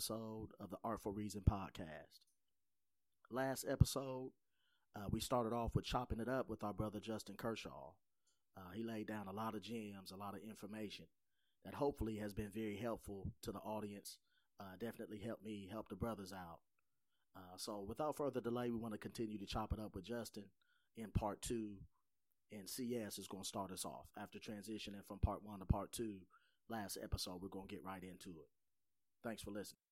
episode 0.00 0.48
of 0.58 0.70
the 0.70 0.78
Artful 0.82 1.12
Reason 1.12 1.42
podcast. 1.42 2.20
Last 3.30 3.66
episode, 3.70 4.30
uh, 4.96 5.08
we 5.10 5.20
started 5.20 5.52
off 5.52 5.74
with 5.74 5.84
chopping 5.84 6.20
it 6.20 6.28
up 6.28 6.48
with 6.48 6.64
our 6.64 6.72
brother 6.72 7.00
Justin 7.00 7.34
Kershaw. 7.36 7.90
Uh, 8.56 8.70
he 8.74 8.82
laid 8.82 9.08
down 9.08 9.28
a 9.28 9.32
lot 9.32 9.54
of 9.54 9.60
gems, 9.60 10.10
a 10.10 10.16
lot 10.16 10.32
of 10.32 10.40
information 10.40 11.04
that 11.66 11.74
hopefully 11.74 12.16
has 12.16 12.32
been 12.32 12.48
very 12.48 12.78
helpful 12.78 13.26
to 13.42 13.52
the 13.52 13.58
audience. 13.58 14.16
Uh, 14.58 14.72
definitely 14.80 15.18
helped 15.18 15.44
me 15.44 15.68
help 15.70 15.90
the 15.90 15.96
brothers 15.96 16.32
out. 16.32 16.60
Uh, 17.36 17.58
so, 17.58 17.84
without 17.86 18.16
further 18.16 18.40
delay, 18.40 18.70
we 18.70 18.78
want 18.78 18.94
to 18.94 18.98
continue 18.98 19.36
to 19.36 19.44
chop 19.44 19.70
it 19.70 19.78
up 19.78 19.94
with 19.94 20.04
Justin 20.06 20.44
in 20.96 21.10
part 21.10 21.42
two. 21.42 21.72
And 22.50 22.66
CS 22.66 23.18
is 23.18 23.28
going 23.28 23.42
to 23.42 23.48
start 23.48 23.70
us 23.70 23.84
off 23.84 24.06
after 24.18 24.38
transitioning 24.38 25.04
from 25.06 25.18
part 25.18 25.42
one 25.44 25.58
to 25.58 25.66
part 25.66 25.92
two 25.92 26.20
last 26.70 26.96
episode. 27.02 27.42
We're 27.42 27.50
going 27.50 27.68
to 27.68 27.74
get 27.74 27.84
right 27.84 28.02
into 28.02 28.30
it. 28.30 28.48
Thanks 29.22 29.42
for 29.42 29.50
listening. 29.50 29.89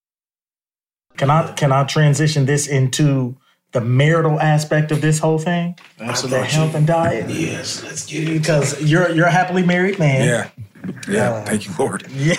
Can 1.17 1.30
I 1.30 1.53
can 1.53 1.73
I 1.73 1.85
transition 1.85 2.47
this 2.47 2.67
into 2.69 3.37
the 3.73 3.80
marital 3.80 4.41
aspect 4.41 4.93
of 4.93 5.01
this 5.01 5.19
whole 5.19 5.39
thing? 5.39 5.77
Absolutely. 6.01 6.41
The 6.41 6.45
health 6.47 6.75
and 6.75 6.87
diet? 6.87 7.29
Yes, 7.29 7.83
let's 7.83 8.07
get 8.07 8.29
it. 8.29 8.41
Because 8.41 8.81
you're 8.83 9.11
you're 9.11 9.27
a 9.27 9.31
happily 9.33 9.65
married 9.65 9.98
man. 9.98 10.27
Yeah. 10.29 10.51
Yeah. 11.09 11.31
Uh, 11.33 11.45
Thank 11.45 11.67
you, 11.67 11.73
Lord. 11.79 12.07
Yeah. 12.15 12.34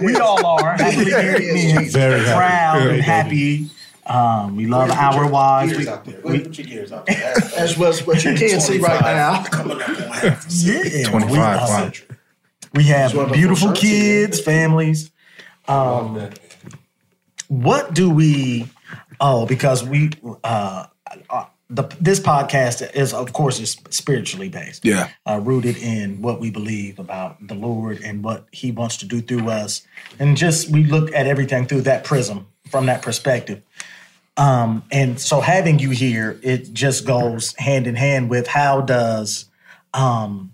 we 0.00 0.16
all 0.16 0.44
are 0.46 0.76
happily 0.76 1.10
married 1.10 1.54
men. 1.54 1.90
Very 1.90 2.20
happy. 2.20 2.36
proud 2.36 2.82
Very 2.82 2.94
and 2.94 3.02
happy. 3.02 3.70
Um, 4.06 4.54
we 4.56 4.66
love 4.66 4.90
our 4.90 5.26
wives. 5.28 5.76
We, 5.76 5.88
out 5.88 6.04
there. 6.04 6.20
we- 6.24 6.40
Put 6.40 6.58
your 6.58 6.66
gears 6.66 6.92
out 6.92 7.06
there. 7.06 7.34
That's 7.56 7.76
what, 7.76 7.98
what 8.00 8.22
you 8.22 8.34
can't 8.34 8.60
see 8.62 8.78
right 8.78 9.00
now. 9.00 9.42
Coming 9.44 9.80
up 9.80 9.88
on 9.88 10.36
yeah, 10.50 11.08
25, 11.08 11.30
We, 11.30 11.38
uh, 11.38 11.90
we 12.74 12.84
have 12.84 13.06
It's 13.10 13.14
one 13.14 13.24
of 13.24 13.30
the 13.30 13.36
beautiful 13.36 13.72
kids, 13.72 14.40
families. 14.40 15.10
Um, 15.66 16.30
what 17.62 17.94
do 17.94 18.10
we 18.10 18.68
oh 19.20 19.46
because 19.46 19.84
we 19.84 20.10
uh, 20.42 20.86
uh 21.30 21.44
the 21.70 21.84
this 22.00 22.20
podcast 22.20 22.94
is 22.94 23.14
of 23.14 23.32
course 23.32 23.58
is 23.60 23.76
spiritually 23.90 24.48
based. 24.48 24.84
Yeah. 24.84 25.08
uh, 25.26 25.40
rooted 25.42 25.76
in 25.76 26.20
what 26.20 26.40
we 26.40 26.50
believe 26.50 26.98
about 26.98 27.46
the 27.46 27.54
lord 27.54 28.00
and 28.02 28.22
what 28.22 28.46
he 28.52 28.70
wants 28.70 28.98
to 28.98 29.06
do 29.06 29.20
through 29.20 29.48
us. 29.48 29.86
And 30.18 30.36
just 30.36 30.68
we 30.68 30.84
look 30.84 31.14
at 31.14 31.26
everything 31.26 31.66
through 31.66 31.82
that 31.82 32.04
prism 32.04 32.48
from 32.70 32.86
that 32.86 33.02
perspective. 33.02 33.62
Um 34.36 34.82
and 34.90 35.20
so 35.20 35.40
having 35.40 35.78
you 35.78 35.90
here 35.90 36.38
it 36.42 36.72
just 36.72 37.06
goes 37.06 37.54
hand 37.56 37.86
in 37.86 37.94
hand 37.94 38.30
with 38.30 38.46
how 38.46 38.80
does 38.80 39.46
um 39.92 40.52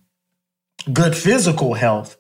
good 0.93 1.17
physical 1.17 1.75
health 1.75 2.17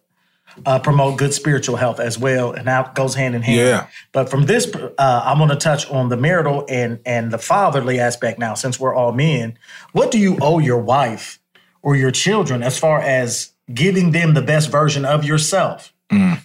uh, 0.66 0.78
promote 0.78 1.18
good 1.18 1.34
spiritual 1.34 1.76
health 1.76 2.00
as 2.00 2.18
well, 2.18 2.52
and 2.52 2.66
that 2.66 2.94
goes 2.94 3.14
hand 3.14 3.34
in 3.34 3.42
hand. 3.42 3.58
Yeah. 3.58 3.86
But 4.12 4.28
from 4.28 4.46
this, 4.46 4.70
uh, 4.74 5.22
I'm 5.24 5.38
going 5.38 5.50
to 5.50 5.56
touch 5.56 5.90
on 5.90 6.08
the 6.08 6.16
marital 6.16 6.64
and 6.68 7.00
and 7.04 7.30
the 7.30 7.38
fatherly 7.38 8.00
aspect 8.00 8.38
now, 8.38 8.54
since 8.54 8.78
we're 8.78 8.94
all 8.94 9.12
men. 9.12 9.58
What 9.92 10.10
do 10.10 10.18
you 10.18 10.38
owe 10.40 10.58
your 10.58 10.78
wife 10.78 11.38
or 11.82 11.96
your 11.96 12.10
children 12.10 12.62
as 12.62 12.78
far 12.78 13.00
as 13.00 13.52
giving 13.72 14.12
them 14.12 14.34
the 14.34 14.42
best 14.42 14.70
version 14.70 15.04
of 15.04 15.24
yourself? 15.24 15.92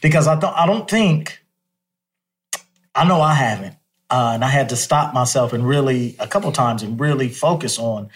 Because 0.01 0.27
I 0.27 0.39
don't, 0.39 0.53
I 0.53 0.67
don't 0.67 0.87
think, 0.89 1.43
I 2.93 3.03
know 3.03 3.19
I 3.19 3.33
haven't, 3.33 3.75
uh, 4.11 4.31
and 4.35 4.43
I 4.45 4.49
had 4.49 4.69
to 4.69 4.75
stop 4.75 5.13
myself 5.13 5.53
and 5.53 5.67
really 5.67 6.15
a 6.19 6.27
couple 6.27 6.51
times 6.51 6.83
and 6.83 6.99
really 6.99 7.29
focus 7.29 7.79
on 7.79 8.09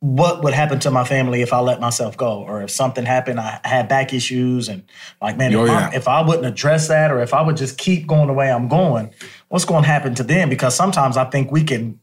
what 0.00 0.42
would 0.42 0.54
happen 0.54 0.80
to 0.80 0.90
my 0.90 1.04
family 1.04 1.42
if 1.42 1.52
I 1.52 1.60
let 1.60 1.78
myself 1.78 2.16
go, 2.16 2.42
or 2.42 2.62
if 2.62 2.70
something 2.70 3.04
happened, 3.04 3.38
I 3.38 3.60
had 3.64 3.86
back 3.86 4.14
issues, 4.14 4.68
and 4.68 4.82
like, 5.20 5.36
man, 5.36 5.54
Oh, 5.54 5.64
if, 5.64 5.70
yeah. 5.70 5.90
I, 5.92 5.94
if 5.94 6.08
I 6.08 6.22
wouldn't 6.22 6.46
address 6.46 6.88
that, 6.88 7.10
or 7.10 7.20
if 7.20 7.34
I 7.34 7.42
would 7.42 7.56
just 7.58 7.76
keep 7.76 8.06
going 8.06 8.26
the 8.26 8.32
way 8.32 8.50
I'm 8.50 8.68
going, 8.68 9.10
what's 9.48 9.66
going 9.66 9.82
to 9.82 9.88
happen 9.88 10.14
to 10.14 10.22
them? 10.22 10.48
Because 10.48 10.74
sometimes 10.74 11.18
I 11.18 11.24
think 11.26 11.52
we 11.52 11.64
can 11.64 12.00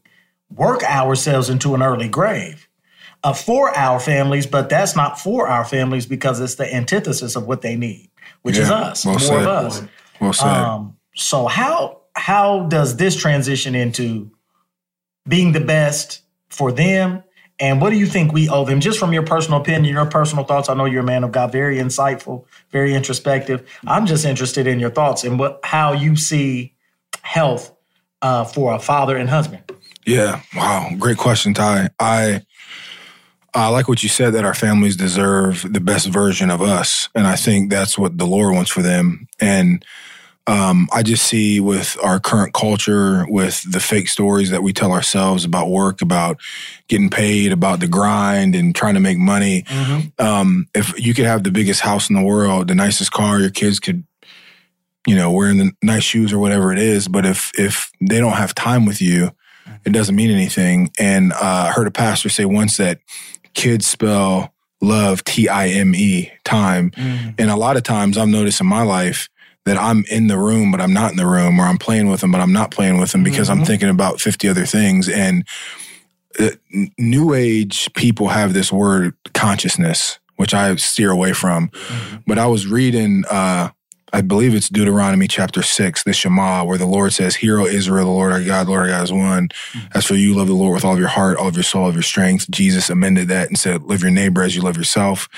work 0.54 0.82
ourselves 0.84 1.50
into 1.50 1.74
an 1.74 1.82
early 1.82 2.08
grave 2.08 2.68
uh, 3.24 3.32
for 3.32 3.76
our 3.76 3.98
families, 3.98 4.46
but 4.46 4.68
that's 4.68 4.94
not 4.94 5.18
for 5.18 5.48
our 5.48 5.64
families 5.64 6.06
because 6.06 6.40
it's 6.40 6.54
the 6.54 6.72
antithesis 6.72 7.34
of 7.34 7.46
what 7.46 7.62
they 7.62 7.74
need, 7.74 8.10
which 8.42 8.56
is 8.58 8.70
us, 8.70 9.04
well 9.04 9.14
more 9.14 9.20
said. 9.20 9.42
of 9.42 9.46
us. 9.46 9.82
Well 10.20 10.32
said. 10.32 10.46
Um, 10.46 10.96
so 11.14 11.46
how 11.46 12.02
how 12.14 12.66
does 12.66 12.96
this 12.96 13.16
transition 13.16 13.74
into 13.74 14.30
being 15.26 15.52
the 15.52 15.60
best 15.60 16.22
for 16.48 16.70
them? 16.72 17.24
And 17.60 17.80
what 17.80 17.90
do 17.90 17.96
you 17.96 18.06
think 18.06 18.32
we 18.32 18.48
owe 18.48 18.64
them? 18.64 18.80
Just 18.80 18.98
from 18.98 19.12
your 19.12 19.24
personal 19.24 19.60
opinion, 19.60 19.92
your 19.92 20.06
personal 20.06 20.44
thoughts. 20.44 20.68
I 20.68 20.74
know 20.74 20.84
you're 20.84 21.02
a 21.02 21.06
man 21.06 21.24
of 21.24 21.32
God, 21.32 21.50
very 21.50 21.78
insightful, 21.78 22.44
very 22.70 22.94
introspective. 22.94 23.68
I'm 23.86 24.06
just 24.06 24.24
interested 24.24 24.66
in 24.66 24.78
your 24.78 24.90
thoughts 24.90 25.24
and 25.24 25.38
what 25.38 25.60
how 25.64 25.92
you 25.92 26.16
see 26.16 26.74
health 27.22 27.74
uh, 28.22 28.44
for 28.44 28.74
a 28.74 28.78
father 28.78 29.16
and 29.16 29.28
husband. 29.28 29.62
Yeah. 30.06 30.40
Wow. 30.54 30.90
Great 30.98 31.18
question, 31.18 31.52
Ty. 31.52 31.90
I 31.98 32.42
I 33.54 33.68
like 33.68 33.88
what 33.88 34.02
you 34.02 34.08
said 34.08 34.34
that 34.34 34.44
our 34.44 34.54
families 34.54 34.96
deserve 34.96 35.66
the 35.70 35.80
best 35.80 36.08
version 36.08 36.50
of 36.50 36.62
us. 36.62 37.08
And 37.14 37.26
I 37.26 37.36
think 37.36 37.70
that's 37.70 37.98
what 37.98 38.18
the 38.18 38.26
Lord 38.26 38.54
wants 38.54 38.70
for 38.70 38.82
them. 38.82 39.26
And 39.40 39.84
um, 40.48 40.88
I 40.92 41.02
just 41.02 41.24
see 41.24 41.60
with 41.60 41.96
our 42.02 42.18
current 42.18 42.54
culture, 42.54 43.24
with 43.28 43.70
the 43.70 43.80
fake 43.80 44.08
stories 44.08 44.50
that 44.50 44.62
we 44.62 44.72
tell 44.72 44.90
ourselves 44.92 45.44
about 45.44 45.68
work, 45.68 46.02
about 46.02 46.40
getting 46.88 47.10
paid, 47.10 47.52
about 47.52 47.80
the 47.80 47.88
grind 47.88 48.54
and 48.54 48.74
trying 48.74 48.94
to 48.94 49.00
make 49.00 49.18
money. 49.18 49.64
Um, 50.18 50.66
if 50.74 50.98
you 50.98 51.14
could 51.14 51.26
have 51.26 51.42
the 51.44 51.52
biggest 51.52 51.82
house 51.82 52.10
in 52.10 52.16
the 52.16 52.22
world, 52.22 52.68
the 52.68 52.74
nicest 52.74 53.12
car, 53.12 53.38
your 53.38 53.50
kids 53.50 53.78
could 53.78 54.02
you 55.06 55.16
know, 55.16 55.30
wearing 55.30 55.56
the 55.58 55.72
nice 55.82 56.02
shoes 56.02 56.32
or 56.32 56.38
whatever 56.38 56.70
it 56.70 56.78
is. 56.78 57.08
But 57.08 57.24
if 57.24 57.50
if 57.58 57.90
they 58.00 58.18
don't 58.18 58.36
have 58.36 58.54
time 58.54 58.84
with 58.84 59.00
you, 59.00 59.30
it 59.86 59.92
doesn't 59.92 60.14
mean 60.14 60.30
anything. 60.30 60.90
And 60.98 61.32
uh, 61.32 61.68
I 61.68 61.70
heard 61.70 61.86
a 61.86 61.90
pastor 61.90 62.28
say 62.28 62.44
once 62.44 62.76
that 62.76 63.00
kids 63.54 63.86
spell 63.86 64.52
love 64.82 65.24
T 65.24 65.48
I 65.48 65.68
M 65.68 65.94
E 65.94 66.30
time, 66.44 66.90
and 67.38 67.50
a 67.50 67.56
lot 67.56 67.76
of 67.76 67.84
times 67.84 68.18
I've 68.18 68.28
noticed 68.28 68.60
in 68.60 68.66
my 68.66 68.82
life 68.82 69.28
that 69.64 69.76
I'm 69.76 70.04
in 70.10 70.28
the 70.28 70.38
room, 70.38 70.70
but 70.70 70.80
I'm 70.80 70.92
not 70.94 71.10
in 71.10 71.16
the 71.16 71.26
room, 71.26 71.60
or 71.60 71.64
I'm 71.64 71.78
playing 71.78 72.08
with 72.08 72.20
them, 72.20 72.32
but 72.32 72.40
I'm 72.40 72.52
not 72.52 72.70
playing 72.70 72.98
with 72.98 73.12
them 73.12 73.22
because 73.22 73.50
I'm 73.50 73.64
thinking 73.66 73.88
about 73.90 74.20
50 74.20 74.48
other 74.48 74.64
things. 74.64 75.08
And 75.08 75.44
uh, 76.38 76.50
new 76.98 77.34
age 77.34 77.92
people 77.94 78.28
have 78.28 78.52
this 78.54 78.72
word 78.72 79.14
consciousness, 79.34 80.18
which 80.36 80.54
I 80.54 80.74
steer 80.76 81.10
away 81.10 81.32
from. 81.32 81.70
But 82.26 82.38
I 82.38 82.46
was 82.46 82.66
reading, 82.66 83.24
uh, 83.30 83.70
I 84.12 84.20
believe 84.22 84.54
it's 84.54 84.70
Deuteronomy 84.70 85.28
chapter 85.28 85.62
six, 85.62 86.02
the 86.02 86.14
Shema, 86.14 86.64
where 86.64 86.78
the 86.78 86.86
Lord 86.86 87.12
says, 87.12 87.36
Hear, 87.36 87.60
O 87.60 87.66
Israel, 87.66 88.06
the 88.06 88.12
Lord 88.12 88.32
our 88.32 88.42
God, 88.42 88.66
the 88.66 88.70
Lord 88.70 88.82
our 88.84 88.88
God 88.88 89.04
is 89.04 89.12
one. 89.12 89.48
As 89.92 90.06
for 90.06 90.14
you, 90.14 90.34
love 90.34 90.46
the 90.46 90.54
Lord 90.54 90.74
with 90.74 90.84
all 90.84 90.94
of 90.94 90.98
your 90.98 91.08
heart, 91.08 91.36
all 91.36 91.48
of 91.48 91.56
your 91.56 91.62
soul, 91.64 91.82
all 91.82 91.88
of 91.88 91.94
your 91.94 92.02
strength. 92.02 92.50
Jesus 92.50 92.88
amended 92.88 93.28
that 93.28 93.48
and 93.48 93.58
said, 93.58 93.82
Love 93.82 94.00
your 94.00 94.10
neighbor 94.10 94.42
as 94.42 94.56
you 94.56 94.62
love 94.62 94.78
yourself. 94.78 95.28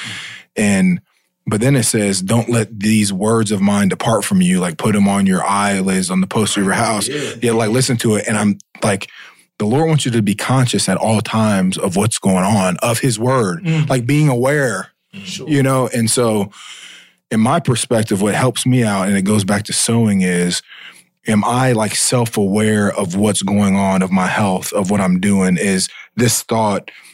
And 0.54 1.00
but 1.46 1.60
then 1.60 1.76
it 1.76 1.84
says, 1.84 2.20
Don't 2.20 2.48
let 2.48 2.78
these 2.78 3.12
words 3.12 3.50
of 3.50 3.60
mine 3.60 3.88
depart 3.88 4.24
from 4.24 4.40
you, 4.40 4.60
like 4.60 4.78
put 4.78 4.94
them 4.94 5.08
on 5.08 5.26
your 5.26 5.44
eyelids 5.44 6.10
on 6.10 6.20
the 6.20 6.26
poster 6.26 6.60
of 6.60 6.66
your 6.66 6.74
house. 6.74 7.08
Yeah, 7.08 7.52
like 7.52 7.70
listen 7.70 7.96
to 7.98 8.16
it. 8.16 8.26
And 8.28 8.36
I'm 8.36 8.58
like, 8.82 9.08
the 9.58 9.66
Lord 9.66 9.88
wants 9.88 10.06
you 10.06 10.10
to 10.12 10.22
be 10.22 10.34
conscious 10.34 10.88
at 10.88 10.96
all 10.96 11.20
times 11.20 11.76
of 11.76 11.94
what's 11.94 12.18
going 12.18 12.44
on, 12.44 12.78
of 12.78 12.98
his 13.00 13.18
word, 13.18 13.62
mm. 13.62 13.88
like 13.90 14.06
being 14.06 14.28
aware, 14.28 14.88
mm. 15.14 15.48
you 15.48 15.62
know? 15.62 15.88
And 15.88 16.10
so, 16.10 16.50
in 17.30 17.40
my 17.40 17.60
perspective, 17.60 18.22
what 18.22 18.34
helps 18.34 18.64
me 18.64 18.82
out, 18.84 19.06
and 19.06 19.16
it 19.16 19.22
goes 19.22 19.44
back 19.44 19.64
to 19.64 19.72
sewing, 19.74 20.22
is 20.22 20.62
am 21.26 21.44
I 21.44 21.72
like 21.72 21.94
self 21.94 22.38
aware 22.38 22.90
of 22.90 23.16
what's 23.16 23.42
going 23.42 23.76
on, 23.76 24.02
of 24.02 24.10
my 24.10 24.26
health, 24.26 24.72
of 24.72 24.90
what 24.90 25.00
I'm 25.00 25.20
doing? 25.20 25.58
Is 25.58 25.88
this 26.16 26.42
thought 26.42 26.90
s- 26.90 27.09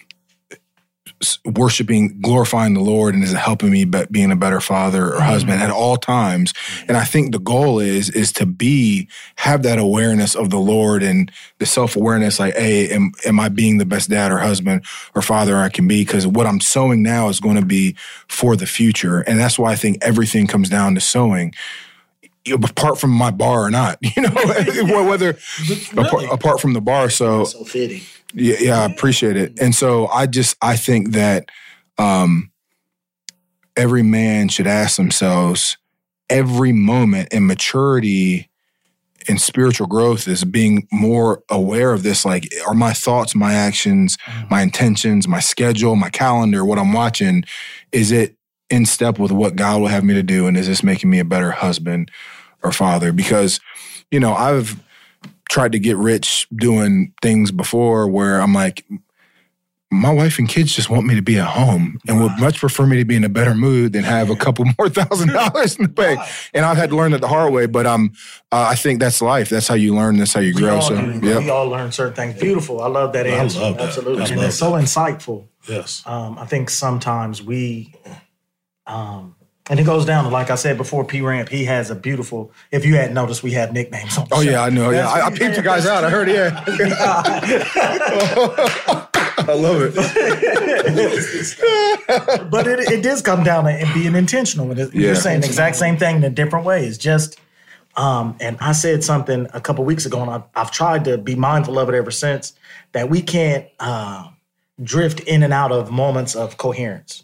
worshiping, 1.45 2.21
glorifying 2.21 2.75
the 2.75 2.81
Lord, 2.81 3.15
and 3.15 3.25
is 3.25 3.33
it 3.33 3.39
helping 3.39 3.71
me 3.71 3.85
be, 3.85 4.05
being 4.11 4.31
a 4.31 4.37
better 4.37 4.61
father 4.61 5.07
or 5.07 5.13
mm-hmm. 5.13 5.23
husband 5.23 5.63
at 5.63 5.71
all 5.71 5.97
times? 5.97 6.53
And 6.89 6.97
I 6.97 7.05
think 7.05 7.33
the 7.33 7.39
goal 7.39 7.79
is 7.79 8.11
is 8.11 8.33
to 8.33 8.47
be 8.47 9.09
have 9.37 9.63
that 9.63 9.79
awareness 9.79 10.35
of 10.35 10.51
the 10.51 10.59
Lord 10.59 11.03
and 11.03 11.31
the 11.59 11.67
self 11.67 11.97
awareness, 11.97 12.39
like, 12.39 12.55
hey, 12.55 12.91
am 12.91 13.13
am 13.25 13.41
I 13.41 13.49
being 13.49 13.79
the 13.79 13.87
best 13.87 14.11
dad 14.11 14.31
or 14.31 14.39
husband 14.39 14.85
or 15.15 15.23
father 15.23 15.57
I 15.57 15.69
can 15.69 15.89
be? 15.89 16.05
Because 16.05 16.27
what 16.27 16.47
I'm 16.47 16.61
sowing 16.61 17.03
now 17.03 17.29
is 17.29 17.41
going 17.41 17.57
to 17.57 17.65
be 17.65 17.97
for 18.29 18.57
the 18.57 18.67
future, 18.67 19.21
and 19.21 19.39
that's 19.39 19.59
why 19.59 19.73
I 19.73 19.77
think 19.77 19.99
everything 20.03 20.47
comes 20.47 20.69
down 20.69 20.95
to 20.95 21.01
sowing. 21.01 21.55
Apart 22.53 23.01
from 23.01 23.11
my 23.11 23.33
bar 23.33 23.63
or 23.63 23.71
not, 23.71 23.99
you 24.17 24.23
know, 24.23 24.31
whether 25.05 25.37
apart, 25.97 26.25
apart 26.31 26.61
from 26.61 26.75
the 26.75 26.81
bar. 26.81 27.11
So 27.11 27.45
So 27.45 27.65
fitting. 27.65 28.03
Yeah, 28.37 28.57
yeah, 28.61 28.81
I 28.83 28.85
appreciate 28.85 29.37
it. 29.37 29.59
And 29.61 29.75
so 29.75 30.07
I 30.09 30.27
just 30.27 30.57
I 30.61 30.77
think 30.77 31.13
that 31.13 31.49
um 31.99 32.53
every 33.77 34.03
man 34.03 34.49
should 34.49 34.67
ask 34.67 34.97
themselves 34.97 35.79
every 36.29 36.73
moment 36.73 37.33
in 37.33 37.47
maturity 37.47 38.51
and 39.29 39.41
spiritual 39.41 39.87
growth 39.87 40.29
is 40.29 40.45
being 40.45 40.87
more 40.93 41.43
aware 41.49 41.93
of 41.93 42.03
this 42.03 42.25
like 42.25 42.49
are 42.67 42.75
my 42.75 42.93
thoughts, 42.93 43.35
my 43.35 43.55
actions, 43.55 44.19
my 44.51 44.61
intentions, 44.63 45.27
my 45.27 45.41
schedule, 45.41 45.97
my 45.97 46.11
calendar, 46.11 46.65
what 46.65 46.79
I'm 46.79 46.93
watching 46.93 47.45
is 47.91 48.13
it 48.13 48.37
in 48.69 48.85
step 48.85 49.19
with 49.19 49.33
what 49.33 49.57
God 49.57 49.81
will 49.81 49.89
have 49.89 50.05
me 50.05 50.13
to 50.15 50.23
do? 50.23 50.47
And 50.47 50.57
is 50.57 50.67
this 50.67 50.83
making 50.83 51.09
me 51.09 51.21
a 51.21 51.25
better 51.25 51.53
husband 51.53 52.11
or 52.63 52.71
father? 52.71 53.13
Because 53.13 53.61
you 54.11 54.21
know 54.21 54.35
I've 54.35 54.83
tried 55.49 55.73
to 55.73 55.79
get 55.79 55.97
rich 55.97 56.47
doing 56.55 57.13
things 57.23 57.51
before 57.51 58.07
where 58.09 58.41
I'm 58.41 58.53
like 58.53 58.85
my 59.89 60.11
wife 60.13 60.41
and 60.41 60.49
kids 60.49 60.75
just 60.75 60.91
want 60.91 61.07
me 61.07 61.15
to 61.15 61.23
be 61.23 61.39
at 61.39 61.47
home 61.47 62.01
and 62.09 62.21
would 62.21 62.33
much 62.41 62.59
prefer 62.59 62.85
me 62.85 62.97
to 62.97 63.05
be 63.05 63.15
in 63.15 63.23
a 63.23 63.29
better 63.29 63.55
mood 63.55 63.93
than 63.93 64.03
have 64.03 64.31
a 64.31 64.37
couple 64.37 64.65
more 64.79 64.89
thousand 64.89 65.29
dollars 65.33 65.77
in 65.77 65.85
the 65.85 65.89
bank. 65.89 66.19
And 66.55 66.65
I've 66.65 66.77
had 66.77 66.91
to 66.91 66.97
learn 66.97 67.13
it 67.15 67.21
the 67.21 67.29
hard 67.29 67.53
way, 67.53 67.67
but 67.67 67.87
um, 67.87 68.13
uh, 68.51 68.67
I 68.71 68.75
think 68.75 68.99
that's 68.99 69.23
life. 69.23 69.49
That's 69.49 69.69
how 69.69 69.77
you 69.77 69.95
learn. 69.95 70.17
That's 70.17 70.33
how 70.33 70.41
you 70.41 70.55
We 70.55 70.63
grow. 70.63 70.77
all, 70.77 70.83
So, 70.83 70.97
do. 71.01 71.21
yeah. 71.23 71.39
we 71.39 71.51
all 71.51 71.69
learn 71.69 71.93
certain 71.93 72.15
things. 72.15 72.41
Beautiful. 72.41 72.83
I 72.83 72.89
love 72.89 73.13
that 73.13 73.27
answer. 73.29 73.61
love 73.61 73.79
that. 73.79 73.89
Absolutely. 73.89 74.25
I 74.25 74.27
and 74.27 74.41
it's 74.41 74.59
so 74.59 74.73
insightful. 74.73 75.47
Yes. 75.69 76.03
Um, 76.05 76.37
I 76.37 76.47
think 76.47 76.69
sometimes 76.69 77.41
we, 77.43 77.95
um, 78.89 79.37
and 79.69 79.81
it 79.81 79.85
goes 79.85 80.05
down 80.05 80.25
to 80.25 80.31
like 80.31 80.51
I 80.51 80.55
said 80.55 80.77
before. 80.77 81.05
P 81.05 81.21
Ramp, 81.21 81.49
he 81.49 81.65
has 81.65 81.91
a 81.91 81.95
beautiful. 81.95 82.53
If 82.71 82.85
you 82.85 82.97
hadn't 82.97 83.15
noticed, 83.15 83.43
we 83.43 83.53
have 83.53 83.73
nicknames. 83.73 84.17
On 84.19 84.29
the 84.29 84.35
Oh 84.35 84.43
show. 84.43 84.51
yeah, 84.51 84.63
I 84.63 84.71
know. 84.71 84.91
Yeah, 84.91 85.09
I, 85.09 85.27
I 85.27 85.31
peeped 85.31 85.57
you 85.57 85.63
guys 85.63 85.87
out. 85.87 86.05
I 86.05 86.11
heard. 86.11 86.29
Yeah, 86.29 86.63
I 89.49 89.53
love 89.55 89.83
it. 89.83 89.95
but 92.51 92.67
it, 92.67 92.81
it 92.91 93.03
does 93.03 93.23
come 93.23 93.43
down 93.45 93.65
to 93.65 93.91
being 93.95 94.15
intentional. 94.15 94.71
And 94.71 94.81
it, 94.81 94.95
Yeah. 94.95 95.07
You're 95.09 95.15
saying 95.15 95.41
the 95.41 95.47
exact 95.47 95.77
same 95.77 95.97
thing 95.97 96.17
in 96.17 96.25
a 96.25 96.31
different 96.31 96.65
ways. 96.65 96.99
Just, 96.99 97.39
um, 97.97 98.37
and 98.41 98.57
I 98.61 98.73
said 98.73 99.05
something 99.05 99.47
a 99.53 99.61
couple 99.61 99.85
weeks 99.85 100.07
ago, 100.07 100.21
and 100.23 100.31
I've, 100.31 100.43
I've 100.55 100.71
tried 100.71 101.05
to 101.05 101.19
be 101.19 101.35
mindful 101.35 101.79
of 101.79 101.89
it 101.89 101.95
ever 101.95 102.11
since. 102.11 102.53
That 102.93 103.11
we 103.11 103.23
can't 103.23 103.67
uh, 103.79 104.29
drift 104.83 105.21
in 105.21 105.43
and 105.43 105.53
out 105.53 105.73
of 105.73 105.91
moments 105.91 106.35
of 106.35 106.57
coherence. 106.57 107.23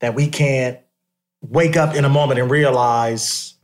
That 0.00 0.14
we 0.14 0.28
can't 0.28 0.78
wake 1.42 1.76
up 1.76 1.94
in 1.94 2.04
a 2.04 2.08
moment 2.08 2.40
and 2.40 2.50
realize, 2.50 3.54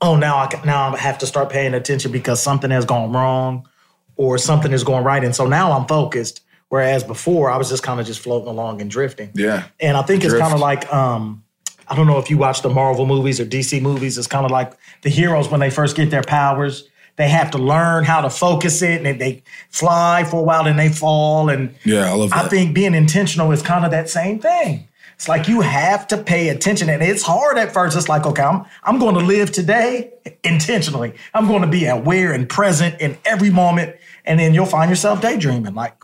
oh, 0.00 0.16
now 0.16 0.36
I 0.36 0.48
now 0.64 0.94
I 0.94 0.96
have 0.96 1.18
to 1.18 1.26
start 1.26 1.50
paying 1.50 1.74
attention 1.74 2.12
because 2.12 2.42
something 2.42 2.70
has 2.70 2.84
gone 2.84 3.12
wrong, 3.12 3.68
or 4.16 4.38
something 4.38 4.72
is 4.72 4.84
going 4.84 5.04
right, 5.04 5.22
and 5.24 5.34
so 5.34 5.46
now 5.46 5.72
I'm 5.72 5.86
focused. 5.86 6.40
Whereas 6.68 7.04
before, 7.04 7.50
I 7.50 7.56
was 7.56 7.68
just 7.68 7.82
kind 7.82 8.00
of 8.00 8.06
just 8.06 8.20
floating 8.20 8.48
along 8.48 8.80
and 8.80 8.90
drifting. 8.90 9.30
Yeah, 9.34 9.64
And 9.78 9.96
I 9.96 10.02
think 10.02 10.24
it's 10.24 10.34
kind 10.34 10.52
of 10.52 10.58
like 10.58 10.92
um, 10.92 11.44
I 11.88 11.94
don't 11.94 12.06
know 12.06 12.18
if 12.18 12.30
you 12.30 12.38
watch 12.38 12.62
the 12.62 12.70
Marvel 12.70 13.06
movies 13.06 13.40
or 13.40 13.44
DC 13.44 13.80
movies. 13.80 14.18
It's 14.18 14.26
kind 14.26 14.44
of 14.44 14.50
like 14.50 14.72
the 15.02 15.10
heroes 15.10 15.48
when 15.48 15.60
they 15.60 15.70
first 15.70 15.96
get 15.96 16.10
their 16.10 16.22
powers. 16.22 16.88
They 17.16 17.28
have 17.28 17.52
to 17.52 17.58
learn 17.58 18.02
how 18.02 18.22
to 18.22 18.30
focus 18.30 18.82
it, 18.82 18.96
and 18.96 19.06
they, 19.06 19.12
they 19.12 19.42
fly 19.70 20.24
for 20.24 20.40
a 20.40 20.42
while, 20.42 20.66
and 20.66 20.78
they 20.78 20.88
fall. 20.88 21.48
And 21.48 21.74
yeah, 21.84 22.10
I 22.10 22.14
love 22.14 22.30
that. 22.30 22.46
I 22.46 22.48
think 22.48 22.74
being 22.74 22.94
intentional 22.94 23.52
is 23.52 23.62
kind 23.62 23.84
of 23.84 23.92
that 23.92 24.10
same 24.10 24.40
thing. 24.40 24.88
It's 25.14 25.28
like 25.28 25.48
you 25.48 25.60
have 25.60 26.06
to 26.08 26.16
pay 26.18 26.48
attention, 26.48 26.88
and 26.90 27.02
it's 27.02 27.22
hard 27.22 27.56
at 27.58 27.72
first. 27.72 27.96
It's 27.96 28.08
like, 28.08 28.26
okay, 28.26 28.42
I'm 28.42 28.64
I'm 28.82 28.98
going 28.98 29.14
to 29.14 29.20
live 29.24 29.52
today 29.52 30.12
intentionally. 30.42 31.14
I'm 31.32 31.46
going 31.46 31.62
to 31.62 31.68
be 31.68 31.86
aware 31.86 32.32
and 32.32 32.48
present 32.48 33.00
in 33.00 33.16
every 33.24 33.50
moment, 33.50 33.96
and 34.24 34.38
then 34.40 34.54
you'll 34.54 34.66
find 34.66 34.90
yourself 34.90 35.20
daydreaming. 35.20 35.74
Like 35.74 35.94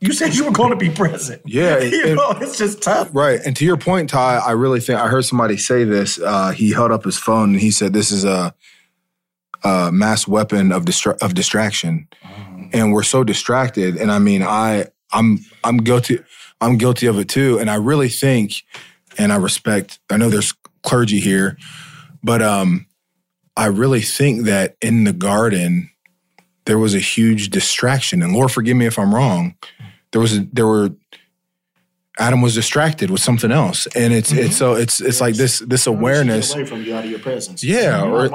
you 0.00 0.12
said, 0.12 0.34
you 0.34 0.44
were 0.44 0.50
going 0.52 0.70
to 0.70 0.76
be 0.76 0.88
present. 0.90 1.42
Yeah, 1.46 1.78
you 1.80 2.04
it- 2.04 2.14
know, 2.14 2.30
it's 2.40 2.56
just 2.58 2.82
tough. 2.82 3.10
Right. 3.12 3.40
And 3.44 3.54
to 3.56 3.64
your 3.64 3.76
point, 3.76 4.08
Ty, 4.10 4.38
I 4.38 4.52
really 4.52 4.80
think 4.80 4.98
I 4.98 5.08
heard 5.08 5.24
somebody 5.24 5.56
say 5.56 5.84
this. 5.84 6.18
Uh, 6.18 6.50
he 6.52 6.72
held 6.72 6.90
up 6.90 7.04
his 7.04 7.18
phone 7.18 7.50
and 7.50 7.60
he 7.60 7.70
said, 7.70 7.92
"This 7.92 8.10
is 8.10 8.24
a, 8.24 8.54
a 9.62 9.90
mass 9.92 10.26
weapon 10.26 10.72
of 10.72 10.84
distra- 10.84 11.20
of 11.22 11.34
distraction," 11.34 12.08
and 12.72 12.92
we're 12.92 13.02
so 13.02 13.24
distracted. 13.24 13.96
And 13.96 14.10
I 14.10 14.18
mean, 14.18 14.42
I 14.42 14.86
I'm 15.12 15.38
I'm 15.62 15.78
guilty. 15.78 16.18
I'm 16.64 16.78
guilty 16.78 17.06
of 17.06 17.18
it 17.18 17.28
too. 17.28 17.58
And 17.58 17.70
I 17.70 17.76
really 17.76 18.08
think, 18.08 18.52
and 19.18 19.32
I 19.32 19.36
respect. 19.36 19.98
I 20.10 20.16
know 20.16 20.30
there's 20.30 20.54
clergy 20.82 21.20
here, 21.20 21.56
but 22.22 22.40
um, 22.42 22.86
I 23.56 23.66
really 23.66 24.00
think 24.00 24.44
that 24.46 24.76
in 24.80 25.04
the 25.04 25.12
garden 25.12 25.90
there 26.66 26.78
was 26.78 26.94
a 26.94 26.98
huge 26.98 27.50
distraction. 27.50 28.22
And 28.22 28.32
Lord, 28.32 28.50
forgive 28.50 28.76
me 28.76 28.86
if 28.86 28.98
I'm 28.98 29.14
wrong. 29.14 29.54
There 30.12 30.20
was 30.20 30.36
a, 30.38 30.48
there 30.52 30.66
were 30.66 30.90
Adam 32.18 32.40
was 32.40 32.54
distracted 32.54 33.10
with 33.10 33.20
something 33.20 33.50
else, 33.50 33.86
and 33.96 34.12
it's 34.12 34.30
it's 34.30 34.56
so 34.56 34.74
it's 34.74 35.00
it's 35.00 35.20
like 35.20 35.34
this 35.34 35.58
this 35.58 35.86
awareness, 35.88 36.54
away 36.54 36.64
from 36.64 36.82
you 36.84 36.94
out 36.94 37.04
of 37.04 37.10
your 37.10 37.18
presence. 37.18 37.64
Yeah, 37.64 38.02
or- 38.04 38.28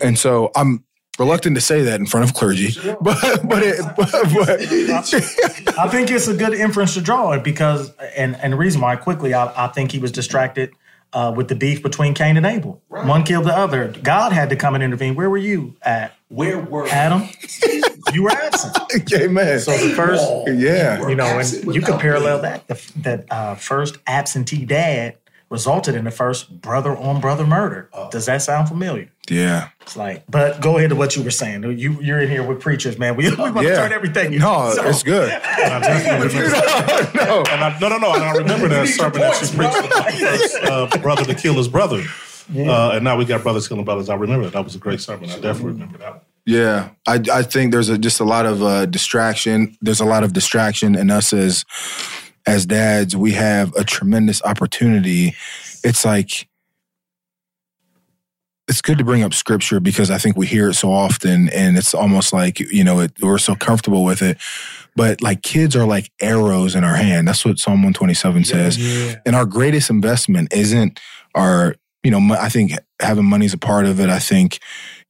and 0.00 0.18
so 0.18 0.50
I'm 0.56 0.84
reluctant 1.18 1.56
to 1.56 1.60
say 1.60 1.82
that 1.82 2.00
in 2.00 2.06
front 2.06 2.28
of 2.28 2.34
clergy, 2.34 2.74
but 3.00 3.46
but 3.48 3.62
it, 3.62 3.80
but, 3.96 4.10
but 4.12 5.78
I 5.78 5.88
think 5.88 6.10
it's 6.10 6.28
a 6.28 6.34
good 6.36 6.54
inference 6.54 6.94
to 6.94 7.00
draw 7.00 7.32
it 7.32 7.44
because, 7.44 7.92
and 8.16 8.36
and 8.36 8.52
the 8.52 8.56
reason 8.56 8.80
why 8.80 8.96
quickly 8.96 9.34
I, 9.34 9.66
I 9.66 9.68
think 9.68 9.92
he 9.92 9.98
was 9.98 10.12
distracted 10.12 10.72
uh, 11.12 11.32
with 11.34 11.48
the 11.48 11.54
beef 11.54 11.82
between 11.82 12.14
Cain 12.14 12.36
and 12.36 12.44
Abel. 12.44 12.82
One 12.88 13.24
killed 13.24 13.44
the 13.44 13.56
other. 13.56 13.88
God 14.02 14.32
had 14.32 14.50
to 14.50 14.56
come 14.56 14.74
and 14.74 14.84
intervene. 14.84 15.14
Where 15.14 15.30
were 15.30 15.38
you 15.38 15.76
at, 15.82 16.12
Where 16.28 16.60
were 16.60 16.86
Adam? 16.88 17.22
you 18.12 18.24
were 18.24 18.30
absent. 18.30 18.76
okay, 18.96 19.26
man. 19.26 19.58
So 19.60 19.76
the 19.76 19.94
first, 19.94 20.24
yeah, 20.48 21.08
you 21.08 21.14
know, 21.14 21.38
and 21.38 21.74
you 21.74 21.80
could 21.80 22.00
parallel 22.00 22.38
me. 22.38 22.42
that. 22.42 22.68
The, 22.68 22.92
that 23.02 23.32
uh, 23.32 23.54
first 23.54 23.98
absentee 24.06 24.64
dad 24.64 25.16
resulted 25.48 25.94
in 25.94 26.04
the 26.04 26.10
first 26.10 26.60
brother 26.60 26.96
on 26.96 27.20
brother 27.20 27.46
murder. 27.46 27.88
Does 28.10 28.26
that 28.26 28.42
sound 28.42 28.68
familiar? 28.68 29.10
yeah, 29.28 29.70
It's 29.80 29.96
like, 29.96 30.24
but 30.28 30.60
go 30.60 30.76
ahead 30.78 30.90
to 30.90 30.96
what 30.96 31.16
you 31.16 31.22
were 31.22 31.30
saying. 31.32 31.62
You 31.78 32.00
you're 32.00 32.20
in 32.20 32.28
here 32.30 32.42
with 32.44 32.60
preachers, 32.60 32.98
man. 32.98 33.16
We, 33.16 33.28
we 33.30 33.36
want 33.36 33.56
to 33.58 33.62
yeah. 33.64 33.74
turn 33.76 33.92
everything. 33.92 34.38
No, 34.38 34.72
So- 34.74 34.84
it's 34.88 35.02
good. 35.02 35.30
And 35.58 35.72
I 35.72 35.80
definitely 35.80 36.28
remember, 36.36 37.18
no, 37.24 37.38
and 37.50 37.64
I, 37.64 37.78
no, 37.80 37.88
no, 37.88 37.98
no. 37.98 38.14
And 38.14 38.22
I 38.22 38.32
remember 38.34 38.68
that 38.68 38.86
sermon 38.88 39.20
that 39.20 39.40
you 39.40 39.48
preached 39.58 39.84
about 39.84 40.12
first 40.12 40.56
uh, 40.62 40.98
brother 40.98 41.24
to 41.24 41.34
kill 41.34 41.54
his 41.54 41.66
brother. 41.68 42.02
Uh, 42.54 42.90
and 42.94 43.02
now 43.04 43.16
we 43.16 43.24
got 43.24 43.42
brothers 43.42 43.66
killing 43.66 43.84
brothers. 43.84 44.08
I 44.08 44.14
remember 44.14 44.44
that. 44.44 44.52
That 44.52 44.64
was 44.64 44.74
a 44.76 44.78
great 44.78 45.00
sermon. 45.00 45.30
I 45.30 45.34
definitely 45.40 45.72
remember 45.72 45.98
that 45.98 46.10
one. 46.12 46.20
Yeah, 46.44 46.90
I 47.08 47.20
I 47.32 47.42
think 47.42 47.72
there's 47.72 47.88
a, 47.88 47.98
just 47.98 48.20
a 48.20 48.24
lot 48.24 48.46
of 48.46 48.62
uh, 48.62 48.86
distraction. 48.86 49.76
There's 49.80 49.98
a 50.00 50.04
lot 50.04 50.22
of 50.22 50.32
distraction 50.32 50.94
in 50.94 51.10
us 51.10 51.32
as 51.32 51.64
as 52.46 52.66
dads. 52.66 53.16
We 53.16 53.32
have 53.32 53.74
a 53.74 53.84
tremendous 53.84 54.42
opportunity. 54.42 55.34
It's 55.82 56.04
like 56.04 56.48
it's 58.68 58.82
good 58.82 58.98
to 58.98 59.04
bring 59.04 59.22
up 59.22 59.32
scripture 59.32 59.78
because 59.78 60.10
I 60.10 60.18
think 60.18 60.36
we 60.36 60.46
hear 60.46 60.70
it 60.70 60.74
so 60.74 60.90
often, 60.90 61.48
and 61.50 61.78
it's 61.78 61.94
almost 61.94 62.32
like 62.32 62.58
you 62.60 62.84
know 62.84 63.00
it, 63.00 63.12
we're 63.20 63.38
so 63.38 63.54
comfortable 63.54 64.04
with 64.04 64.22
it. 64.22 64.38
But 64.96 65.20
like 65.22 65.42
kids 65.42 65.76
are 65.76 65.86
like 65.86 66.10
arrows 66.20 66.74
in 66.74 66.82
our 66.82 66.96
hand. 66.96 67.28
That's 67.28 67.44
what 67.44 67.58
Psalm 67.58 67.82
127 67.82 68.44
says. 68.44 68.78
And 69.26 69.36
our 69.36 69.44
greatest 69.44 69.90
investment 69.90 70.52
isn't 70.52 71.00
our 71.34 71.76
you 72.02 72.10
know 72.10 72.34
I 72.34 72.48
think 72.48 72.72
having 73.00 73.26
money 73.26 73.46
is 73.46 73.54
a 73.54 73.58
part 73.58 73.86
of 73.86 74.00
it. 74.00 74.08
I 74.08 74.18
think 74.18 74.58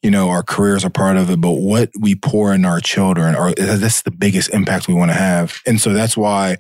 you 0.03 0.11
know 0.11 0.29
our 0.29 0.43
careers 0.43 0.85
are 0.85 0.91
part 0.91 1.17
of 1.17 1.31
it 1.31 1.41
but 1.41 1.53
what 1.53 1.91
we 1.99 2.15
pour 2.15 2.53
in 2.53 2.65
our 2.65 2.81
children 2.81 3.35
are 3.35 3.53
that's 3.55 4.03
the 4.03 4.11
biggest 4.11 4.51
impact 4.53 4.89
we 4.89 4.95
want 4.95 5.11
to 5.11 5.17
have 5.17 5.61
and 5.67 5.81
so 5.81 5.93
that's 5.93 6.17
why 6.17 6.57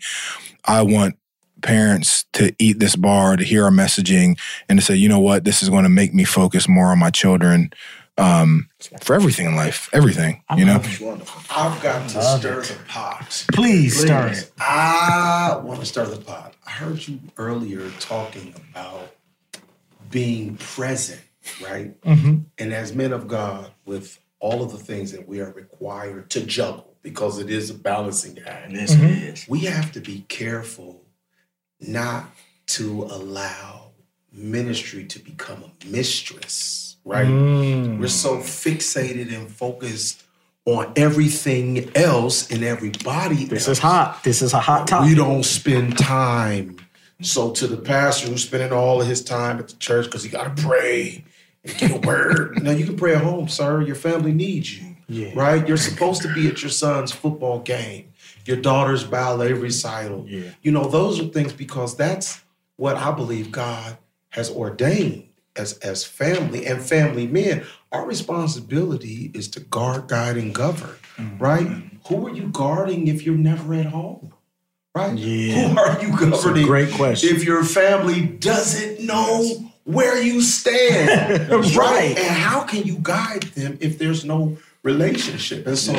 i 0.67 0.83
want 0.83 1.17
parents 1.63 2.25
to 2.33 2.55
eat 2.59 2.79
this 2.79 2.97
bar 2.97 3.37
to 3.37 3.45
hear 3.45 3.65
our 3.65 3.71
messaging 3.71 4.39
and 4.69 4.79
to 4.79 4.85
say 4.85 4.95
you 4.95 5.09
know 5.09 5.21
what 5.21 5.45
this 5.45 5.63
is 5.63 5.69
going 5.69 5.85
to 5.85 5.89
make 5.89 6.15
me 6.15 6.25
focus 6.25 6.69
more 6.69 6.89
on 6.89 6.99
my 6.99 7.11
children 7.11 7.71
um, 8.19 8.69
for 9.03 9.15
everything 9.15 9.47
in 9.47 9.57
life 9.57 9.91
everything 9.93 10.43
you 10.57 10.65
know 10.65 10.81
Wonderful. 11.01 11.43
I've 11.51 11.83
got 11.83 12.09
to 12.11 12.23
stir 12.23 12.63
the 12.63 12.79
pot. 12.89 13.47
Please 13.53 14.01
stir 14.01 14.29
it. 14.29 14.51
I 14.59 15.61
want 15.63 15.81
to 15.81 15.87
stir 15.87 16.07
the 16.07 16.17
pot. 16.17 16.55
I 16.67 16.71
heard 16.71 17.07
you 17.07 17.21
earlier 17.37 17.91
talking 18.01 18.55
about 18.71 19.11
being 20.11 20.57
present, 20.57 21.21
right? 21.63 22.01
Mm-hmm. 22.03 22.39
And 22.59 22.73
as 22.73 22.95
men 22.95 23.13
of 23.13 23.29
God, 23.29 23.71
with 23.85 24.19
all 24.41 24.63
of 24.63 24.73
the 24.73 24.79
things 24.79 25.13
that 25.13 25.27
we 25.27 25.41
are 25.41 25.53
required 25.53 26.31
to 26.31 26.45
juggle, 26.45 26.96
because 27.07 27.39
it 27.39 27.49
is 27.51 27.71
a 27.71 27.75
balancing 27.75 28.37
act, 28.45 28.73
Yes, 28.73 28.93
it 28.93 29.01
is. 29.01 29.47
we 29.49 29.61
have 29.61 29.93
to 29.93 30.01
be 30.01 30.25
careful 30.29 31.05
not 31.81 32.25
to 32.67 33.05
allow 33.05 33.93
ministry 34.33 35.05
to 35.05 35.21
become 35.21 35.63
a 35.63 35.87
mistress, 35.87 36.97
right? 37.05 37.29
Mm. 37.29 38.01
We're 38.01 38.09
so 38.09 38.39
fixated 38.39 39.33
and 39.33 39.49
focused 39.49 40.25
on 40.65 40.93
everything 40.97 41.93
else 41.95 42.51
and 42.51 42.65
everybody 42.65 43.45
This 43.45 43.69
else. 43.69 43.79
is 43.79 43.83
hot. 43.83 44.25
This 44.25 44.43
is 44.43 44.53
a 44.53 44.59
hot 44.59 44.89
topic. 44.89 45.09
We 45.11 45.15
don't 45.15 45.45
spend 45.45 45.97
time. 45.97 46.79
So 47.23 47.53
to 47.53 47.69
the 47.69 47.77
pastor 47.77 48.27
who's 48.31 48.43
spending 48.43 48.73
all 48.73 49.01
of 49.01 49.07
his 49.07 49.23
time 49.23 49.61
at 49.61 49.69
the 49.69 49.77
church 49.77 50.07
because 50.07 50.25
he 50.25 50.29
got 50.29 50.57
to 50.57 50.61
pray 50.61 51.25
and 51.65 51.79
get 51.79 51.93
a 51.93 51.99
word. 52.05 52.61
now 52.65 52.73
you 52.73 52.85
can 52.85 52.97
pray 52.97 53.15
at 53.15 53.23
home, 53.23 53.47
sir. 53.47 53.81
Your 53.81 53.95
family 53.95 54.33
needs 54.33 54.77
you, 54.77 54.96
Yeah. 55.09 55.31
right? 55.35 55.67
You're 55.69 55.77
supposed 55.77 56.23
to 56.23 56.35
be 56.35 56.49
at 56.49 56.63
your 56.63 56.71
son's 56.71 57.13
football 57.13 57.61
game, 57.61 58.13
your 58.45 58.57
daughter's 58.57 59.05
ballet 59.05 59.53
recital. 59.53 60.25
Yeah. 60.29 60.51
You 60.63 60.73
know, 60.73 60.89
those 60.89 61.21
are 61.21 61.27
things 61.27 61.53
because 61.53 61.97
that's 61.97 62.43
what 62.77 62.97
I 62.97 63.11
believe 63.13 63.53
God 63.53 63.99
has 64.31 64.51
ordained 64.51 65.29
as 65.55 65.75
as 65.79 66.05
family 66.05 66.67
and 66.67 66.83
family 66.83 67.27
men. 67.27 67.65
Our 67.93 68.05
responsibility 68.05 69.31
is 69.35 69.49
to 69.49 69.61
guard, 69.61 70.09
guide, 70.09 70.37
and 70.37 70.55
govern, 70.55 70.97
Mm-hmm. 71.17 71.39
right? 71.43 71.69
Who 72.09 72.27
are 72.27 72.31
you 72.35 72.49
guarding 72.53 73.09
if 73.09 73.25
you're 73.25 73.35
never 73.39 73.73
at 73.75 73.87
home? 73.87 74.35
Right? 74.95 75.17
Yeah. 75.17 75.69
Who 75.69 75.79
are 75.79 76.03
you 76.03 76.11
governing 76.19 76.67
great 76.67 76.91
question. 76.93 77.35
if 77.35 77.43
your 77.45 77.65
family 77.65 78.21
doesn't 78.27 79.01
know 79.01 79.71
where 79.85 80.21
you 80.21 80.43
stand. 80.43 81.49
Right. 81.77 82.17
And 82.19 82.37
how 82.37 82.65
can 82.65 82.83
you 82.85 82.99
guide 83.01 83.45
them 83.55 83.79
if 83.81 83.99
there's 83.99 84.25
no 84.27 84.59
relationship? 84.87 85.67
And 85.67 85.77
so 85.77 85.95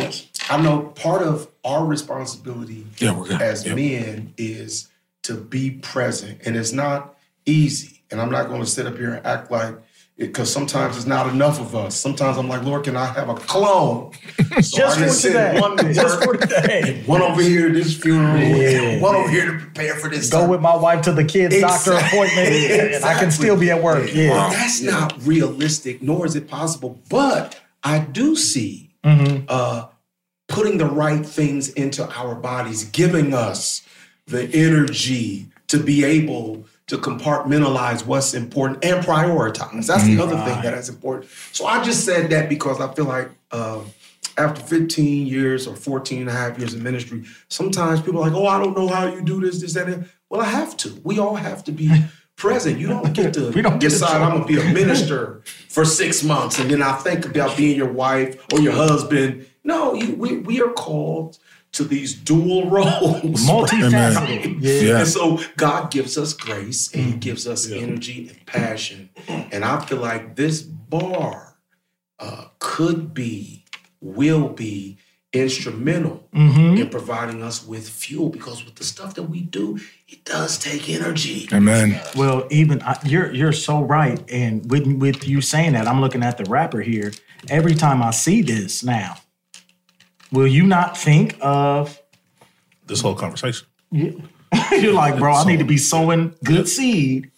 I 0.50 0.60
know 0.62 0.82
part 0.96 1.22
of 1.22 1.48
our 1.64 1.86
responsibility 1.86 2.88
Yeah, 3.00 3.22
as 3.42 3.66
Yep. 3.66 3.76
men 3.76 4.34
is 4.38 4.88
to 5.24 5.36
be 5.36 5.72
present. 5.72 6.42
And 6.46 6.56
it's 6.56 6.72
not 6.72 7.16
easy. 7.46 8.02
And 8.10 8.22
I'm 8.22 8.32
not 8.32 8.48
going 8.48 8.62
to 8.62 8.68
sit 8.68 8.88
up 8.88 8.98
here 8.98 9.14
and 9.16 9.26
act 9.26 9.52
like 9.52 9.76
because 10.18 10.52
sometimes 10.52 10.98
it's 10.98 11.06
not 11.06 11.28
enough 11.28 11.60
of 11.60 11.76
us. 11.76 11.94
Sometimes 11.96 12.38
I'm 12.38 12.48
like, 12.50 12.64
Lord, 12.64 12.86
can 12.86 12.96
I 12.98 13.06
have 13.06 13.30
a 13.30 13.36
clone? 13.36 14.12
So 14.62 14.78
Just 14.80 14.98
for 15.22 15.28
today. 15.28 15.60
one 15.60 15.78
Just 15.94 16.24
for 16.24 16.36
today. 16.36 17.04
one 17.06 17.22
over 17.22 17.42
here 17.44 17.68
to 17.68 17.74
this 17.76 17.96
funeral, 17.96 18.40
Yeah. 18.40 19.00
one 19.00 19.14
over 19.16 19.30
here 19.30 19.46
to 19.52 19.60
prepare 19.60 19.94
for 19.96 20.10
this. 20.10 20.32
Go 20.32 20.48
with 20.50 20.62
my 20.62 20.76
wife 20.76 21.04
to 21.04 21.12
the 21.12 21.24
kids' 21.24 21.60
doctor 21.62 21.94
Exactly. 21.94 22.20
appointment, 22.20 22.96
and 22.96 23.06
I 23.06 23.14
can 23.20 23.30
still 23.30 23.56
be 23.56 23.70
at 23.70 23.84
work. 23.84 24.10
Yeah. 24.12 24.50
That's 24.52 24.82
not 24.82 25.14
realistic, 25.28 26.02
nor 26.02 26.26
is 26.26 26.36
it 26.36 26.48
possible. 26.48 27.00
But 27.08 27.56
I 27.88 28.00
do 28.00 28.36
see 28.36 28.84
Mm-hmm. 29.04 29.46
uh, 29.48 29.86
putting 30.50 30.78
the 30.78 30.86
right 30.86 31.26
things 31.26 31.70
into 31.70 32.06
our 32.20 32.36
bodies, 32.36 32.84
giving 32.86 33.34
us 33.34 33.82
the 34.26 34.50
energy 34.54 35.48
to 35.68 35.82
be 35.82 36.04
able 36.04 36.66
to 36.88 36.98
compartmentalize 36.98 38.06
what's 38.06 38.34
important 38.34 38.84
and 38.84 39.06
prioritize. 39.06 39.88
That's 39.88 40.04
the 40.04 40.20
other 40.20 40.36
thing 40.36 40.62
that 40.62 40.74
is 40.74 40.90
important. 40.90 41.30
So 41.54 41.66
I 41.66 41.82
just 41.84 42.04
said 42.06 42.30
that 42.32 42.50
because 42.50 42.82
I 42.82 42.94
feel 42.94 43.06
like 43.06 43.30
uh, 43.52 43.82
after 44.38 44.62
15 44.62 45.28
years 45.28 45.68
or 45.68 45.76
14 45.76 46.22
and 46.22 46.30
a 46.30 46.34
half 46.34 46.58
years 46.60 46.74
of 46.74 46.82
ministry, 46.82 47.24
sometimes 47.50 48.02
people 48.02 48.22
are 48.22 48.30
like, 48.30 48.38
oh, 48.38 48.48
I 48.48 48.60
don't 48.60 48.76
know 48.78 48.88
how 48.88 49.08
you 49.08 49.22
do 49.22 49.40
this, 49.40 49.62
this, 49.62 49.74
that, 49.74 49.88
and 49.88 50.04
that. 50.04 50.10
Well, 50.30 50.42
I 50.42 50.46
have 50.46 50.76
to. 50.78 51.00
We 51.04 51.20
all 51.20 51.36
have 51.36 51.64
to 51.66 51.72
be 51.72 51.90
present. 52.38 52.80
You 52.80 52.88
don't 52.88 53.14
get 53.14 53.34
to 53.34 53.52
don't 53.62 53.80
decide 53.80 54.22
I'm 54.22 54.32
gonna 54.32 54.46
be 54.46 54.60
a 54.60 54.74
minister 54.74 55.42
for 55.68 55.84
six 55.84 56.24
months 56.24 56.60
and 56.60 56.72
then 56.72 56.82
I 56.82 56.94
think 56.94 57.26
about 57.26 57.58
being 57.58 57.76
your 57.76 57.92
wife 57.92 58.42
or 58.54 58.62
your 58.62 58.74
husband. 58.74 59.46
No, 59.64 59.94
you, 59.94 60.16
we 60.16 60.38
we 60.38 60.62
are 60.62 60.72
called 60.72 61.38
to 61.74 61.84
these 61.84 62.14
dual 62.14 62.70
roles. 62.70 63.46
Multifaceted. 63.46 64.58
Yeah. 64.62 64.82
Yeah. 64.82 65.00
And 65.00 65.08
so 65.08 65.40
God 65.58 65.92
gives 65.92 66.18
us 66.18 66.34
grace 66.34 66.94
and 66.94 67.04
He 67.06 67.14
gives 67.14 67.48
us 67.48 67.70
energy 67.70 68.30
and 68.30 68.46
passion. 68.46 69.10
And 69.28 69.66
I 69.66 69.80
feel 69.86 70.00
like 70.00 70.36
this 70.36 70.62
bar 70.62 71.58
uh, 72.20 72.46
could 72.60 73.14
be, 73.14 73.66
will 74.02 74.50
be 74.50 74.98
instrumental 75.34 76.28
mm-hmm. 76.34 76.78
in 76.78 76.90
providing 76.90 77.44
us 77.44 77.66
with 77.66 77.88
fuel 77.88 78.30
because 78.30 78.64
with 78.64 78.76
the 78.76 78.84
stuff 78.84 79.16
that 79.16 79.24
we 79.24 79.42
do, 79.42 79.80
it 80.08 80.24
does 80.24 80.58
take 80.58 80.90
energy. 80.90 81.48
Amen. 81.54 82.02
Well, 82.16 82.48
even 82.50 82.82
I, 82.82 82.98
you're 83.06 83.34
you're 83.34 83.52
so 83.52 83.82
right, 83.82 84.22
and 84.32 84.70
with 84.72 84.88
with 84.88 85.28
you 85.28 85.42
saying 85.42 85.74
that, 85.74 85.88
I'm 85.88 86.02
looking 86.02 86.24
at 86.24 86.38
the 86.38 86.46
wrapper 86.46 86.82
here. 86.82 87.12
Every 87.50 87.76
time 87.76 88.02
I 88.02 88.12
see 88.12 88.42
this 88.42 88.84
now, 88.84 89.18
will 90.32 90.48
you 90.48 90.66
not 90.66 90.98
think 90.98 91.38
of? 91.42 92.02
This 92.86 93.02
whole 93.02 93.16
conversation. 93.16 93.68
You're 93.92 94.94
like, 94.94 95.18
bro, 95.18 95.34
I 95.34 95.46
need 95.46 95.60
to 95.60 95.66
be 95.66 95.78
sowing 95.78 96.34
good 96.42 96.70
seed 96.70 97.32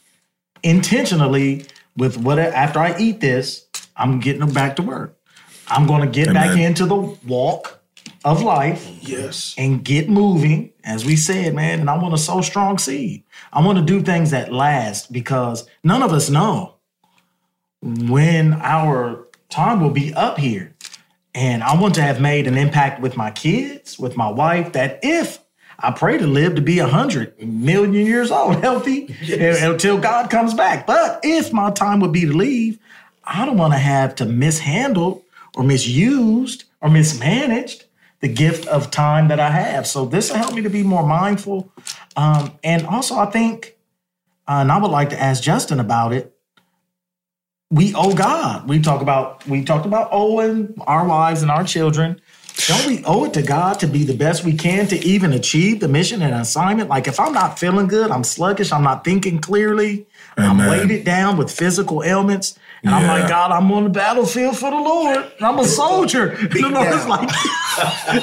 intentionally 0.62 1.66
with 1.98 2.18
what 2.18 2.38
after 2.38 2.80
I 2.80 2.96
eat 3.00 3.20
this, 3.20 3.68
I'm 3.96 4.20
getting 4.20 4.42
them 4.42 4.54
back 4.54 4.76
to 4.76 4.84
work. 4.84 5.18
I'm 5.68 5.86
going 5.88 6.02
to 6.02 6.08
get 6.08 6.34
back 6.34 6.58
into 6.58 6.86
the 6.86 6.96
walk 6.96 7.79
of 8.26 8.42
life 8.44 8.88
Yes. 9.02 9.56
and 9.58 9.84
get 9.84 10.10
moving, 10.10 10.72
as 10.84 11.06
we 11.06 11.16
said, 11.16 11.54
man. 11.56 11.80
And 11.80 11.90
I 11.90 11.98
want 11.98 12.14
to 12.16 12.22
sow 12.22 12.42
strong 12.42 12.78
seed. 12.78 13.24
I 13.54 13.62
want 13.66 13.78
to 13.78 13.84
do 13.84 14.02
things 14.02 14.32
that 14.32 14.52
last 14.52 15.12
because 15.12 15.68
none 15.84 16.04
of 16.04 16.12
us 16.14 16.30
know 16.30 16.76
when 17.82 18.54
our 18.54 19.26
time 19.50 19.80
will 19.82 19.90
be 19.90 20.14
up 20.14 20.38
here. 20.38 20.74
And 21.36 21.64
I 21.64 21.80
want 21.80 21.96
to 21.96 22.02
have 22.02 22.20
made 22.20 22.48
an 22.48 22.58
impact 22.58 23.02
with 23.02 23.16
my 23.16 23.32
kids, 23.32 23.98
with 24.00 24.18
my 24.18 24.30
wife, 24.30 24.74
that 24.74 25.00
if 25.04 25.40
I 25.78 25.92
pray 25.92 26.18
to 26.18 26.28
live 26.28 26.56
to 26.56 26.62
be 26.62 26.80
a 26.80 26.88
hundred 26.88 27.42
million 27.42 28.06
years 28.06 28.32
old, 28.32 28.56
healthy 28.64 29.16
and- 29.32 29.72
until 29.72 29.98
God 29.98 30.30
comes 30.30 30.54
back. 30.54 30.86
But 30.86 31.22
if 31.24 31.54
my 31.54 31.72
time 31.72 32.00
would 32.02 32.12
be 32.12 32.26
to 32.26 32.34
leave, 32.34 32.80
I 33.24 33.46
don't 33.46 33.58
want 33.58 33.74
to 33.74 33.80
have 33.80 34.16
to 34.16 34.26
mishandle 34.26 35.24
or 35.56 35.64
misused 35.64 36.66
or 36.82 36.90
mismanaged 36.90 37.86
the 38.20 38.28
gift 38.28 38.68
of 38.68 38.92
time 38.92 39.30
that 39.30 39.40
I 39.40 39.50
have. 39.50 39.88
So 39.88 40.06
this 40.06 40.30
will 40.30 40.38
help 40.38 40.54
me 40.54 40.62
to 40.62 40.70
be 40.70 40.84
more 40.84 41.06
mindful. 41.06 41.72
Um, 42.16 42.58
and 42.64 42.86
also, 42.86 43.18
I 43.18 43.28
think, 43.28 43.78
uh, 44.48 44.60
and 44.62 44.72
I 44.72 44.78
would 44.78 44.92
like 44.92 45.10
to 45.10 45.22
ask 45.22 45.42
Justin 45.42 45.80
about 45.80 46.14
it. 46.14 46.36
We 47.72 47.94
owe 47.94 48.14
God. 48.16 48.68
We 48.68 48.80
talk 48.80 49.02
about 49.02 49.48
we 49.48 49.64
talked 49.64 49.86
about 49.86 50.10
owing 50.12 50.74
our 50.88 51.06
wives 51.06 51.44
and 51.44 51.52
our 51.52 51.64
children. 51.64 52.20
Don't 52.68 52.88
we 52.88 53.04
owe 53.06 53.26
it 53.26 53.34
to 53.36 53.42
God 53.42 53.80
to 53.80 53.88
be 53.88 54.04
the 54.04 54.16
best 54.16 54.44
we 54.44 54.54
can 54.54 54.86
to 54.88 54.98
even 54.98 55.32
achieve 55.34 55.80
the 55.80 55.88
mission 55.88 56.22
and 56.22 56.34
assignment? 56.34 56.90
Like 56.90 57.08
if 57.08 57.20
I'm 57.20 57.32
not 57.32 57.58
feeling 57.58 57.88
good, 57.88 58.12
I'm 58.12 58.24
sluggish, 58.24 58.72
I'm 58.72 58.84
not 58.84 59.04
thinking 59.04 59.40
clearly, 59.40 60.08
I'm 60.36 60.58
weighted 60.58 61.06
down 61.06 61.38
with 61.38 61.52
physical 61.52 62.04
ailments. 62.04 62.58
And 62.84 62.96
I'm 62.96 63.08
like, 63.08 63.30
God, 63.30 63.52
I'm 63.52 63.72
on 63.72 63.86
the 63.86 63.90
battlefield 63.90 64.58
for 64.58 64.72
the 64.72 64.78
Lord. 64.78 65.32
I'm 65.42 65.60
a 65.60 65.66
soldier. 65.66 66.38
And 66.50 66.52
the 66.52 66.70
Lord's 66.70 67.08
like, 67.08 67.30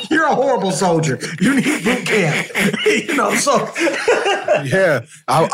You're 0.11 0.27
a 0.27 0.35
horrible 0.35 0.71
soldier. 0.71 1.19
You 1.41 1.57
need 1.57 1.85
boot 1.85 2.07
camp. 2.07 2.49
you 2.87 3.15
know, 3.15 3.35
so 3.35 3.57
Yeah, 4.65 5.05
I, 5.29 5.49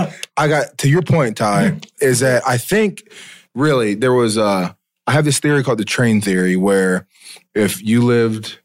I, 0.00 0.14
I 0.36 0.48
got 0.48 0.78
to 0.78 0.88
your 0.88 1.02
point, 1.02 1.36
Ty. 1.36 1.80
Is 2.00 2.20
that 2.20 2.42
I 2.46 2.58
think 2.58 3.10
really 3.54 3.94
there 3.94 4.12
was 4.12 4.36
a. 4.36 4.76
I 5.06 5.12
have 5.12 5.24
this 5.24 5.40
theory 5.40 5.62
called 5.62 5.78
the 5.78 5.86
train 5.86 6.20
theory, 6.20 6.56
where 6.56 7.06
if 7.54 7.82
you 7.82 8.04
lived, 8.04 8.58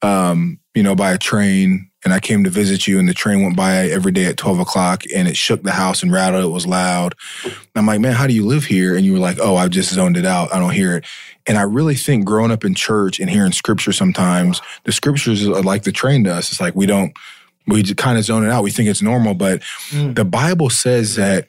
um, 0.00 0.60
you 0.74 0.82
know, 0.82 0.94
by 0.94 1.12
a 1.12 1.18
train, 1.18 1.87
and 2.08 2.14
I 2.14 2.20
came 2.20 2.42
to 2.44 2.50
visit 2.50 2.86
you, 2.86 2.98
and 2.98 3.06
the 3.06 3.12
train 3.12 3.42
went 3.42 3.54
by 3.54 3.86
every 3.88 4.12
day 4.12 4.24
at 4.24 4.38
twelve 4.38 4.58
o'clock, 4.58 5.02
and 5.14 5.28
it 5.28 5.36
shook 5.36 5.62
the 5.62 5.72
house 5.72 6.02
and 6.02 6.10
rattled. 6.10 6.42
It 6.42 6.48
was 6.48 6.66
loud. 6.66 7.14
And 7.44 7.54
I'm 7.76 7.84
like, 7.84 8.00
man, 8.00 8.14
how 8.14 8.26
do 8.26 8.32
you 8.32 8.46
live 8.46 8.64
here? 8.64 8.96
And 8.96 9.04
you 9.04 9.12
were 9.12 9.18
like, 9.18 9.36
oh, 9.42 9.56
I've 9.56 9.68
just 9.68 9.92
zoned 9.92 10.16
it 10.16 10.24
out. 10.24 10.54
I 10.54 10.58
don't 10.58 10.72
hear 10.72 10.96
it. 10.96 11.04
And 11.46 11.58
I 11.58 11.62
really 11.62 11.96
think 11.96 12.24
growing 12.24 12.50
up 12.50 12.64
in 12.64 12.74
church 12.74 13.20
and 13.20 13.28
hearing 13.28 13.52
scripture 13.52 13.92
sometimes, 13.92 14.62
the 14.84 14.92
scriptures 14.92 15.46
are 15.46 15.62
like 15.62 15.82
the 15.82 15.92
train 15.92 16.24
to 16.24 16.32
us. 16.32 16.50
It's 16.50 16.62
like 16.62 16.74
we 16.74 16.86
don't 16.86 17.12
we 17.66 17.82
kind 17.82 18.16
of 18.16 18.24
zone 18.24 18.42
it 18.42 18.50
out. 18.50 18.62
We 18.62 18.70
think 18.70 18.88
it's 18.88 19.02
normal, 19.02 19.34
but 19.34 19.60
mm. 19.90 20.14
the 20.14 20.24
Bible 20.24 20.70
says 20.70 21.16
that 21.16 21.46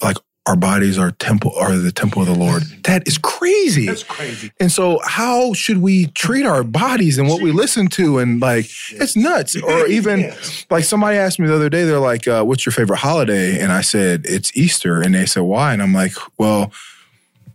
like 0.00 0.18
our 0.50 0.56
bodies 0.56 0.98
are 0.98 1.12
temple 1.12 1.52
are 1.56 1.76
the 1.76 1.92
temple 1.92 2.22
of 2.22 2.26
the 2.26 2.34
Lord. 2.34 2.64
That 2.82 3.06
is 3.06 3.18
crazy. 3.18 3.86
that's 3.86 4.02
crazy. 4.02 4.50
And 4.58 4.72
so 4.72 4.98
how 5.04 5.52
should 5.52 5.78
we 5.78 6.06
treat 6.08 6.44
our 6.44 6.64
bodies 6.64 7.18
and 7.18 7.28
what 7.28 7.40
we 7.40 7.52
listen 7.52 7.86
to 7.90 8.18
and 8.18 8.42
like 8.42 8.68
it's 8.90 9.14
nuts. 9.14 9.54
Or 9.62 9.86
even 9.86 10.32
like 10.68 10.82
somebody 10.82 11.18
asked 11.18 11.38
me 11.38 11.46
the 11.46 11.54
other 11.54 11.68
day, 11.68 11.84
they're 11.84 12.00
like, 12.00 12.26
uh, 12.26 12.42
what's 12.42 12.66
your 12.66 12.72
favorite 12.72 12.96
holiday? 12.96 13.60
And 13.60 13.70
I 13.70 13.80
said, 13.80 14.22
it's 14.24 14.50
Easter. 14.56 15.00
And 15.00 15.14
they 15.14 15.24
said, 15.24 15.42
why? 15.42 15.72
And 15.72 15.80
I'm 15.80 15.94
like, 15.94 16.14
well, 16.36 16.72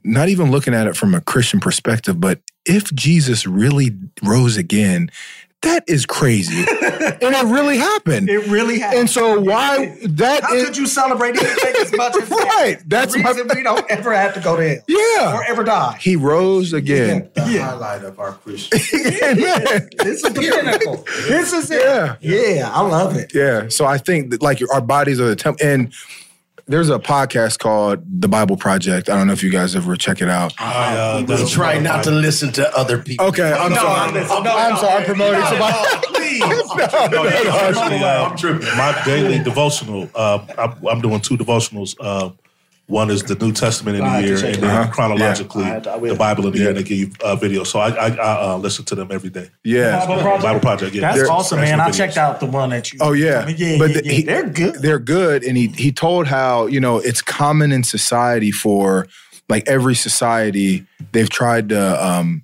not 0.05 0.29
even 0.29 0.49
looking 0.49 0.73
at 0.73 0.87
it 0.87 0.95
from 0.95 1.13
a 1.13 1.19
Christian 1.19 1.59
perspective, 1.59 2.21
but 2.21 2.39
if 2.65 2.93
Jesus 2.93 3.45
really 3.45 3.91
rose 4.23 4.55
again, 4.55 5.11
that 5.61 5.83
is 5.87 6.05
crazy. 6.05 6.59
and 6.59 6.67
it 7.35 7.45
really 7.45 7.77
happened. 7.77 8.29
It 8.29 8.47
really 8.47 8.77
happened. 8.79 8.99
And 9.01 9.09
so 9.09 9.39
why 9.39 9.97
that 10.03 10.43
How 10.43 10.53
is- 10.53 10.65
could 10.65 10.77
you 10.77 10.85
celebrate 10.85 11.35
anything 11.37 11.73
as 11.81 11.91
much 11.93 12.15
as 12.17 12.29
that? 12.29 12.37
Right, 12.59 12.77
that's 12.87 13.13
the 13.13 13.19
my- 13.23 13.31
we 13.55 13.63
don't 13.63 13.89
ever 13.89 14.13
have 14.13 14.33
to 14.35 14.39
go 14.41 14.55
to 14.57 14.67
hell 14.69 14.77
Yeah. 14.87 15.35
or 15.37 15.43
ever 15.45 15.63
die. 15.63 15.97
He 15.99 16.15
rose 16.15 16.71
again. 16.73 17.29
The 17.33 17.41
highlight 17.61 18.03
of 18.03 18.19
our 18.19 18.33
Christian. 18.33 18.79
Amen. 19.23 19.89
This 19.97 20.23
is 20.23 20.33
the 20.33 20.39
pinnacle. 20.39 21.03
This 21.27 21.51
is 21.51 21.71
it. 21.71 21.81
Yeah. 21.81 22.15
Yeah, 22.21 22.69
I 22.71 22.81
love 22.81 23.15
it. 23.15 23.33
Yeah. 23.33 23.67
So 23.69 23.85
I 23.85 23.97
think 23.97 24.29
that 24.31 24.41
like 24.43 24.61
our 24.71 24.81
bodies 24.81 25.19
are 25.19 25.27
the 25.27 25.35
temple. 25.35 25.65
And 25.65 25.91
there's 26.67 26.89
a 26.89 26.97
podcast 26.97 27.59
called 27.59 28.03
The 28.21 28.27
Bible 28.27 28.57
Project. 28.57 29.09
I 29.09 29.15
don't 29.15 29.27
know 29.27 29.33
if 29.33 29.43
you 29.43 29.51
guys 29.51 29.75
ever 29.75 29.95
check 29.95 30.21
it 30.21 30.29
out. 30.29 30.53
I, 30.59 30.97
uh, 30.97 31.19
We 31.19 31.25
that's- 31.27 31.51
try 31.51 31.77
not 31.79 32.03
to 32.05 32.11
listen 32.11 32.51
to 32.53 32.75
other 32.77 32.97
people. 32.97 33.27
Okay, 33.27 33.51
I'm 33.51 33.73
sorry. 33.73 34.11
listen, 34.13 34.43
no, 34.43 34.51
I'm 34.57 34.73
no, 34.73 34.79
sorry. 34.79 34.99
I'm 34.99 35.05
promoting 35.05 35.41
somebody. 35.45 35.77
Please. 36.07 36.39
No, 37.11 37.23
yeah, 37.23 37.55
actually, 37.55 37.97
uh, 38.03 38.29
I'm 38.29 38.37
tripping. 38.37 38.67
My 38.77 38.99
daily 39.05 39.43
devotional. 39.43 40.09
Uh, 40.15 40.45
I'm, 40.57 40.87
I'm 40.87 41.01
doing 41.01 41.21
two 41.21 41.37
devotionals. 41.37 41.95
One 42.87 43.09
is 43.09 43.23
the 43.23 43.33
New 43.33 43.51
Testament 43.51 43.97
in 43.97 44.03
I 44.03 44.07
a 44.07 44.09
have 44.21 44.25
year, 44.25 44.35
and 44.37 44.45
it 44.57 44.61
then 44.61 44.69
out. 44.69 44.91
chronologically 44.93 45.63
I 45.63 45.67
have 45.69 45.83
to- 45.83 45.99
the 46.07 46.13
Bible 46.15 46.45
in 46.47 46.53
a 46.53 46.57
year. 46.57 46.67
And 46.69 46.77
they 46.77 46.83
give 46.83 46.97
you 46.99 47.11
uh, 47.23 47.35
video. 47.35 47.63
So 47.63 47.79
I, 47.79 47.89
I, 47.89 48.07
I 48.15 48.51
uh, 48.53 48.57
listen 48.57 48.85
to 48.85 48.95
them 48.95 49.07
every 49.11 49.31
day. 49.31 49.49
Yeah. 49.63 50.05
Bible 50.05 50.21
Project. 50.21 50.43
Bible 50.43 50.59
Project. 50.59 50.93
Yeah, 50.95 51.01
That's 51.01 51.17
They're 51.17 51.31
awesome, 51.31 51.59
man. 51.61 51.79
excellent 51.79 51.81
I 51.81 51.89
videos. 51.91 51.97
checked 51.97 52.17
out 52.17 52.39
the 52.39 52.45
one 52.45 52.69
that 52.69 52.93
you. 52.93 52.99
Oh 53.01 53.13
yeah, 53.13 53.47
yeah, 53.47 53.77
but 53.79 53.89
yeah, 53.89 54.01
the- 54.01 54.05
yeah. 54.05 54.11
he- 54.11 54.21
they're 54.23 54.47
good. 54.49 54.75
They're 54.75 54.99
good, 54.99 55.43
and 55.43 55.57
he 55.57 55.67
he 55.69 55.91
told 55.91 56.27
how 56.27 56.67
you 56.67 56.79
know 56.79 56.99
it's 56.99 57.23
common 57.23 57.71
in 57.71 57.83
society 57.83 58.51
for 58.51 59.07
like 59.49 59.67
every 59.67 59.95
society 59.95 60.85
they've 61.11 61.29
tried 61.29 61.69
to 61.69 62.05
um 62.07 62.43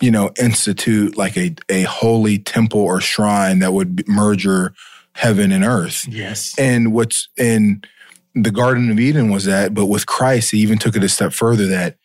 you 0.00 0.10
know 0.10 0.30
institute 0.40 1.16
like 1.18 1.36
a 1.36 1.54
a 1.68 1.82
holy 1.82 2.38
temple 2.38 2.80
or 2.80 3.00
shrine 3.00 3.58
that 3.58 3.72
would 3.74 4.06
merge 4.08 4.46
heaven 5.14 5.52
and 5.52 5.64
earth. 5.64 6.06
yes. 6.08 6.58
And 6.58 6.92
what's 6.94 7.28
and 7.38 7.86
the 8.34 8.50
Garden 8.50 8.90
of 8.90 8.98
Eden 8.98 9.30
was 9.30 9.44
that, 9.44 9.74
but 9.74 9.86
with 9.86 10.06
Christ, 10.06 10.50
he 10.52 10.58
even 10.58 10.78
took 10.78 10.96
it 10.96 11.04
a 11.04 11.08
step 11.08 11.32
further 11.32 11.66
that 11.66 11.96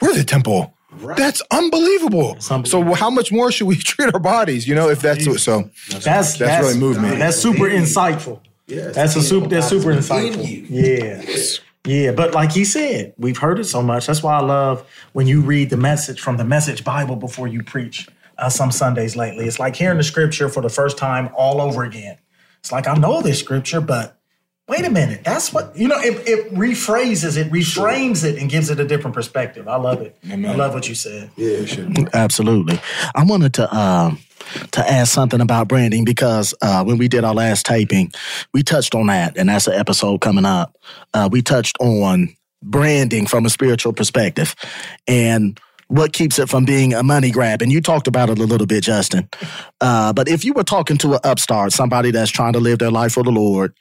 we're 0.00 0.14
the 0.14 0.24
temple. 0.24 0.74
Right. 0.92 1.16
That's 1.16 1.42
unbelievable. 1.50 2.36
unbelievable. 2.50 2.66
So 2.66 2.94
how 2.94 3.10
much 3.10 3.32
more 3.32 3.50
should 3.50 3.66
we 3.66 3.76
treat 3.78 4.12
our 4.14 4.20
bodies? 4.20 4.68
You 4.68 4.74
know, 4.74 4.88
if 4.88 5.00
that's 5.00 5.26
what, 5.26 5.40
so 5.40 5.70
That's 5.90 6.38
that's, 6.38 6.64
really 6.64 6.78
moved 6.78 7.00
me. 7.00 7.10
That's 7.16 7.36
super 7.36 7.64
insightful. 7.64 8.40
Yes. 8.66 8.94
That's 8.94 9.16
a 9.16 9.22
super. 9.22 9.48
That's 9.48 9.68
super 9.68 9.92
insightful. 9.92 10.46
you. 10.48 10.66
Yeah, 10.70 11.22
yeah. 11.84 12.12
But 12.12 12.32
like 12.32 12.52
he 12.52 12.64
said, 12.64 13.12
we've 13.18 13.36
heard 13.36 13.58
it 13.58 13.64
so 13.64 13.82
much. 13.82 14.06
That's 14.06 14.22
why 14.22 14.38
I 14.38 14.42
love 14.42 14.88
when 15.12 15.26
you 15.26 15.42
read 15.42 15.68
the 15.70 15.76
message 15.76 16.20
from 16.20 16.38
the 16.38 16.44
Message 16.44 16.84
Bible 16.84 17.16
before 17.16 17.46
you 17.46 17.62
preach. 17.62 18.08
Uh, 18.36 18.48
some 18.48 18.72
Sundays 18.72 19.14
lately, 19.14 19.46
it's 19.46 19.60
like 19.60 19.76
hearing 19.76 19.96
the 19.96 20.02
scripture 20.02 20.48
for 20.48 20.60
the 20.60 20.68
first 20.68 20.98
time 20.98 21.30
all 21.36 21.60
over 21.60 21.84
again. 21.84 22.18
It's 22.58 22.72
like 22.72 22.88
I 22.88 22.94
know 22.94 23.22
this 23.22 23.38
scripture, 23.38 23.80
but 23.80 24.18
wait 24.68 24.84
a 24.84 24.90
minute, 24.90 25.22
that's 25.24 25.52
what 25.52 25.76
you 25.76 25.88
know. 25.88 25.98
It, 25.98 26.28
it 26.28 26.54
rephrases 26.54 27.36
it, 27.36 27.50
reframes 27.50 28.24
it, 28.24 28.38
and 28.38 28.50
gives 28.50 28.70
it 28.70 28.80
a 28.80 28.86
different 28.86 29.14
perspective. 29.14 29.68
I 29.68 29.76
love 29.76 30.00
it. 30.00 30.16
I 30.30 30.36
love 30.36 30.74
what 30.74 30.88
you 30.88 30.94
said. 30.94 31.30
Yeah, 31.36 31.64
sure. 31.64 31.86
absolutely. 32.12 32.80
I 33.14 33.24
wanted 33.24 33.54
to 33.54 33.74
um 33.74 34.18
to 34.72 34.90
ask 34.90 35.12
something 35.12 35.40
about 35.40 35.68
branding 35.68 36.04
because 36.04 36.54
uh, 36.60 36.84
when 36.84 36.98
we 36.98 37.08
did 37.08 37.24
our 37.24 37.34
last 37.34 37.64
taping, 37.66 38.12
we 38.52 38.62
touched 38.62 38.94
on 38.94 39.06
that, 39.06 39.36
and 39.36 39.48
that's 39.48 39.66
an 39.66 39.74
episode 39.74 40.20
coming 40.20 40.44
up. 40.44 40.76
Uh, 41.12 41.28
we 41.30 41.42
touched 41.42 41.76
on 41.80 42.34
branding 42.62 43.26
from 43.26 43.44
a 43.44 43.50
spiritual 43.50 43.92
perspective 43.92 44.54
and 45.06 45.60
what 45.94 46.12
keeps 46.12 46.40
it 46.40 46.48
from 46.48 46.64
being 46.64 46.92
a 46.92 47.02
money 47.04 47.30
grab. 47.30 47.62
And 47.62 47.70
you 47.70 47.80
talked 47.80 48.08
about 48.08 48.28
it 48.28 48.38
a 48.38 48.44
little 48.44 48.66
bit, 48.66 48.82
Justin. 48.82 49.28
Uh, 49.80 50.12
but 50.12 50.28
if 50.28 50.44
you 50.44 50.52
were 50.52 50.64
talking 50.64 50.98
to 50.98 51.14
an 51.14 51.20
upstart, 51.22 51.72
somebody 51.72 52.10
that's 52.10 52.32
trying 52.32 52.52
to 52.54 52.60
live 52.60 52.80
their 52.80 52.90
life 52.90 53.12
for 53.12 53.22
the 53.22 53.30
Lord, 53.30 53.76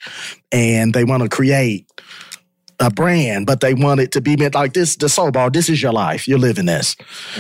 and 0.52 0.94
they 0.94 1.04
want 1.04 1.24
to 1.24 1.30
create 1.30 1.88
a 2.80 2.92
brand, 2.92 3.48
but 3.48 3.62
they 3.62 3.74
want 3.74 4.00
it 4.00 4.12
to 4.12 4.22
be 4.22 4.36
meant 4.36 4.54
like 4.54 4.74
this, 4.74 4.96
the 4.96 5.10
soul 5.10 5.32
bar, 5.32 5.50
this 5.50 5.70
is 5.70 5.82
your 5.82 5.94
life. 5.94 6.28
You're 6.28 6.40
living 6.40 6.66
this. 6.68 6.96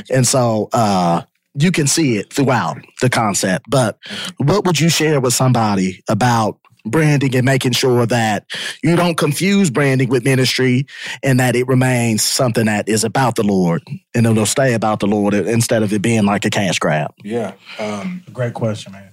And 0.10 0.26
so 0.28 0.70
uh 0.74 1.22
you 1.56 1.72
can 1.72 1.86
see 1.86 2.18
it 2.18 2.34
throughout 2.34 2.78
the 3.02 3.10
concept. 3.10 3.66
But 3.70 4.00
what 4.38 4.66
would 4.66 4.80
you 4.80 4.90
share 4.90 5.22
with 5.22 5.36
somebody 5.36 6.02
about 6.10 6.58
branding 6.86 7.36
and 7.36 7.46
making 7.46 7.72
sure 7.72 8.06
that 8.06 8.46
you 8.84 8.96
don't 8.96 9.18
confuse 9.18 9.70
branding 9.70 10.10
with 10.10 10.24
ministry 10.24 10.86
and 11.22 11.40
that 11.40 11.56
it 11.56 11.68
remains 11.68 12.24
something 12.24 12.66
that 12.66 12.90
is 12.90 13.04
about 13.04 13.36
the 13.36 13.44
Lord 13.44 13.84
and 14.14 14.26
it'll 14.26 14.46
stay 14.46 14.74
about 14.74 15.00
the 15.00 15.08
Lord 15.08 15.34
instead 15.34 15.84
of 15.84 15.94
it 15.94 16.02
being 16.02 16.26
like 16.26 16.46
a 16.46 16.50
cash 16.50 16.80
grab? 16.80 17.14
yeah. 17.24 17.54
Um, 17.80 18.24
Great 18.32 18.54
question, 18.54 18.92
man. 18.92 19.12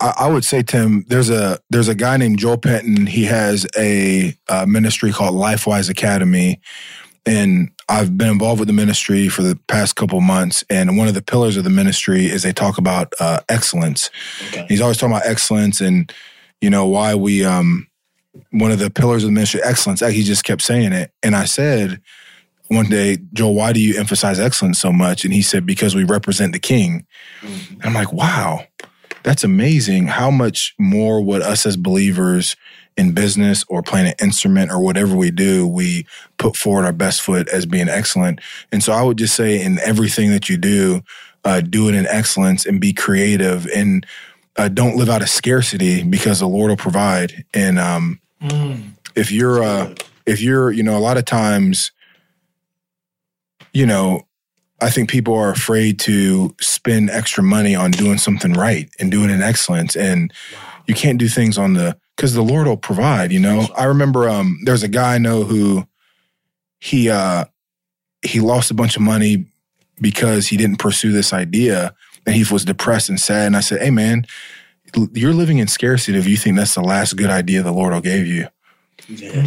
I, 0.00 0.14
I 0.20 0.28
would 0.28 0.44
say, 0.44 0.62
Tim, 0.62 1.04
there's 1.08 1.30
a 1.30 1.58
there's 1.70 1.88
a 1.88 1.94
guy 1.94 2.16
named 2.16 2.38
Joel 2.38 2.58
Penton. 2.58 3.06
He 3.06 3.24
has 3.24 3.66
a, 3.76 4.34
uh 4.48 4.66
ministry 4.66 5.12
called 5.12 5.34
LifeWise 5.34 5.88
Academy, 5.88 6.60
and 7.26 7.70
I've 7.88 8.16
been 8.16 8.30
involved 8.30 8.60
with 8.60 8.68
the 8.68 8.74
ministry 8.74 9.28
for 9.28 9.42
the 9.42 9.58
past 9.68 9.96
couple 9.96 10.20
months. 10.20 10.64
And 10.68 10.96
one 10.96 11.08
of 11.08 11.14
the 11.14 11.22
pillars 11.22 11.56
of 11.56 11.64
the 11.64 11.70
ministry 11.70 12.26
is 12.26 12.42
they 12.42 12.52
talk 12.52 12.78
about 12.78 13.12
uh, 13.20 13.40
excellence. 13.48 14.10
He's 14.68 14.80
always 14.80 14.96
talking 14.96 15.14
about 15.14 15.26
excellence, 15.26 15.80
and 15.80 16.12
you 16.60 16.70
know 16.70 16.86
why 16.86 17.14
we 17.14 17.44
um 17.44 17.88
one 18.50 18.72
of 18.72 18.78
the 18.78 18.90
pillars 18.90 19.22
of 19.22 19.28
the 19.28 19.34
ministry 19.34 19.60
excellence. 19.62 20.00
He 20.00 20.22
just 20.22 20.44
kept 20.44 20.62
saying 20.62 20.92
it, 20.92 21.12
and 21.22 21.36
I 21.36 21.44
said 21.44 22.00
one 22.68 22.88
day, 22.88 23.18
Joel, 23.34 23.54
why 23.54 23.72
do 23.72 23.80
you 23.80 23.98
emphasize 23.98 24.40
excellence 24.40 24.80
so 24.80 24.90
much? 24.90 25.24
And 25.24 25.34
he 25.34 25.42
said 25.42 25.66
because 25.66 25.94
we 25.94 26.02
represent 26.02 26.54
the 26.54 26.58
King. 26.58 27.06
And 27.42 27.84
I'm 27.84 27.94
like, 27.94 28.12
wow 28.12 28.66
that's 29.24 29.42
amazing 29.42 30.06
how 30.06 30.30
much 30.30 30.74
more 30.78 31.20
would 31.20 31.42
us 31.42 31.66
as 31.66 31.76
believers 31.76 32.54
in 32.96 33.12
business 33.12 33.64
or 33.68 33.82
playing 33.82 34.06
an 34.06 34.14
instrument 34.20 34.70
or 34.70 34.80
whatever 34.80 35.16
we 35.16 35.30
do 35.30 35.66
we 35.66 36.06
put 36.38 36.56
forward 36.56 36.84
our 36.84 36.92
best 36.92 37.20
foot 37.20 37.48
as 37.48 37.66
being 37.66 37.88
excellent. 37.88 38.40
And 38.72 38.82
so 38.82 38.92
i 38.92 39.02
would 39.02 39.18
just 39.18 39.34
say 39.34 39.60
in 39.60 39.78
everything 39.80 40.30
that 40.30 40.48
you 40.48 40.56
do 40.56 41.02
uh, 41.44 41.60
do 41.60 41.88
it 41.88 41.94
in 41.94 42.06
excellence 42.06 42.64
and 42.64 42.80
be 42.80 42.92
creative 42.92 43.66
and 43.66 44.06
uh, 44.56 44.68
don't 44.68 44.96
live 44.96 45.10
out 45.10 45.20
of 45.20 45.28
scarcity 45.28 46.02
because 46.02 46.40
the 46.40 46.48
lord 46.48 46.70
will 46.70 46.76
provide. 46.76 47.44
And 47.52 47.78
um, 47.78 48.20
if 49.14 49.30
you're 49.30 49.62
uh, 49.62 49.94
if 50.26 50.40
you're 50.40 50.70
you 50.70 50.82
know 50.82 50.96
a 50.96 51.00
lot 51.00 51.16
of 51.16 51.24
times 51.24 51.92
you 53.72 53.86
know 53.86 54.26
I 54.80 54.90
think 54.90 55.08
people 55.08 55.34
are 55.34 55.50
afraid 55.50 55.98
to 56.00 56.54
spend 56.60 57.08
extra 57.10 57.42
money 57.42 57.74
on 57.74 57.90
doing 57.90 58.18
something 58.18 58.52
right 58.52 58.90
and 58.98 59.10
doing 59.10 59.30
it 59.30 59.34
in 59.34 59.42
excellence. 59.42 59.96
And 59.96 60.32
you 60.86 60.94
can't 60.94 61.18
do 61.18 61.28
things 61.28 61.56
on 61.56 61.74
the 61.74 61.96
because 62.16 62.34
the 62.34 62.42
Lord 62.42 62.66
will 62.66 62.76
provide, 62.76 63.32
you 63.32 63.40
know. 63.40 63.68
I 63.76 63.84
remember 63.84 64.28
um 64.28 64.58
there's 64.64 64.82
a 64.82 64.88
guy 64.88 65.14
I 65.14 65.18
know 65.18 65.44
who 65.44 65.86
he 66.80 67.10
uh 67.10 67.44
he 68.22 68.40
lost 68.40 68.70
a 68.70 68.74
bunch 68.74 68.96
of 68.96 69.02
money 69.02 69.46
because 70.00 70.48
he 70.48 70.56
didn't 70.56 70.78
pursue 70.78 71.12
this 71.12 71.32
idea 71.32 71.94
and 72.26 72.34
he 72.34 72.44
was 72.50 72.64
depressed 72.64 73.08
and 73.08 73.20
sad. 73.20 73.46
And 73.46 73.56
I 73.56 73.60
said, 73.60 73.82
Hey 73.82 73.90
man, 73.90 74.26
you're 75.12 75.34
living 75.34 75.58
in 75.58 75.68
scarcity 75.68 76.18
if 76.18 76.26
you 76.26 76.36
think 76.36 76.56
that's 76.56 76.74
the 76.74 76.82
last 76.82 77.16
good 77.16 77.30
idea 77.30 77.62
the 77.62 77.72
Lord 77.72 77.92
will 77.92 78.00
give 78.00 78.26
you. 78.26 78.48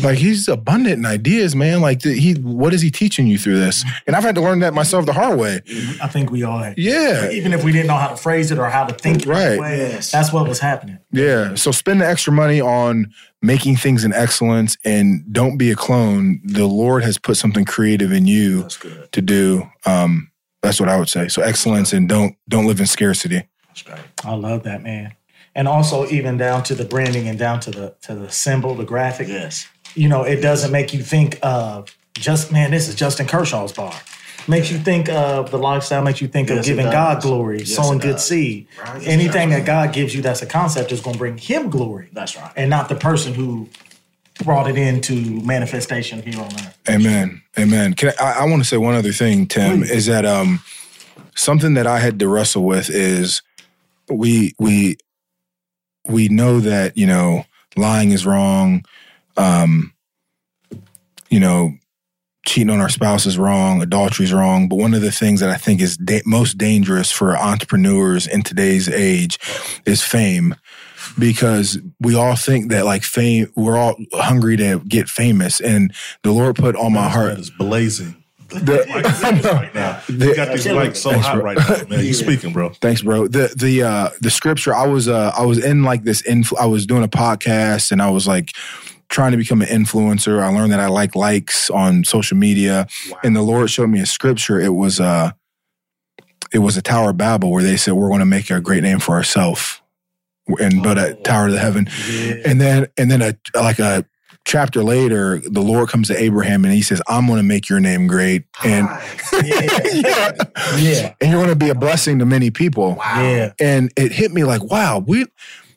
Like 0.03 0.17
he's 0.17 0.47
abundant 0.47 0.99
in 0.99 1.05
ideas, 1.05 1.55
man. 1.55 1.81
Like 1.81 2.01
the, 2.01 2.13
he, 2.13 2.33
what 2.35 2.73
is 2.73 2.81
he 2.81 2.91
teaching 2.91 3.27
you 3.27 3.37
through 3.37 3.59
this? 3.59 3.83
And 4.05 4.15
I've 4.15 4.23
had 4.23 4.35
to 4.35 4.41
learn 4.41 4.59
that 4.59 4.73
myself 4.73 5.05
the 5.05 5.13
hard 5.13 5.39
way. 5.39 5.61
I 6.01 6.07
think 6.07 6.29
we 6.31 6.43
all 6.43 6.59
had. 6.59 6.77
Yeah, 6.77 7.29
Even 7.31 7.53
if 7.53 7.63
we 7.63 7.71
didn't 7.71 7.87
know 7.87 7.95
how 7.97 8.09
to 8.09 8.17
phrase 8.17 8.51
it 8.51 8.59
or 8.59 8.69
how 8.69 8.85
to 8.85 8.93
think 8.93 9.23
it 9.23 9.27
Right. 9.27 9.59
way, 9.59 9.77
Yes. 9.77 10.11
that's 10.11 10.31
what 10.31 10.47
was 10.47 10.59
happening. 10.59 10.99
yeah. 11.11 11.55
So 11.55 11.71
spend 11.71 12.01
the 12.01 12.07
extra 12.07 12.31
money 12.33 12.61
on 12.61 13.13
making 13.41 13.77
things 13.77 14.03
in 14.03 14.13
excellence, 14.13 14.77
and 14.83 15.23
don't 15.31 15.57
be 15.57 15.69
a 15.71 15.75
clone. 15.75 16.41
The 16.43 16.65
Lord 16.65 17.03
has 17.03 17.17
put 17.17 17.37
something 17.37 17.65
creative 17.65 18.11
in 18.11 18.25
you 18.27 18.61
That's 18.63 18.77
good. 18.77 19.11
to 19.11 19.21
do. 19.21 19.69
Um, 19.85 20.31
that's 20.63 20.79
what 20.79 20.89
I 20.89 20.97
would 20.97 21.07
say. 21.09 21.27
So 21.27 21.41
excellence, 21.43 21.93
and 21.93 22.09
don't 22.09 22.35
don't 22.49 22.65
live 22.65 22.79
in 22.79 22.87
scarcity. 22.87 23.43
That's 23.67 23.81
great. 23.83 23.99
I 24.25 24.33
love 24.33 24.63
that, 24.63 24.81
man. 24.81 25.13
And 25.57 25.67
also 25.67 26.07
even 26.07 26.37
down 26.37 26.63
to 26.63 26.75
the 26.75 26.85
branding 26.85 27.27
and 27.27 27.37
down 27.37 27.59
to 27.61 27.71
the 27.71 27.95
to 28.03 28.13
the 28.15 28.29
symbol, 28.31 28.75
the 28.75 28.85
graphic. 28.85 29.27
Yes. 29.27 29.67
You 29.95 30.07
know, 30.07 30.21
it 30.23 30.39
doesn't 30.39 30.71
make 30.71 30.93
you 30.93 31.01
think 31.01 31.39
of 31.41 31.93
just 32.13 32.51
man, 32.51 32.71
this 32.71 32.87
is 32.87 32.95
Justin 32.95 33.25
Kershaw's 33.25 33.73
bar. 33.73 33.93
Makes 34.47 34.71
you 34.71 34.77
think 34.77 35.09
of 35.09 35.51
the 35.51 35.57
lifestyle, 35.57 36.01
makes 36.03 36.21
you 36.21 36.27
think 36.29 36.47
Yes, 36.49 36.59
of 36.59 36.65
giving. 36.65 36.85
God 36.85 37.21
glory, 37.21 37.59
Yes, 37.59 37.75
sowing 37.75 37.97
good 37.97 38.19
seed. 38.19 38.67
Right. 38.81 39.05
Anything 39.05 39.49
that 39.49 39.65
God 39.65 39.93
gives 39.93 40.15
you 40.15 40.21
that's 40.21 40.41
a 40.43 40.45
concept 40.45 40.91
is 40.91 41.01
gonna 41.01 41.17
bring 41.17 41.37
him 41.37 41.69
glory. 41.71 42.09
That's 42.13 42.37
right. 42.37 42.51
And 42.55 42.69
not 42.69 42.87
the 42.87 42.95
person 42.95 43.33
who 43.33 43.67
brought 44.45 44.69
it 44.69 44.77
into 44.77 45.15
manifestation 45.41 46.21
here 46.21 46.39
on 46.39 46.53
earth. 46.53 46.77
Amen. 46.87 47.41
Amen. 47.57 47.95
Can 47.95 48.13
I, 48.21 48.41
I 48.41 48.45
want 48.45 48.61
to 48.61 48.69
say 48.69 48.77
one 48.77 48.93
other 48.93 49.11
thing, 49.11 49.47
Tim, 49.47 49.81
is 49.81 50.05
that 50.05 50.25
um, 50.25 50.61
something 51.35 51.73
that 51.73 51.87
I 51.87 51.97
had 51.97 52.19
to 52.19 52.27
wrestle 52.27 52.63
with 52.63 52.91
is 52.91 53.41
we 54.09 54.53
we 54.59 54.97
we 56.09 56.29
know 56.29 56.59
that 56.59 56.97
you 56.97 57.07
know 57.07 57.45
lying 57.75 58.11
is 58.11 58.25
wrong, 58.25 58.83
um, 59.37 59.93
you 61.29 61.39
know, 61.39 61.73
cheating 62.45 62.69
on 62.69 62.79
our 62.79 62.89
spouse 62.89 63.25
is 63.25 63.37
wrong, 63.37 63.81
adultery 63.81 64.25
is 64.25 64.33
wrong. 64.33 64.69
But 64.69 64.77
one 64.77 64.93
of 64.93 65.01
the 65.01 65.11
things 65.11 65.39
that 65.41 65.49
I 65.49 65.57
think 65.57 65.81
is 65.81 65.97
da- 65.97 66.21
most 66.25 66.57
dangerous 66.57 67.11
for 67.11 67.37
entrepreneurs 67.37 68.25
in 68.25 68.41
today's 68.41 68.89
age 68.89 69.37
is 69.85 70.01
fame 70.01 70.55
because 71.19 71.77
we 71.99 72.15
all 72.15 72.35
think 72.35 72.69
that 72.69 72.85
like 72.85 73.03
fame, 73.03 73.51
we're 73.55 73.77
all 73.77 73.95
hungry 74.13 74.57
to 74.57 74.79
get 74.87 75.09
famous. 75.09 75.59
And 75.59 75.93
the 76.23 76.31
Lord 76.31 76.55
put 76.55 76.75
on 76.75 76.93
my 76.93 77.09
heart. 77.09 77.37
is 77.37 77.49
blazing. 77.49 78.23
The, 78.49 78.85
right 79.43 79.73
now. 79.75 80.01
You 80.07 80.35
got 80.35 80.49
these 80.53 80.65
mics 80.65 80.97
so 80.97 81.17
hot 81.17 81.35
bro. 81.35 81.43
right 81.43 81.57
now, 81.57 81.83
man. 81.89 82.05
You 82.05 82.13
speaking, 82.13 82.53
bro. 82.53 82.69
Thanks, 82.69 83.01
bro. 83.01 83.27
The 83.27 83.53
the 83.55 83.83
uh 83.83 84.09
the 84.21 84.29
scripture 84.29 84.73
I 84.73 84.87
was 84.87 85.07
uh 85.07 85.31
I 85.37 85.45
was 85.45 85.63
in 85.63 85.83
like 85.83 86.03
this 86.03 86.21
influ- 86.21 86.59
I 86.59 86.65
was 86.65 86.85
doing 86.85 87.03
a 87.03 87.07
podcast 87.07 87.91
and 87.91 88.01
I 88.01 88.09
was 88.09 88.27
like 88.27 88.51
trying 89.09 89.31
to 89.31 89.37
become 89.37 89.61
an 89.61 89.67
influencer. 89.67 90.41
I 90.41 90.47
learned 90.49 90.71
that 90.71 90.79
I 90.79 90.87
like 90.87 91.15
likes 91.15 91.69
on 91.69 92.03
social 92.03 92.37
media 92.37 92.87
and 93.23 93.35
the 93.35 93.41
Lord 93.41 93.69
showed 93.69 93.89
me 93.89 93.99
a 93.99 94.05
scripture. 94.05 94.59
It 94.59 94.73
was 94.73 94.99
uh 94.99 95.31
it 96.53 96.59
was 96.59 96.77
a 96.77 96.81
Tower 96.81 97.09
of 97.09 97.17
Babel 97.17 97.51
where 97.51 97.63
they 97.63 97.77
said 97.77 97.93
we're 97.93 98.07
going 98.07 98.19
to 98.19 98.25
make 98.25 98.49
a 98.49 98.61
great 98.61 98.83
name 98.83 98.99
for 98.99 99.15
ourselves 99.15 99.81
and 100.59 100.81
build 100.81 100.97
a 100.97 101.13
tower 101.15 101.49
to 101.49 101.59
heaven. 101.59 101.89
And 102.45 102.61
then 102.61 102.87
and 102.97 103.11
then 103.11 103.21
a 103.21 103.35
like 103.53 103.79
a 103.79 104.05
chapter 104.47 104.81
later, 104.81 105.39
the 105.39 105.61
Lord 105.61 105.89
comes 105.89 106.07
to 106.07 106.17
Abraham 106.17 106.63
and 106.63 106.73
he 106.73 106.81
says, 106.81 107.01
"I'm 107.07 107.27
going 107.27 107.37
to 107.37 107.43
make 107.43 107.69
your 107.69 107.79
name 107.79 108.07
great." 108.07 108.45
And 108.63 108.87
ah, 108.89 109.17
yeah. 109.43 110.31
Yeah. 110.77 111.13
and 111.21 111.29
you're 111.29 111.39
going 111.43 111.49
to 111.49 111.55
be 111.55 111.69
a 111.69 111.75
blessing 111.75 112.17
to 112.19 112.25
many 112.25 112.49
people. 112.49 112.95
Yeah. 112.99 113.51
And 113.59 113.91
it 113.95 114.11
hit 114.13 114.31
me 114.31 114.43
like, 114.45 114.63
wow, 114.63 115.03
we 115.05 115.25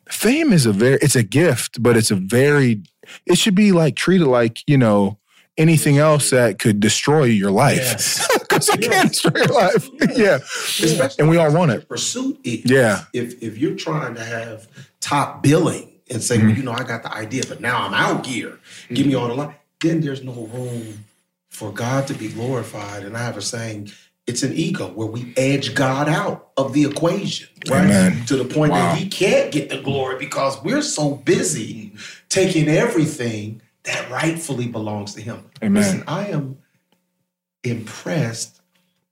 fame 0.09 0.53
is 0.53 0.65
a 0.67 0.73
very 0.73 0.99
it's 1.03 1.17
a 1.17 1.23
gift, 1.23 1.83
but 1.83 1.97
it's 1.97 2.11
a 2.11 2.17
very 2.17 2.83
it 3.27 3.37
should 3.37 3.57
be 3.57 3.73
like 3.73 3.97
treated 3.97 4.29
like, 4.29 4.63
you 4.67 4.79
know, 4.79 5.19
anything 5.59 5.99
else 5.99 6.31
that 6.31 6.59
could 6.61 6.79
destroy 6.81 7.25
your 7.25 7.51
life. 7.51 7.79
Yes. 7.79 8.27
Because 8.51 8.69
it 8.71 8.83
can 8.83 9.07
destroy 9.07 9.31
your 9.37 9.47
life. 9.47 9.89
yeah. 10.17 10.39
Especially 10.83 11.21
And 11.21 11.29
we 11.31 11.37
all 11.37 11.47
if 11.47 11.55
want 11.55 11.71
it. 11.71 11.89
Pursuit 11.89 12.41
is 12.43 12.69
Yeah. 12.69 13.05
if 13.13 13.41
if 13.43 13.59
you're 13.59 13.77
trying 13.77 14.15
to 14.17 14.25
have 14.25 14.67
top 15.01 15.41
billing 15.43 15.90
and 16.11 16.23
say, 16.23 16.39
well, 16.39 16.49
mm-hmm. 16.49 16.57
you 16.57 16.63
know, 16.65 16.73
I 16.73 16.83
got 16.83 17.03
the 17.03 17.13
idea, 17.13 17.45
but 17.49 17.61
now 17.61 17.87
I'm 17.87 17.95
out 17.95 18.27
here. 18.27 18.59
Give 18.89 19.07
me 19.07 19.13
mm-hmm. 19.13 19.23
all 19.23 19.29
the 19.29 19.35
light. 19.35 19.57
Then 19.81 20.01
there's 20.01 20.23
no 20.23 20.33
room 20.33 21.05
for 21.49 21.73
God 21.73 22.07
to 22.09 22.15
be 22.15 22.29
glorified. 22.29 23.05
And 23.05 23.17
I 23.17 23.21
have 23.21 23.37
a 23.37 23.43
saying, 23.43 23.91
it's 24.27 24.43
an 24.43 24.53
ego 24.55 24.89
where 24.89 25.07
we 25.07 25.33
edge 25.37 25.75
God 25.75 26.09
out 26.09 26.51
of 26.57 26.73
the 26.73 26.85
equation, 26.85 27.49
right? 27.69 27.85
Amen. 27.85 28.25
To 28.27 28.37
the 28.37 28.45
point 28.45 28.73
Wow. 28.73 28.93
that 28.93 28.99
he 28.99 29.09
can't 29.09 29.51
get 29.51 29.71
the 29.71 29.81
glory 29.81 30.19
because 30.19 30.63
we're 30.63 30.83
so 30.83 31.17
busy 31.17 31.93
taking 32.29 32.69
everything 32.69 33.61
that 33.85 34.11
rightfully 34.11 34.69
belongs 34.69 35.15
to 35.15 35.23
him. 35.23 35.45
Amen. 35.63 35.83
Listen, 35.83 36.05
I 36.07 36.27
am 36.29 36.59
impressed 37.65 38.61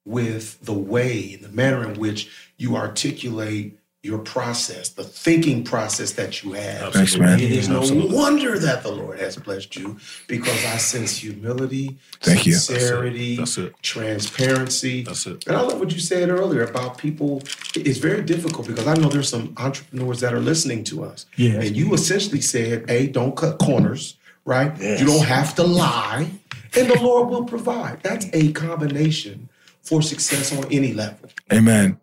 with 0.04 0.60
the 0.64 0.74
way 0.74 1.34
and 1.34 1.42
the 1.42 1.48
manner 1.48 1.88
in 1.88 1.98
which 1.98 2.30
you 2.56 2.76
articulate 2.76 3.78
your 4.04 4.18
process, 4.20 4.90
the 4.90 5.02
thinking 5.02 5.64
process 5.64 6.12
that 6.12 6.44
you 6.44 6.52
have. 6.52 6.92
Thanks, 6.92 7.16
man. 7.16 7.40
It 7.40 7.50
is 7.50 7.68
no 7.68 7.80
Absolutely. 7.80 8.14
wonder 8.14 8.56
that 8.56 8.84
the 8.84 8.92
Lord 8.92 9.18
has 9.18 9.36
blessed 9.36 9.74
you 9.74 9.98
because 10.28 10.64
I 10.66 10.76
sense 10.76 11.16
humility, 11.16 11.98
Thank 12.20 12.46
you. 12.46 12.52
sincerity, 12.52 13.36
That's 13.36 13.58
it. 13.58 13.74
transparency. 13.82 15.02
That's 15.02 15.26
it. 15.26 15.44
And 15.48 15.56
I 15.56 15.62
love 15.62 15.80
what 15.80 15.92
you 15.92 15.98
said 15.98 16.28
earlier 16.28 16.62
about 16.62 16.96
people. 16.96 17.42
It's 17.74 17.98
very 17.98 18.22
difficult 18.22 18.68
because 18.68 18.86
I 18.86 18.94
know 18.94 19.08
there's 19.08 19.28
some 19.28 19.52
entrepreneurs 19.56 20.20
that 20.20 20.32
are 20.32 20.40
listening 20.40 20.84
to 20.84 21.02
us. 21.02 21.26
Yes. 21.36 21.66
And 21.66 21.76
you 21.76 21.92
essentially 21.92 22.40
said, 22.40 22.88
hey, 22.88 23.08
don't 23.08 23.36
cut 23.36 23.58
corners, 23.58 24.16
right? 24.44 24.78
You 24.80 25.06
don't 25.06 25.26
have 25.26 25.56
to 25.56 25.64
lie, 25.64 26.30
and 26.76 26.88
the 26.88 27.00
Lord 27.02 27.30
will 27.30 27.44
provide. 27.44 28.00
That's 28.04 28.26
a 28.32 28.52
combination 28.52 29.47
for 29.88 30.02
success 30.02 30.56
on 30.56 30.64
any 30.70 30.92
level. 30.92 31.28
Amen. 31.52 31.98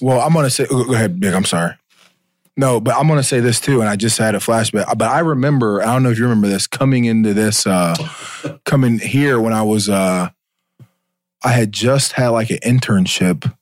Well, 0.00 0.20
I'm 0.20 0.32
gonna 0.32 0.50
say. 0.50 0.66
Go 0.66 0.84
go 0.84 0.94
ahead, 0.94 1.18
Big. 1.20 1.34
I'm 1.34 1.44
sorry. 1.44 1.72
No, 2.56 2.80
but 2.80 2.94
I'm 2.96 3.08
gonna 3.08 3.22
say 3.22 3.40
this 3.40 3.60
too, 3.60 3.80
and 3.80 3.88
I 3.88 3.96
just 3.96 4.16
had 4.18 4.34
a 4.34 4.38
flashback. 4.38 4.96
But 4.96 5.10
I 5.10 5.20
remember. 5.20 5.82
I 5.82 5.86
don't 5.86 6.02
know 6.02 6.10
if 6.10 6.18
you 6.18 6.24
remember 6.24 6.48
this 6.48 6.66
coming 6.66 7.04
into 7.04 7.34
this, 7.34 7.66
uh 7.66 7.94
coming 8.64 8.98
here 8.98 9.40
when 9.40 9.52
I 9.52 9.62
was. 9.62 9.88
uh 9.88 10.30
I 11.44 11.50
had 11.52 11.70
just 11.72 12.12
had 12.12 12.28
like 12.28 12.50
an 12.50 12.58
internship. 12.64 13.52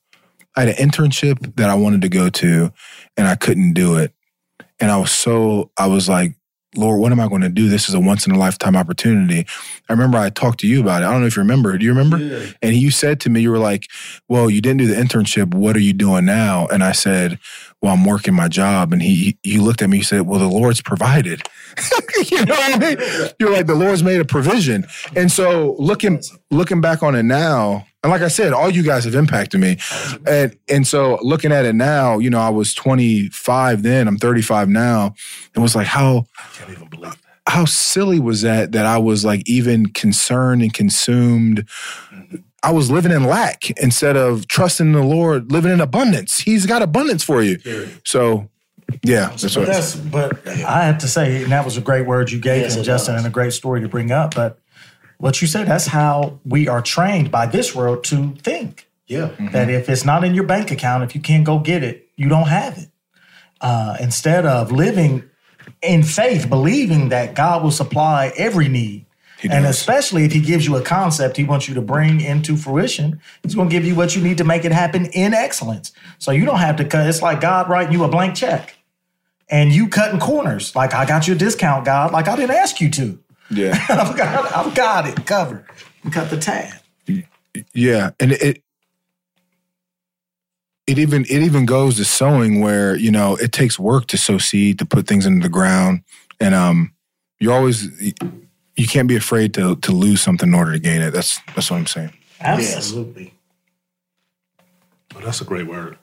I 0.55 0.61
had 0.63 0.69
an 0.79 0.89
internship 0.89 1.55
that 1.57 1.69
I 1.69 1.75
wanted 1.75 2.01
to 2.03 2.09
go 2.09 2.29
to, 2.29 2.71
and 3.17 3.27
I 3.27 3.35
couldn't 3.35 3.73
do 3.73 3.97
it. 3.97 4.13
And 4.79 4.89
I 4.91 4.97
was 4.97 5.11
so. 5.11 5.71
I 5.77 5.87
was 5.87 6.07
like, 6.07 6.35
Lord, 6.77 6.99
what 6.99 7.11
am 7.11 7.19
I 7.19 7.27
going 7.27 7.41
to 7.41 7.49
do? 7.49 7.69
This 7.69 7.87
is 7.89 7.95
a 7.95 7.99
once 7.99 8.25
in 8.25 8.33
a 8.33 8.37
lifetime 8.37 8.75
opportunity. 8.75 9.45
I 9.89 9.93
remember 9.93 10.17
I 10.17 10.29
talked 10.29 10.59
to 10.61 10.67
you 10.67 10.81
about 10.81 11.01
it. 11.01 11.05
I 11.05 11.11
don't 11.11 11.21
know 11.21 11.27
if 11.27 11.35
you 11.35 11.41
remember. 11.41 11.77
Do 11.77 11.85
you 11.85 11.93
remember? 11.93 12.17
And 12.61 12.75
you 12.75 12.91
said 12.91 13.19
to 13.21 13.29
me, 13.29 13.41
you 13.41 13.51
were 13.51 13.59
like, 13.59 13.87
well, 14.27 14.49
you 14.49 14.61
didn't 14.61 14.79
do 14.79 14.87
the 14.87 14.95
internship. 14.95 15.53
What 15.53 15.75
are 15.75 15.81
you 15.81 15.93
doing 15.93 16.25
now? 16.25 16.67
And 16.67 16.83
I 16.83 16.91
said, 16.91 17.39
well, 17.81 17.93
I'm 17.93 18.05
working 18.05 18.33
my 18.33 18.47
job. 18.47 18.93
And 18.93 19.01
he, 19.01 19.37
he 19.43 19.59
looked 19.59 19.81
at 19.81 19.89
me, 19.89 19.97
he 19.97 20.03
said, 20.03 20.21
well, 20.21 20.39
the 20.39 20.47
Lord's 20.47 20.81
provided. 20.81 21.43
you 22.31 22.43
know 22.45 22.55
what 22.55 22.83
I 22.83 22.95
mean? 22.95 23.29
You're 23.39 23.51
like, 23.51 23.67
the 23.67 23.75
Lord's 23.75 24.01
made 24.03 24.19
a 24.19 24.25
provision. 24.25 24.85
And 25.15 25.31
so 25.31 25.75
looking, 25.77 26.21
looking 26.49 26.81
back 26.81 27.03
on 27.03 27.15
it 27.15 27.23
now, 27.23 27.85
and 28.01 28.11
like 28.11 28.21
I 28.21 28.27
said, 28.27 28.53
all 28.53 28.69
you 28.69 28.83
guys 28.83 29.03
have 29.05 29.15
impacted 29.15 29.59
me. 29.59 29.77
And, 30.27 30.57
and 30.69 30.85
so 30.87 31.17
looking 31.21 31.51
at 31.51 31.65
it 31.65 31.73
now, 31.73 32.17
you 32.19 32.29
know, 32.29 32.39
I 32.39 32.49
was 32.49 32.73
25 32.73 33.83
then, 33.83 34.07
I'm 34.07 34.17
35 34.17 34.69
now. 34.69 35.13
It 35.55 35.59
was 35.59 35.75
like, 35.75 35.87
how, 35.87 36.25
Can't 36.53 36.69
even 36.71 36.87
believe 36.87 37.11
that. 37.13 37.17
how 37.51 37.65
silly 37.65 38.19
was 38.19 38.41
that 38.43 38.71
that 38.73 38.85
I 38.85 38.97
was 38.99 39.25
like 39.25 39.41
even 39.47 39.87
concerned 39.87 40.61
and 40.61 40.73
consumed. 40.73 41.67
I 42.65 42.71
was 42.71 42.89
living 42.89 43.11
in 43.11 43.23
lack 43.25 43.69
instead 43.79 44.17
of 44.17 44.47
trusting 44.47 44.91
the 44.91 45.03
Lord, 45.03 45.51
living 45.51 45.71
in 45.71 45.81
abundance. 45.81 46.39
He's 46.39 46.65
got 46.65 46.81
abundance 46.81 47.23
for 47.23 47.43
you. 47.43 47.59
So, 48.03 48.49
yeah, 49.03 49.29
that's 49.29 49.43
But 49.43 49.55
what. 49.57 49.67
that's 49.67 49.95
but 49.95 50.47
I 50.47 50.85
have 50.85 50.97
to 50.99 51.07
say, 51.07 51.43
and 51.43 51.51
that 51.51 51.63
was 51.63 51.77
a 51.77 51.81
great 51.81 52.05
word 52.07 52.31
you 52.31 52.39
gave 52.39 52.61
Yes, 52.63 52.75
him, 52.75 52.81
it 52.81 52.85
Justin, 52.85 53.13
was. 53.15 53.23
and 53.23 53.31
a 53.31 53.33
great 53.33 53.53
story 53.53 53.81
to 53.81 53.87
bring 53.89 54.11
up. 54.11 54.33
But 54.33 54.59
what 55.19 55.41
you 55.41 55.47
said, 55.47 55.67
that's 55.67 55.85
how 55.87 56.39
we 56.43 56.67
are 56.67 56.81
trained 56.81 57.29
by 57.31 57.45
this 57.45 57.75
world 57.75 58.03
to 58.05 58.33
think. 58.41 58.89
Yeah. 59.07 59.29
That 59.51 59.69
if 59.69 59.87
it's 59.87 60.03
not 60.03 60.23
in 60.23 60.33
your 60.33 60.45
bank 60.45 60.71
account, 60.71 61.03
if 61.03 61.13
you 61.13 61.21
can't 61.21 61.45
go 61.45 61.59
get 61.59 61.83
it, 61.83 62.09
you 62.15 62.27
don't 62.29 62.47
have 62.47 62.77
it. 62.79 62.89
Uh, 63.61 63.97
instead 63.99 64.45
of 64.45 64.71
living 64.71 65.23
in 65.83 66.01
faith, 66.03 66.49
believing 66.49 67.09
that 67.09 67.35
God 67.35 67.63
will 67.63 67.71
supply 67.71 68.33
every 68.37 68.67
need. 68.67 69.04
And 69.51 69.65
especially 69.65 70.23
if 70.23 70.31
he 70.31 70.41
gives 70.41 70.65
you 70.65 70.75
a 70.77 70.81
concept 70.81 71.37
he 71.37 71.43
wants 71.43 71.67
you 71.67 71.75
to 71.75 71.81
bring 71.81 72.21
into 72.21 72.55
fruition, 72.55 73.19
he's 73.43 73.55
going 73.55 73.69
to 73.69 73.73
give 73.73 73.85
you 73.85 73.95
what 73.95 74.15
you 74.15 74.21
need 74.21 74.37
to 74.37 74.43
make 74.43 74.65
it 74.65 74.71
happen 74.71 75.05
in 75.07 75.33
excellence. 75.33 75.91
So 76.19 76.31
you 76.31 76.45
don't 76.45 76.59
have 76.59 76.77
to 76.77 76.85
cut. 76.85 77.07
It's 77.07 77.21
like 77.21 77.41
God 77.41 77.69
writing 77.69 77.93
you 77.93 78.03
a 78.03 78.07
blank 78.07 78.35
check 78.35 78.75
and 79.49 79.71
you 79.71 79.87
cutting 79.87 80.19
corners. 80.19 80.75
Like, 80.75 80.93
I 80.93 81.05
got 81.05 81.27
your 81.27 81.37
discount, 81.37 81.85
God. 81.85 82.11
Like, 82.11 82.27
I 82.27 82.35
didn't 82.35 82.55
ask 82.55 82.79
you 82.81 82.89
to. 82.91 83.19
Yeah, 83.51 83.77
I've 83.89 84.17
got, 84.17 84.55
I've 84.55 84.75
got 84.75 85.07
it 85.07 85.25
covered. 85.25 85.65
You 86.03 86.11
cut 86.11 86.29
the 86.29 86.37
tab. 86.37 86.73
yeah, 87.73 88.11
and 88.19 88.31
it. 88.33 88.61
It 90.87 90.99
even 90.99 91.23
it 91.23 91.41
even 91.41 91.65
goes 91.65 91.95
to 91.95 92.05
sowing 92.05 92.61
where 92.61 92.95
you 92.95 93.09
know 93.09 93.35
it 93.37 93.51
takes 93.51 93.79
work 93.79 94.05
to 94.07 94.17
sow 94.17 94.37
seed 94.37 94.77
to 94.77 94.85
put 94.85 95.07
things 95.07 95.25
into 95.25 95.41
the 95.41 95.49
ground, 95.49 96.03
and 96.39 96.53
um, 96.53 96.93
you 97.39 97.51
always 97.51 97.89
you 98.75 98.87
can't 98.87 99.07
be 99.07 99.15
afraid 99.15 99.53
to 99.55 99.75
to 99.77 99.91
lose 99.91 100.21
something 100.21 100.49
in 100.49 100.55
order 100.55 100.73
to 100.73 100.79
gain 100.79 101.01
it. 101.01 101.11
That's 101.11 101.39
that's 101.55 101.71
what 101.71 101.77
I'm 101.77 101.85
saying. 101.85 102.13
Absolutely. 102.39 103.33
Well, 105.13 105.23
that's 105.23 105.41
a 105.41 105.45
great 105.45 105.67
word. 105.67 105.97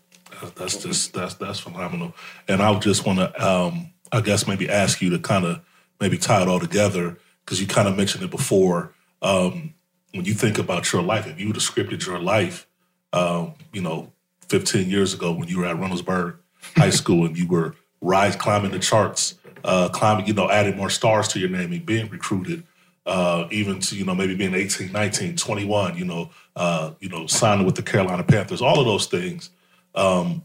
That's 0.57 0.83
just 0.83 1.13
that's 1.13 1.35
that's 1.35 1.61
phenomenal. 1.61 2.15
And 2.49 2.63
I 2.63 2.77
just 2.79 3.07
want 3.07 3.19
to, 3.19 3.47
um, 3.47 3.91
I 4.11 4.21
guess, 4.21 4.47
maybe 4.47 4.69
ask 4.69 5.01
you 5.01 5.11
to 5.11 5.19
kind 5.19 5.45
of 5.45 5.61
maybe 6.01 6.19
tie 6.19 6.43
it 6.43 6.49
all 6.49 6.61
together 6.61 7.19
because 7.45 7.61
you 7.61 7.67
kind 7.67 7.89
of 7.89 7.97
mentioned 7.97 8.25
it 8.25 8.31
before. 8.31 8.93
Um, 9.21 9.75
when 10.13 10.25
you 10.25 10.35
think 10.35 10.59
about 10.59 10.93
your 10.93 11.03
life, 11.03 11.27
if 11.27 11.39
you 11.39 11.47
would 11.47 11.57
have 11.57 11.63
scripted 11.63 12.05
your 12.05 12.19
life, 12.19 12.67
um, 13.13 13.55
you 13.73 13.81
know, 13.81 14.13
15 14.49 14.91
years 14.91 15.15
ago 15.15 15.33
when 15.33 15.49
you 15.49 15.59
were 15.59 15.67
at 15.67 15.77
Reynoldsburg 15.77 16.37
High 16.77 16.91
School 17.03 17.25
and 17.25 17.39
you 17.39 17.47
were 17.47 17.75
rise 18.01 18.37
climbing 18.37 18.73
the 18.73 18.79
charts, 18.79 19.35
uh, 19.65 19.89
climbing, 19.91 20.27
you 20.27 20.35
know, 20.35 20.51
adding 20.51 20.77
more 20.77 20.91
stars 20.91 21.29
to 21.29 21.39
your 21.39 21.49
name 21.49 21.73
and 21.73 21.87
being 21.87 22.09
recruited, 22.09 22.65
uh, 23.07 23.47
even 23.51 23.81
to, 23.81 23.97
you 23.97 24.05
know, 24.05 24.15
maybe 24.15 24.35
being 24.35 24.55
18, 24.55 24.93
19, 24.93 25.37
21, 25.37 25.97
you 25.97 26.05
know, 26.05 26.31
uh, 26.57 26.93
you 27.01 27.09
know, 27.09 27.27
signing 27.27 27.65
with 27.67 27.75
the 27.75 27.83
Carolina 27.83 28.23
Panthers, 28.23 28.63
all 28.63 28.79
of 28.79 28.87
those 28.87 29.07
things. 29.07 29.51
Um, 29.95 30.45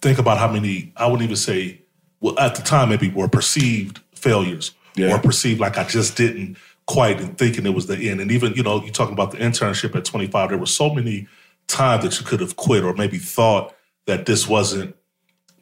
think 0.00 0.18
about 0.18 0.38
how 0.38 0.50
many, 0.50 0.92
I 0.96 1.06
wouldn't 1.06 1.22
even 1.22 1.36
say, 1.36 1.80
well, 2.20 2.38
at 2.38 2.54
the 2.54 2.62
time, 2.62 2.88
maybe 2.88 3.10
were 3.10 3.28
perceived 3.28 4.00
failures 4.14 4.72
Yeah. 4.94 5.14
or 5.14 5.18
perceived 5.18 5.60
like 5.60 5.78
I 5.78 5.84
just 5.84 6.16
didn't 6.16 6.56
quite 6.86 7.20
and 7.20 7.36
thinking 7.36 7.66
it 7.66 7.74
was 7.74 7.86
the 7.86 8.08
end. 8.10 8.20
And 8.20 8.30
even, 8.32 8.54
you 8.54 8.62
know, 8.62 8.82
you 8.82 8.90
talking 8.90 9.12
about 9.12 9.32
the 9.32 9.38
internship 9.38 9.94
at 9.94 10.04
25, 10.04 10.50
there 10.50 10.58
were 10.58 10.66
so 10.66 10.92
many 10.94 11.26
times 11.66 12.04
that 12.04 12.18
you 12.18 12.24
could 12.26 12.40
have 12.40 12.56
quit 12.56 12.84
or 12.84 12.94
maybe 12.94 13.18
thought 13.18 13.74
that 14.06 14.24
this 14.26 14.48
wasn't, 14.48 14.95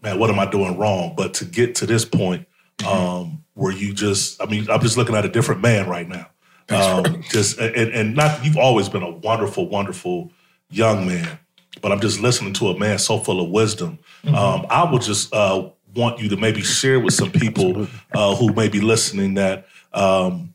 man, 0.04 0.18
what 0.18 0.30
am 0.30 0.38
I 0.38 0.46
doing 0.46 0.76
wrong? 0.78 1.14
But 1.16 1.34
to 1.34 1.44
get 1.44 1.74
to 1.76 1.86
this 1.86 2.04
point, 2.04 2.46
um, 2.86 3.42
where 3.54 3.72
you 3.72 3.92
just, 3.92 4.40
I 4.42 4.46
mean, 4.46 4.70
I'm 4.70 4.80
just 4.80 4.96
looking 4.96 5.14
at 5.16 5.24
a 5.24 5.28
different 5.28 5.62
man 5.62 5.88
right 5.88 6.08
now. 6.08 6.28
Um, 6.68 7.22
just 7.28 7.58
and, 7.58 7.92
and 7.92 8.14
not 8.14 8.44
you've 8.44 8.56
always 8.56 8.88
been 8.88 9.02
a 9.02 9.10
wonderful, 9.10 9.68
wonderful 9.68 10.32
young 10.70 11.06
man, 11.06 11.38
but 11.82 11.92
I'm 11.92 12.00
just 12.00 12.20
listening 12.20 12.52
to 12.54 12.68
a 12.68 12.78
man 12.78 12.98
so 12.98 13.18
full 13.18 13.40
of 13.44 13.50
wisdom. 13.50 13.98
Um, 14.26 14.66
I 14.70 14.90
would 14.90 15.02
just 15.02 15.34
uh, 15.34 15.68
want 15.94 16.20
you 16.20 16.28
to 16.30 16.36
maybe 16.36 16.62
share 16.62 17.00
with 17.00 17.14
some 17.14 17.30
people 17.30 17.86
uh, 18.14 18.34
who 18.34 18.52
may 18.54 18.68
be 18.68 18.80
listening 18.80 19.34
that 19.34 19.66
um, 19.92 20.54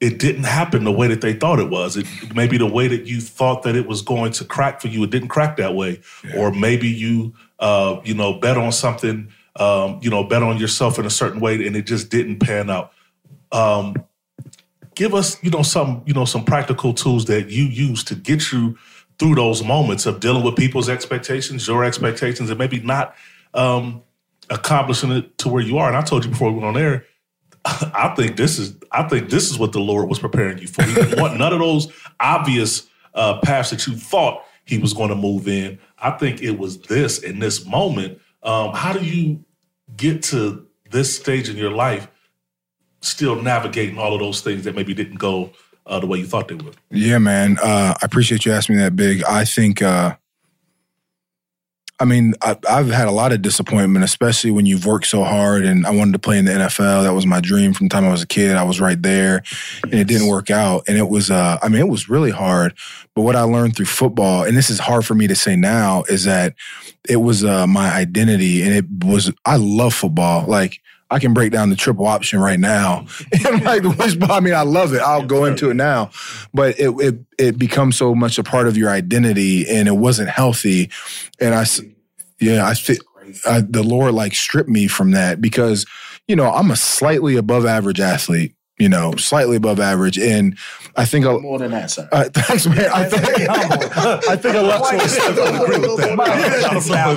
it 0.00 0.18
didn't 0.18 0.44
happen 0.44 0.84
the 0.84 0.92
way 0.92 1.06
that 1.08 1.20
they 1.20 1.34
thought 1.34 1.60
it 1.60 1.68
was. 1.68 1.96
It 1.96 2.06
maybe 2.34 2.56
the 2.58 2.66
way 2.66 2.88
that 2.88 3.06
you 3.06 3.20
thought 3.20 3.62
that 3.62 3.76
it 3.76 3.86
was 3.86 4.02
going 4.02 4.32
to 4.32 4.44
crack 4.44 4.80
for 4.80 4.88
you, 4.88 5.04
it 5.04 5.10
didn't 5.10 5.28
crack 5.28 5.58
that 5.58 5.74
way. 5.74 6.00
Or 6.36 6.50
maybe 6.50 6.88
you, 6.88 7.34
uh, 7.60 8.00
you 8.04 8.14
know, 8.14 8.34
bet 8.34 8.56
on 8.56 8.72
something, 8.72 9.28
um, 9.56 10.00
you 10.02 10.10
know, 10.10 10.24
bet 10.24 10.42
on 10.42 10.58
yourself 10.58 10.98
in 10.98 11.06
a 11.06 11.10
certain 11.10 11.40
way, 11.40 11.66
and 11.66 11.76
it 11.76 11.86
just 11.86 12.10
didn't 12.10 12.40
pan 12.40 12.70
out. 12.70 12.92
Um, 13.52 13.94
give 14.94 15.14
us, 15.14 15.42
you 15.42 15.50
know, 15.50 15.62
some, 15.62 16.02
you 16.06 16.14
know, 16.14 16.24
some 16.24 16.44
practical 16.44 16.92
tools 16.92 17.26
that 17.26 17.50
you 17.50 17.64
use 17.64 18.02
to 18.04 18.14
get 18.14 18.50
you 18.52 18.76
through 19.18 19.34
those 19.34 19.62
moments 19.62 20.06
of 20.06 20.18
dealing 20.18 20.42
with 20.42 20.56
people's 20.56 20.88
expectations, 20.88 21.68
your 21.68 21.84
expectations, 21.84 22.48
and 22.48 22.58
maybe 22.58 22.80
not 22.80 23.14
um, 23.52 24.02
accomplishing 24.48 25.12
it 25.12 25.36
to 25.38 25.48
where 25.48 25.62
you 25.62 25.78
are. 25.78 25.88
And 25.88 25.96
I 25.96 26.02
told 26.02 26.24
you 26.24 26.30
before 26.30 26.50
we 26.50 26.58
went 26.58 26.76
on 26.76 26.82
air, 26.82 27.04
I 27.64 28.14
think 28.16 28.36
this 28.36 28.58
is 28.58 28.74
I 28.90 29.02
think 29.04 29.28
this 29.28 29.50
is 29.50 29.58
what 29.58 29.72
the 29.72 29.80
Lord 29.80 30.08
was 30.08 30.18
preparing 30.18 30.58
you 30.58 30.66
for. 30.66 30.82
He 30.82 30.94
didn't 30.94 31.20
want 31.20 31.36
none 31.38 31.52
of 31.52 31.58
those 31.58 31.92
obvious 32.18 32.88
uh, 33.14 33.40
paths 33.40 33.70
that 33.70 33.86
you 33.86 33.94
thought 33.94 34.42
He 34.64 34.78
was 34.78 34.94
going 34.94 35.10
to 35.10 35.14
move 35.14 35.46
in. 35.46 35.78
I 36.00 36.12
think 36.12 36.42
it 36.42 36.58
was 36.58 36.80
this 36.82 37.18
in 37.18 37.38
this 37.38 37.66
moment. 37.66 38.20
Um, 38.42 38.72
how 38.72 38.92
do 38.92 39.04
you 39.04 39.44
get 39.96 40.22
to 40.24 40.66
this 40.90 41.14
stage 41.14 41.48
in 41.48 41.56
your 41.56 41.70
life, 41.70 42.08
still 43.00 43.40
navigating 43.40 43.98
all 43.98 44.14
of 44.14 44.20
those 44.20 44.40
things 44.40 44.64
that 44.64 44.74
maybe 44.74 44.94
didn't 44.94 45.18
go 45.18 45.50
uh, 45.86 46.00
the 46.00 46.06
way 46.06 46.18
you 46.18 46.26
thought 46.26 46.48
they 46.48 46.54
would? 46.54 46.76
Yeah, 46.90 47.18
man. 47.18 47.58
Uh, 47.62 47.94
I 48.00 48.04
appreciate 48.04 48.44
you 48.44 48.52
asking 48.52 48.76
me 48.76 48.82
that, 48.82 48.96
Big. 48.96 49.22
I 49.24 49.44
think 49.44 49.82
uh, 49.82 50.16
I 52.00 52.06
mean, 52.06 52.34
I, 52.40 52.56
I've 52.68 52.88
had 52.88 53.08
a 53.08 53.12
lot 53.12 53.30
of 53.30 53.42
disappointment, 53.42 54.04
especially 54.04 54.50
when 54.50 54.64
you've 54.64 54.86
worked 54.86 55.06
so 55.06 55.22
hard. 55.22 55.66
And 55.66 55.86
I 55.86 55.90
wanted 55.90 56.12
to 56.12 56.18
play 56.18 56.38
in 56.38 56.46
the 56.46 56.52
NFL. 56.52 57.02
That 57.02 57.12
was 57.12 57.26
my 57.26 57.40
dream 57.40 57.74
from 57.74 57.88
the 57.88 57.92
time 57.92 58.06
I 58.06 58.10
was 58.10 58.22
a 58.22 58.26
kid. 58.26 58.56
I 58.56 58.64
was 58.64 58.80
right 58.80 59.00
there, 59.00 59.42
and 59.84 59.94
it 59.94 60.08
didn't 60.08 60.28
work 60.28 60.50
out. 60.50 60.84
And 60.88 60.96
it 60.96 61.08
was, 61.10 61.30
uh, 61.30 61.58
I 61.62 61.68
mean, 61.68 61.80
it 61.80 61.88
was 61.88 62.08
really 62.08 62.30
hard. 62.30 62.74
But 63.14 63.22
what 63.22 63.36
I 63.36 63.42
learned 63.42 63.76
through 63.76 63.86
football, 63.86 64.44
and 64.44 64.56
this 64.56 64.70
is 64.70 64.78
hard 64.78 65.04
for 65.04 65.14
me 65.14 65.26
to 65.26 65.36
say 65.36 65.56
now, 65.56 66.04
is 66.08 66.24
that 66.24 66.54
it 67.06 67.16
was 67.16 67.44
uh, 67.44 67.66
my 67.66 67.92
identity, 67.92 68.62
and 68.62 68.72
it 68.72 68.86
was. 69.04 69.30
I 69.44 69.56
love 69.56 69.94
football. 69.94 70.46
Like 70.46 70.79
I 71.10 71.18
can 71.18 71.34
break 71.34 71.52
down 71.52 71.70
the 71.70 71.76
triple 71.76 72.06
option 72.06 72.38
right 72.38 72.58
now. 72.60 73.06
and 73.46 73.64
like 73.64 73.82
which 73.82 74.16
I 74.22 74.40
mean, 74.40 74.54
I 74.54 74.62
love 74.62 74.94
it. 74.94 75.00
I'll 75.00 75.26
go 75.26 75.44
into 75.44 75.70
it 75.70 75.74
now. 75.74 76.10
But 76.54 76.78
it 76.78 76.90
it 77.00 77.18
it 77.38 77.58
becomes 77.58 77.96
so 77.96 78.14
much 78.14 78.38
a 78.38 78.44
part 78.44 78.68
of 78.68 78.76
your 78.76 78.90
identity 78.90 79.68
and 79.68 79.88
it 79.88 79.96
wasn't 79.96 80.30
healthy. 80.30 80.90
And 81.40 81.54
I, 81.54 81.64
yeah, 82.38 82.66
I 82.66 82.74
I, 83.46 83.60
the 83.60 83.82
Lord 83.82 84.14
like 84.14 84.34
stripped 84.34 84.68
me 84.68 84.86
from 84.86 85.12
that 85.12 85.40
because, 85.40 85.86
you 86.26 86.36
know, 86.36 86.50
I'm 86.50 86.70
a 86.70 86.76
slightly 86.76 87.36
above 87.36 87.66
average 87.66 88.00
athlete, 88.00 88.54
you 88.80 88.88
know, 88.88 89.12
slightly 89.16 89.56
above 89.56 89.78
average. 89.78 90.18
And 90.18 90.56
I 90.96 91.04
think 91.04 91.26
a, 91.26 91.38
More 91.38 91.58
than 91.58 91.70
that, 91.72 91.90
sir. 91.90 92.08
uh, 92.10 92.24
thanks, 92.32 92.66
man. 92.66 92.90
I 92.92 93.04
think, 93.04 93.24
I 94.28 94.36
think 94.36 94.56
a 94.56 94.62
lot. 94.62 94.80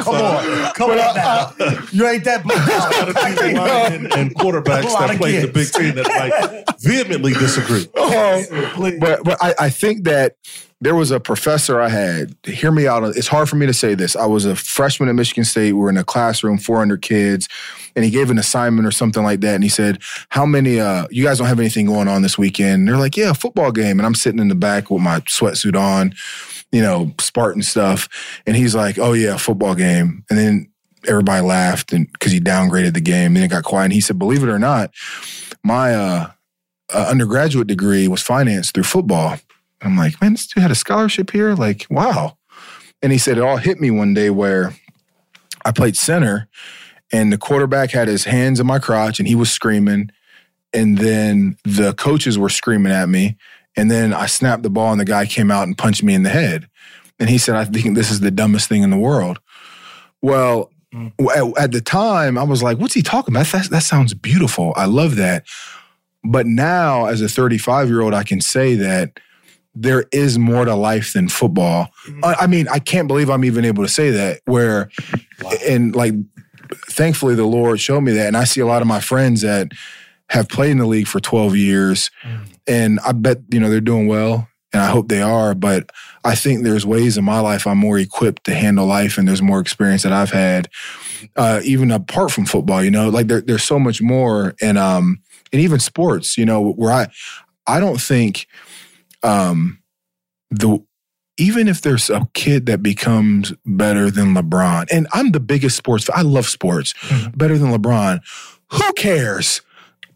Come 0.04 0.16
on, 0.16 0.74
come 0.74 0.92
on 0.92 0.98
now. 0.98 1.54
You 1.92 2.08
ain't 2.08 2.24
that 2.26 2.44
blue 2.44 2.56
and, 2.56 4.14
and 4.14 4.36
quarterbacks 4.36 4.84
that 4.84 5.18
play 5.18 5.40
the 5.40 5.48
big 5.48 5.54
kids. 5.54 5.72
team 5.72 5.96
that 5.96 6.08
like 6.08 6.80
vehemently 6.80 7.34
disagree. 7.34 7.88
Um, 7.96 9.00
but 9.00 9.24
but 9.24 9.42
I, 9.42 9.56
I 9.60 9.70
think 9.70 10.04
that 10.04 10.36
there 10.84 10.96
was 10.96 11.12
a 11.12 11.20
professor 11.20 11.80
I 11.80 11.88
had. 11.88 12.36
Hear 12.44 12.70
me 12.70 12.88
out. 12.88 13.04
It's 13.16 13.30
hard 13.30 13.48
for 13.48 13.56
me 13.56 13.66
to 13.66 13.74
say 13.74 13.96
this. 13.96 14.18
I 14.18 14.26
was 14.26 14.44
a 14.44 14.54
freshman 14.54 15.08
at 15.08 15.16
Michigan 15.16 15.46
State. 15.46 15.72
We 15.72 15.80
were 15.80 15.90
in 15.90 15.96
a 15.96 16.04
classroom, 16.04 16.58
400 16.58 17.02
kids, 17.02 17.48
and 17.96 18.04
he 18.04 18.12
gave 18.12 18.30
an 18.30 18.38
assignment 18.38 18.86
or 18.86 18.92
something 18.92 19.24
like 19.24 19.40
that. 19.42 19.56
And 19.56 19.64
he 19.64 19.70
said, 19.70 20.02
"How 20.28 20.46
many? 20.46 20.82
Uh, 20.82 21.08
you 21.10 21.24
guys 21.24 21.38
don't 21.38 21.48
have 21.48 21.60
anything 21.60 21.86
going 21.86 22.10
on 22.10 22.22
this 22.22 22.38
weekend?" 22.38 22.82
And 22.82 22.88
they're 22.90 22.98
like, 22.98 23.16
"Yeah, 23.16 23.32
football 23.32 23.72
game." 23.72 23.98
And 23.98 24.06
I'm 24.06 24.14
sitting 24.14 24.42
in 24.42 24.50
the 24.50 24.56
back 24.56 24.92
with 24.92 25.02
my 25.02 25.22
sweatsuit 25.22 25.80
on, 25.80 26.14
you 26.74 26.82
know, 26.82 27.14
Spartan 27.18 27.62
stuff. 27.62 28.10
And 28.46 28.58
he's 28.58 28.76
like, 28.76 29.00
"Oh 29.00 29.14
yeah, 29.14 29.38
football 29.38 29.76
game." 29.76 30.26
And 30.30 30.38
then 30.38 30.70
everybody 31.08 31.46
laughed 31.46 31.94
and 31.94 32.12
because 32.12 32.34
he 32.34 32.42
downgraded 32.42 32.94
the 32.94 33.02
game. 33.02 33.36
Then 33.36 33.44
it 33.44 33.52
got 33.52 33.64
quiet. 33.64 33.86
And 33.86 33.94
he 33.94 34.02
said, 34.02 34.20
"Believe 34.20 34.44
it 34.44 34.50
or 34.50 34.60
not, 34.60 34.92
my 35.64 35.96
uh, 35.96 36.32
uh, 36.94 37.08
undergraduate 37.10 37.68
degree 37.68 38.10
was 38.10 38.22
financed 38.22 38.74
through 38.74 38.84
football." 38.84 39.38
I'm 39.84 39.98
like, 39.98 40.20
man, 40.22 40.34
this 40.34 40.48
dude 40.48 40.62
had 40.62 40.72
a 40.72 40.76
scholarship 40.76 41.32
here. 41.32 41.54
Like, 41.56 41.86
wow. 41.90 42.38
And 43.02 43.12
he 43.12 43.18
said 43.18 43.38
it 43.38 43.44
all 43.44 43.58
hit 43.58 43.80
me 43.80 43.92
one 43.92 44.14
day 44.14 44.30
where 44.30 44.74
I 45.66 45.72
played 45.72 45.98
center 45.98 46.48
and 47.12 47.32
the 47.32 47.38
quarterback 47.38 47.92
had 47.92 48.08
his 48.08 48.26
hands 48.26 48.60
in 48.60 48.68
my 48.68 48.80
crotch 48.80 49.20
and 49.20 49.28
he 49.28 49.36
was 49.36 49.52
screaming. 49.52 50.10
And 50.74 50.98
then 50.98 51.58
the 51.64 51.94
coaches 51.94 52.40
were 52.40 52.50
screaming 52.50 52.92
at 52.92 53.10
me. 53.10 53.38
And 53.76 53.92
then 53.92 54.14
I 54.14 54.26
snapped 54.26 54.64
the 54.64 54.70
ball 54.70 54.92
and 54.92 55.00
the 55.00 55.06
guy 55.06 55.26
came 55.26 55.52
out 55.52 55.68
and 55.68 55.78
punched 55.78 56.04
me 56.04 56.14
in 56.14 56.24
the 56.24 56.30
head. 56.30 56.68
And 57.20 57.30
he 57.30 57.38
said, 57.38 57.56
I 57.56 57.66
think 57.66 57.96
this 57.96 58.10
is 58.10 58.22
the 58.22 58.32
dumbest 58.32 58.68
thing 58.68 58.84
in 58.84 58.90
the 58.90 58.98
world. 58.98 59.40
Well, 60.22 60.72
hmm. 60.92 61.10
at, 61.36 61.58
at 61.58 61.72
the 61.72 61.82
time, 61.82 62.38
I 62.38 62.44
was 62.44 62.64
like, 62.64 62.80
what's 62.80 62.94
he 62.94 63.02
talking 63.02 63.36
about? 63.36 63.48
That, 63.48 63.70
that 63.70 63.84
sounds 63.84 64.14
beautiful. 64.14 64.74
I 64.76 64.86
love 64.86 65.16
that. 65.18 65.46
But 66.24 66.48
now, 66.48 67.06
as 67.06 67.22
a 67.22 67.28
35 67.28 67.90
year 67.90 68.02
old, 68.02 68.14
I 68.14 68.24
can 68.24 68.42
say 68.42 68.76
that 68.76 69.20
there 69.76 70.06
is 70.12 70.38
more 70.38 70.66
to 70.66 70.76
life 70.76 71.14
than 71.14 71.30
football. 71.30 71.90
I, 72.24 72.34
I 72.42 72.48
mean, 72.48 72.68
I 72.68 72.80
can't 72.80 73.08
believe 73.08 73.30
I'm 73.30 73.44
even 73.44 73.66
able 73.66 73.84
to 73.84 73.90
say 73.90 74.12
that. 74.12 74.42
Where, 74.46 74.90
and 75.68 75.96
like, 75.96 76.14
thankfully, 76.90 77.36
the 77.36 77.46
Lord 77.46 77.80
showed 77.80 78.02
me 78.02 78.12
that, 78.14 78.28
and 78.28 78.38
I 78.38 78.44
see 78.44 78.62
a 78.62 78.66
lot 78.66 78.82
of 78.82 78.88
my 78.88 79.00
friends 79.00 79.42
that 79.42 79.72
have 80.30 80.48
played 80.48 80.72
in 80.72 80.78
the 80.78 80.86
league 80.86 81.08
for 81.08 81.20
12 81.20 81.56
years, 81.56 82.12
and 82.68 83.00
I 83.06 83.12
bet 83.14 83.40
you 83.50 83.60
know 83.60 83.70
they're 83.70 83.82
doing 83.82 84.08
well, 84.08 84.48
and 84.72 84.82
I 84.82 84.88
hope 84.88 85.08
they 85.08 85.22
are. 85.22 85.56
But 85.56 85.90
I 86.24 86.36
think 86.36 86.64
there's 86.64 86.86
ways 86.86 87.18
in 87.18 87.24
my 87.24 87.40
life 87.40 87.66
I'm 87.66 87.80
more 87.80 87.98
equipped 87.98 88.44
to 88.46 88.54
handle 88.54 88.86
life, 88.86 89.18
and 89.18 89.28
there's 89.28 89.42
more 89.42 89.60
experience 89.60 90.04
that 90.04 90.14
I've 90.14 90.32
had, 90.32 90.70
uh, 91.36 91.62
even 91.64 91.92
apart 91.92 92.32
from 92.32 92.46
football. 92.46 92.84
You 92.84 92.92
know, 92.92 93.10
like 93.10 93.28
there, 93.28 93.42
there's 93.42 93.64
so 93.64 93.80
much 93.80 94.02
more, 94.02 94.54
and 94.62 94.78
um, 94.78 95.22
and 95.52 95.62
even 95.62 95.80
sports. 95.80 96.38
You 96.38 96.46
know, 96.46 96.74
where 96.74 96.92
I, 96.92 97.08
I 97.66 97.80
don't 97.80 98.00
think 98.00 98.48
um 99.24 99.80
the 100.52 100.84
even 101.38 101.68
if 101.68 101.82
there's 101.82 102.10
a 102.10 102.28
kid 102.34 102.68
that 102.68 102.84
becomes 102.84 103.54
better 103.66 104.12
than 104.12 104.36
LeBron, 104.36 104.86
and 104.92 105.08
I'm 105.14 105.32
the 105.32 105.40
biggest 105.40 105.76
sports, 105.76 106.10
I 106.14 106.22
love 106.22 106.46
sports, 106.46 106.94
better 107.36 107.58
than 107.58 107.72
LeBron, 107.72 108.22
who 108.72 108.94
cares? 108.94 109.62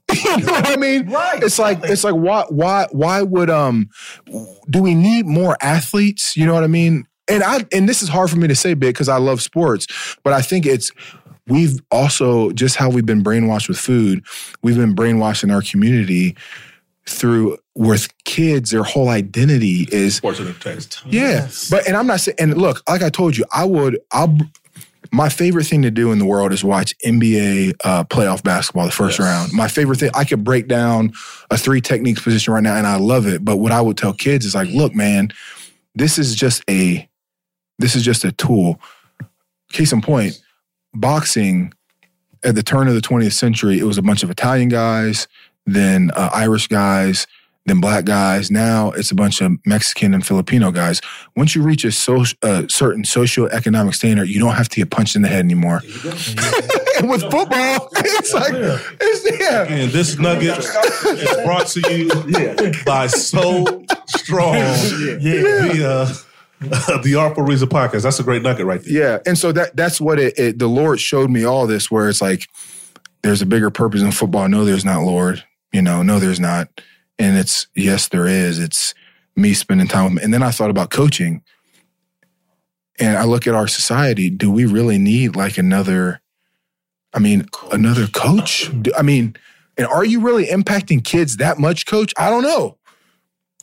you 0.13 0.37
know 0.37 0.53
what 0.53 0.67
I 0.67 0.75
mean? 0.77 1.09
Right. 1.09 1.43
It's 1.43 1.59
like 1.59 1.79
it's 1.83 2.03
like 2.03 2.13
why 2.13 2.45
why 2.49 2.87
why 2.91 3.21
would 3.21 3.49
um 3.49 3.89
do 4.69 4.81
we 4.81 4.95
need 4.95 5.25
more 5.25 5.57
athletes? 5.61 6.37
You 6.37 6.45
know 6.45 6.53
what 6.53 6.63
I 6.63 6.67
mean? 6.67 7.05
And 7.27 7.43
I 7.43 7.65
and 7.73 7.89
this 7.89 8.01
is 8.01 8.07
hard 8.07 8.29
for 8.29 8.37
me 8.37 8.47
to 8.47 8.55
say 8.55 8.73
big 8.73 8.93
because 8.93 9.09
I 9.09 9.17
love 9.17 9.41
sports, 9.41 9.85
but 10.23 10.31
I 10.31 10.41
think 10.41 10.65
it's 10.65 10.91
we've 11.47 11.81
also 11.91 12.51
just 12.51 12.77
how 12.77 12.89
we've 12.89 13.05
been 13.05 13.23
brainwashed 13.23 13.67
with 13.67 13.77
food, 13.77 14.25
we've 14.63 14.77
been 14.77 14.95
brainwashed 14.95 15.43
in 15.43 15.51
our 15.51 15.61
community 15.61 16.37
through 17.07 17.57
with 17.75 18.09
kids, 18.25 18.71
their 18.71 18.83
whole 18.83 19.09
identity 19.09 19.87
is 19.91 20.15
Sports 20.17 20.39
and 20.39 20.49
entertainment. 20.49 21.01
yeah. 21.05 21.47
But 21.71 21.87
and 21.87 21.95
I'm 21.95 22.05
not 22.07 22.19
saying 22.19 22.37
and 22.39 22.57
look, 22.57 22.81
like 22.89 23.01
I 23.01 23.09
told 23.09 23.37
you, 23.37 23.45
I 23.51 23.63
would 23.65 23.99
I'll 24.11 24.37
my 25.13 25.29
favorite 25.29 25.65
thing 25.65 25.83
to 25.83 25.91
do 25.91 26.11
in 26.11 26.19
the 26.19 26.25
world 26.25 26.51
is 26.51 26.65
watch 26.65 26.93
NBA 27.05 27.75
uh, 27.85 28.03
playoff 28.03 28.43
basketball, 28.43 28.85
the 28.85 28.91
first 28.91 29.19
Yes. 29.19 29.25
round. 29.27 29.53
My 29.53 29.69
favorite 29.69 29.99
thing, 29.99 30.09
I 30.13 30.25
could 30.25 30.43
break 30.43 30.67
down 30.67 31.13
a 31.49 31.57
three 31.57 31.79
techniques 31.79 32.21
position 32.21 32.53
right 32.53 32.61
now 32.63 32.75
and 32.75 32.85
I 32.85 32.97
love 32.97 33.25
it. 33.25 33.45
But 33.45 33.57
what 33.57 33.71
I 33.71 33.79
would 33.79 33.95
tell 33.97 34.11
kids 34.13 34.45
is 34.45 34.53
like, 34.53 34.67
look, 34.69 34.93
man, 34.93 35.29
this 35.95 36.17
is 36.19 36.35
just 36.35 36.61
a 36.69 37.07
this 37.79 37.95
is 37.95 38.03
just 38.03 38.25
a 38.25 38.33
tool. 38.33 38.81
Case 39.71 39.93
in 39.93 40.01
point, 40.01 40.41
boxing 40.93 41.73
at 42.43 42.55
the 42.55 42.63
turn 42.63 42.87
of 42.87 42.93
the 42.93 43.01
20th 43.01 43.33
century, 43.33 43.79
it 43.79 43.83
was 43.83 43.97
a 43.97 44.01
bunch 44.01 44.23
of 44.23 44.29
Italian 44.29 44.69
guys, 44.69 45.27
then 45.67 46.11
uh, 46.15 46.29
Irish 46.33 46.67
guys, 46.67 47.27
then 47.67 47.81
black 47.81 48.05
guys. 48.05 48.49
Now 48.49 48.91
it's 48.91 49.11
a 49.11 49.15
bunch 49.15 49.41
of 49.41 49.53
Mexican 49.65 50.13
and 50.13 50.25
Filipino 50.25 50.71
guys. 50.71 51.01
Once 51.35 51.53
you 51.53 51.61
reach 51.61 51.83
a 51.83 51.91
so, 51.91 52.23
uh, 52.41 52.63
certain 52.69 53.03
socioeconomic 53.03 53.93
standard, 53.93 54.29
you 54.29 54.39
don't 54.39 54.55
have 54.55 54.69
to 54.69 54.77
get 54.77 54.89
punched 54.89 55.15
in 55.15 55.21
the 55.21 55.27
head 55.27 55.43
anymore. 55.43 55.81
and 56.97 57.09
with 57.09 57.21
football, 57.21 57.89
it's 57.97 58.33
like, 58.33 58.53
it's, 58.53 59.39
yeah. 59.39 59.65
And 59.67 59.91
this 59.91 60.17
nugget 60.17 60.57
is 60.57 61.37
brought 61.43 61.67
to 61.67 61.93
you 61.93 62.83
by 62.85 63.07
So 63.07 63.83
Strong 64.07 64.55
via 65.19 66.07
the 67.03 67.15
Art 67.19 67.35
for 67.35 67.43
Reason 67.43 67.67
podcast. 67.67 68.03
That's 68.03 68.19
a 68.19 68.23
great 68.23 68.41
nugget 68.41 68.65
right 68.65 68.81
there. 68.81 68.93
Yeah, 68.93 69.19
and 69.25 69.37
so 69.37 69.51
that 69.51 69.75
that's 69.75 70.01
what 70.01 70.19
it, 70.19 70.39
it. 70.39 70.59
The 70.59 70.67
Lord 70.67 70.99
showed 70.99 71.29
me 71.29 71.43
all 71.43 71.67
this, 71.67 71.91
where 71.91 72.09
it's 72.09 72.21
like 72.21 72.47
there's 73.21 73.41
a 73.41 73.45
bigger 73.45 73.69
purpose 73.69 74.01
in 74.01 74.11
football. 74.11 74.47
No, 74.47 74.65
there's 74.65 74.85
not, 74.85 75.03
Lord. 75.03 75.43
You 75.71 75.81
know, 75.81 76.01
no, 76.01 76.19
there's 76.19 76.39
not. 76.39 76.69
And 77.19 77.37
it's 77.37 77.67
yes, 77.75 78.07
there 78.09 78.27
is. 78.27 78.59
It's 78.59 78.93
me 79.35 79.53
spending 79.53 79.87
time 79.87 80.15
with. 80.15 80.23
And 80.23 80.33
then 80.33 80.43
I 80.43 80.51
thought 80.51 80.69
about 80.69 80.89
coaching, 80.89 81.41
and 82.99 83.17
I 83.17 83.23
look 83.23 83.47
at 83.47 83.55
our 83.55 83.67
society. 83.67 84.29
Do 84.29 84.51
we 84.51 84.65
really 84.65 84.97
need 84.97 85.35
like 85.35 85.57
another? 85.57 86.21
I 87.13 87.19
mean, 87.19 87.47
another 87.71 88.07
coach. 88.07 88.69
I 88.97 89.01
mean, 89.01 89.35
and 89.77 89.87
are 89.87 90.05
you 90.05 90.19
really 90.19 90.45
impacting 90.47 91.03
kids 91.03 91.37
that 91.37 91.57
much, 91.57 91.85
coach? 91.85 92.13
I 92.17 92.29
don't 92.29 92.43
know. 92.43 92.77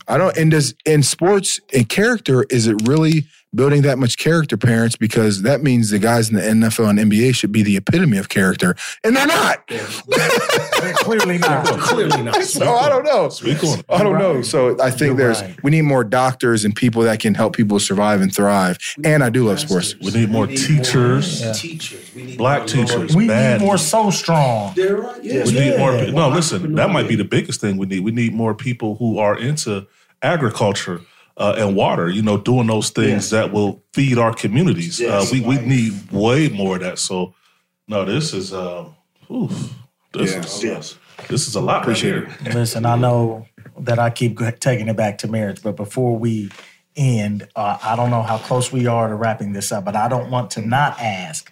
I 0.09 0.19
don't. 0.19 0.37
And 0.37 0.51
does 0.51 0.75
in 0.85 1.03
sports 1.03 1.61
and 1.73 1.89
character 1.89 2.45
is 2.51 2.67
it 2.67 2.77
really 2.87 3.27
building 3.55 3.83
that 3.83 3.99
much 3.99 4.17
character, 4.19 4.57
parents? 4.57 4.97
Because 4.97 5.43
that 5.43 5.63
means 5.63 5.91
the 5.91 5.99
guys 5.99 6.29
in 6.31 6.37
the 6.37 6.43
NFL 6.43 6.91
and 6.91 6.99
NBA 6.99 7.35
should 7.35 7.53
be 7.53 7.63
the 7.63 7.77
epitome 7.77 8.19
of 8.19 8.29
character, 8.29 8.75
and 9.05 9.17
they're 9.17 9.27
not. 9.27 9.67
They're 9.69 10.93
clearly 10.95 11.39
not. 11.39 11.65
Clearly 11.85 12.23
not. 12.23 12.43
so 12.45 12.75
I 12.75 12.89
don't 12.89 13.05
know. 13.05 13.29
Speak. 13.29 13.59
I 13.89 14.03
don't 14.03 14.19
know. 14.19 14.43
So 14.43 14.81
I 14.83 14.91
think 14.91 15.01
You're 15.11 15.17
there's 15.17 15.43
right. 15.43 15.63
we 15.63 15.71
need 15.71 15.83
more 15.83 16.05
doctors 16.05 16.65
and 16.65 16.75
people 16.75 17.03
that 17.03 17.21
can 17.21 17.35
help 17.35 17.55
people 17.57 17.79
survive 17.79 18.21
and 18.21 18.35
thrive. 18.35 18.79
And 19.05 19.23
I 19.23 19.31
do 19.31 19.45
love 19.47 19.61
sports. 19.61 19.95
We 20.01 20.11
need 20.11 20.31
more 20.31 20.47
teachers, 20.47 21.41
Teachers. 21.61 22.15
We 22.15 22.25
need 22.25 22.39
black 22.39 22.61
more- 22.61 22.69
teachers. 22.69 23.17
We 23.17 23.29
bad. 23.29 23.61
need 23.61 23.67
more 23.67 23.79
so 23.79 24.11
strong. 24.11 24.73
They're 24.75 24.97
right. 24.97 25.23
Yeah. 25.25 25.45
We 25.45 25.53
need 25.53 25.79
more. 25.79 25.95
Yeah. 25.95 26.11
No, 26.11 26.29
listen. 26.29 26.75
That 26.75 26.91
might 26.91 27.09
be 27.09 27.17
the 27.17 27.25
biggest 27.25 27.61
thing 27.61 27.77
we 27.77 27.87
need. 27.87 28.01
We 28.01 28.11
need 28.13 28.35
more 28.35 28.55
people 28.55 28.97
who 28.97 29.19
are 29.19 29.39
into 29.39 29.87
agriculture 30.23 31.01
uh, 31.37 31.55
and 31.59 31.75
water. 31.77 32.09
You 32.09 32.23
know, 32.23 32.37
doing 32.39 32.67
those 32.67 32.91
things 32.91 33.31
that 33.31 33.53
will 33.53 33.83
feed 33.93 34.19
our 34.19 34.35
communities. 34.35 35.01
Yes. 35.01 35.31
uh, 35.31 35.35
we 35.35 35.41
we 35.41 35.57
need 35.59 36.11
way 36.13 36.49
more 36.49 36.77
of 36.77 36.83
that. 36.83 36.99
So, 36.99 37.35
no, 37.89 38.05
this 38.05 38.33
is. 38.33 38.53
Uh, 38.53 38.87
oof, 39.31 39.73
this 40.13 40.33
Yeah. 40.33 40.41
is 40.41 40.65
Yes. 40.65 40.97
this 41.29 41.49
is 41.49 41.55
a 41.55 41.61
lot. 41.61 41.83
Appreciate 41.83 42.13
right 42.13 42.23
it. 42.41 42.41
here. 42.43 42.53
Listen, 42.55 42.87
I 42.87 42.97
know 42.97 43.47
that 43.79 43.99
I 43.99 44.11
keep 44.11 44.39
taking 44.61 44.89
it 44.89 44.97
back 44.97 45.19
to 45.19 45.29
marriage, 45.29 45.63
but 45.63 45.77
before 45.77 46.17
we 46.17 46.51
end, 46.97 47.49
uh, 47.57 47.77
I 47.83 47.97
don't 47.97 48.11
know 48.11 48.23
how 48.23 48.39
close 48.39 48.71
we 48.71 48.87
are 48.87 49.09
to 49.09 49.15
wrapping 49.17 49.53
this 49.53 49.73
up, 49.73 49.85
but 49.85 49.97
I 49.97 50.07
don't 50.09 50.31
want 50.31 50.51
to 50.53 50.61
not 50.63 51.01
ask. 51.01 51.51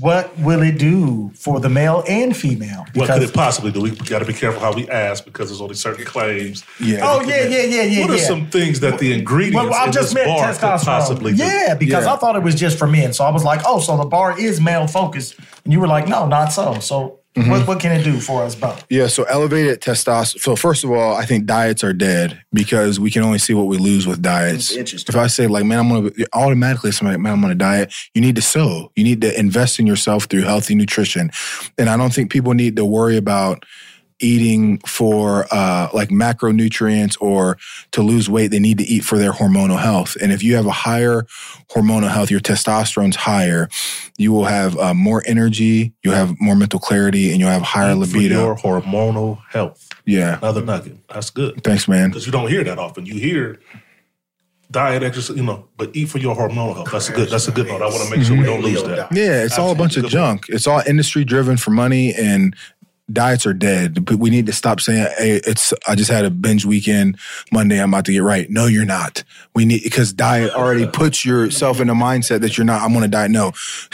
What 0.00 0.36
will 0.38 0.62
it 0.62 0.78
do 0.78 1.30
for 1.34 1.60
the 1.60 1.68
male 1.68 2.04
and 2.08 2.36
female? 2.36 2.86
What 2.94 3.08
could 3.08 3.22
it 3.22 3.34
possibly 3.34 3.70
do? 3.72 3.80
We 3.80 3.90
got 3.92 4.20
to 4.20 4.24
be 4.24 4.32
careful 4.32 4.60
how 4.60 4.72
we 4.72 4.88
ask 4.88 5.24
because 5.24 5.48
there's 5.48 5.60
only 5.60 5.74
certain 5.74 6.04
claims. 6.04 6.64
Yeah. 6.80 7.00
Oh 7.02 7.20
yeah, 7.22 7.46
yeah, 7.46 7.62
yeah, 7.64 7.82
yeah. 7.82 8.02
What 8.02 8.10
are 8.10 8.18
some 8.18 8.46
things 8.50 8.80
that 8.80 8.98
the 8.98 9.12
ingredients 9.12 9.70
Well, 9.70 9.74
I 9.74 9.86
in 9.86 9.92
just 9.92 10.14
this 10.14 10.26
bar 10.26 10.52
could 10.52 10.84
possibly 10.84 11.32
do? 11.34 11.42
Yeah, 11.44 11.74
because 11.74 12.04
Yeah. 12.04 12.14
I 12.14 12.16
thought 12.16 12.36
it 12.36 12.42
was 12.42 12.54
just 12.54 12.78
for 12.78 12.86
men. 12.86 13.12
So 13.12 13.24
I 13.24 13.30
was 13.30 13.44
like, 13.44 13.60
oh, 13.66 13.80
so 13.80 13.96
the 13.96 14.04
bar 14.06 14.38
is 14.38 14.60
male 14.60 14.86
focused. 14.86 15.36
And 15.64 15.72
you 15.72 15.80
were 15.80 15.88
like, 15.88 16.08
no, 16.08 16.26
not 16.26 16.52
so. 16.52 16.78
So 16.80 17.20
Mm-hmm. 17.38 17.50
what, 17.50 17.66
what 17.68 17.80
can 17.80 17.92
it 17.92 18.04
do 18.04 18.20
for 18.20 18.42
us 18.42 18.54
both? 18.54 18.84
Yeah, 18.90 19.06
so 19.06 19.24
elevated 19.24 19.80
testosterone. 19.80 20.40
So 20.40 20.56
first 20.56 20.84
of 20.84 20.90
all, 20.90 21.14
I 21.14 21.24
think 21.24 21.46
diets 21.46 21.84
are 21.84 21.92
dead 21.92 22.42
because 22.52 22.98
we 22.98 23.10
can 23.10 23.22
only 23.22 23.38
see 23.38 23.54
what 23.54 23.66
we 23.66 23.78
lose 23.78 24.06
with 24.06 24.22
diets. 24.22 24.72
interesting. 24.72 25.14
If 25.14 25.18
I 25.18 25.26
say 25.26 25.46
like, 25.46 25.64
man, 25.64 25.78
I'm 25.78 25.88
gonna 25.88 26.10
automatically 26.32 26.92
somebody, 26.92 27.18
man, 27.18 27.32
I'm 27.34 27.44
on 27.44 27.50
a 27.50 27.54
diet. 27.54 27.92
You 28.14 28.20
need 28.20 28.36
to 28.36 28.42
sow. 28.42 28.90
You 28.96 29.04
need 29.04 29.20
to 29.20 29.38
invest 29.38 29.78
in 29.78 29.86
yourself 29.86 30.24
through 30.24 30.42
healthy 30.42 30.74
nutrition, 30.74 31.30
and 31.76 31.88
I 31.88 31.96
don't 31.96 32.12
think 32.12 32.30
people 32.30 32.54
need 32.54 32.76
to 32.76 32.84
worry 32.84 33.16
about 33.16 33.64
eating 34.20 34.78
for 34.80 35.46
uh, 35.50 35.88
like 35.92 36.08
macronutrients 36.08 37.16
or 37.20 37.58
to 37.92 38.02
lose 38.02 38.28
weight. 38.28 38.48
They 38.50 38.58
need 38.58 38.78
to 38.78 38.84
eat 38.84 39.04
for 39.04 39.18
their 39.18 39.32
hormonal 39.32 39.78
health. 39.78 40.16
And 40.20 40.32
if 40.32 40.42
you 40.42 40.56
have 40.56 40.66
a 40.66 40.70
higher 40.72 41.22
hormonal 41.70 42.10
health, 42.10 42.30
your 42.30 42.40
testosterone's 42.40 43.16
higher, 43.16 43.68
you 44.16 44.32
will 44.32 44.44
have 44.44 44.76
uh, 44.78 44.94
more 44.94 45.22
energy, 45.26 45.92
you'll 46.02 46.14
have 46.14 46.34
more 46.40 46.56
mental 46.56 46.80
clarity, 46.80 47.30
and 47.30 47.40
you'll 47.40 47.50
have 47.50 47.62
higher 47.62 47.92
For 47.92 48.00
libido. 48.00 48.44
your 48.44 48.56
hormonal 48.56 49.38
health. 49.50 49.88
Yeah. 50.04 50.38
Another 50.38 50.62
nugget. 50.64 50.96
That's 51.08 51.30
good. 51.30 51.62
Thanks, 51.62 51.86
man. 51.86 52.10
Because 52.10 52.26
you 52.26 52.32
don't 52.32 52.48
hear 52.48 52.64
that 52.64 52.78
often. 52.78 53.06
You 53.06 53.14
hear 53.14 53.60
diet, 54.70 55.02
exercise, 55.02 55.36
you 55.36 55.42
know, 55.42 55.66
but 55.76 55.94
eat 55.94 56.06
for 56.08 56.18
your 56.18 56.34
hormonal 56.36 56.74
health. 56.74 56.90
That's 56.92 57.08
a 57.08 57.12
good. 57.12 57.28
That's 57.30 57.48
a 57.48 57.52
good 57.52 57.66
note. 57.68 57.82
I 57.82 57.86
want 57.86 58.08
to 58.08 58.16
make 58.16 58.26
sure 58.26 58.36
we 58.36 58.44
don't 58.44 58.62
lose 58.62 58.82
that. 58.82 59.12
Yeah, 59.12 59.44
it's 59.44 59.58
all 59.58 59.70
a 59.70 59.74
bunch 59.74 59.96
of 59.96 60.06
junk. 60.08 60.46
It's 60.48 60.66
all 60.66 60.80
industry 60.86 61.24
driven 61.24 61.56
for 61.56 61.70
money 61.70 62.14
and 62.14 62.54
diets 63.12 63.46
are 63.46 63.54
dead. 63.54 64.04
But 64.04 64.16
we 64.16 64.30
need 64.30 64.46
to 64.46 64.52
stop 64.52 64.80
saying, 64.80 65.06
"Hey, 65.18 65.40
it's 65.46 65.72
I 65.86 65.94
just 65.94 66.10
had 66.10 66.24
a 66.24 66.30
binge 66.30 66.64
weekend. 66.64 67.18
Monday, 67.52 67.80
I'm 67.80 67.92
about 67.92 68.04
to 68.06 68.12
get 68.12 68.22
right." 68.22 68.48
No, 68.50 68.66
you're 68.66 68.84
not. 68.84 69.24
We 69.54 69.64
need 69.64 69.82
because 69.82 70.12
diet 70.12 70.52
already 70.52 70.86
puts 70.92 71.24
yourself 71.24 71.80
in 71.80 71.90
a 71.90 71.94
mindset 71.94 72.40
that 72.40 72.56
you're 72.56 72.64
not. 72.64 72.82
I'm 72.82 72.92
going 72.92 73.02
to 73.02 73.08
diet. 73.08 73.30
No, 73.30 73.52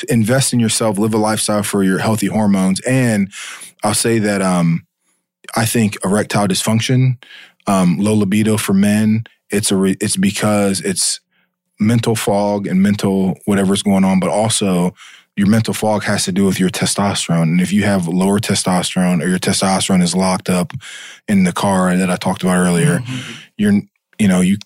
invest 0.09 0.53
in 0.53 0.61
yourself. 0.61 0.99
Live 0.99 1.15
a 1.15 1.19
lifestyle 1.19 1.63
for 1.63 1.83
your 1.83 1.99
healthy 1.99 2.27
hormones. 2.27 2.81
And 2.81 3.33
I'll 3.83 3.95
say 3.95 4.19
that 4.19 4.43
um, 4.43 4.87
I 5.57 5.67
think 5.67 5.97
erectile 6.05 6.49
dysfunction, 6.49 7.23
um, 7.67 7.99
low 7.99 8.15
libido 8.15 8.57
for 8.57 8.73
men. 8.73 9.25
It's 9.51 9.71
a 9.71 9.77
re- 9.77 9.97
it's 10.01 10.17
because 10.17 10.81
it's 10.81 11.21
mental 11.79 12.17
fog 12.17 12.67
and 12.67 12.83
mental 12.83 13.39
whatever's 13.45 13.83
going 13.83 14.05
on, 14.05 14.21
but 14.21 14.31
also 14.31 14.95
your 15.37 15.49
mental 15.49 15.75
fog 15.75 16.05
has 16.05 16.25
to 16.25 16.33
do 16.33 16.45
with 16.45 16.61
your 16.61 16.71
testosterone. 16.71 17.43
And 17.43 17.61
if 17.61 17.73
you 17.73 17.85
have 17.85 18.07
lower 18.07 18.39
testosterone 18.39 19.23
or 19.23 19.29
your 19.29 19.39
testosterone 19.39 20.03
is 20.03 20.15
locked 20.15 20.49
up 20.49 20.73
in 21.27 21.45
the 21.45 21.53
car 21.53 21.97
that 21.97 22.11
I 22.11 22.17
talked 22.17 22.43
about 22.43 22.57
earlier, 22.57 22.99
mm-hmm. 22.99 23.33
you're 23.57 23.81
you 24.19 24.29
know, 24.29 24.41
you 24.41 24.59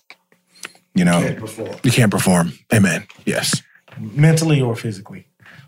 you 0.93 1.05
know 1.05 1.21
Can't 1.21 1.39
perform. 1.39 1.75
you 1.83 1.91
can't 1.91 2.11
perform. 2.11 2.53
Amen. 2.73 3.07
Yes. 3.25 3.63
Mentally 3.99 4.61
or 4.61 4.75
physically. 4.75 5.27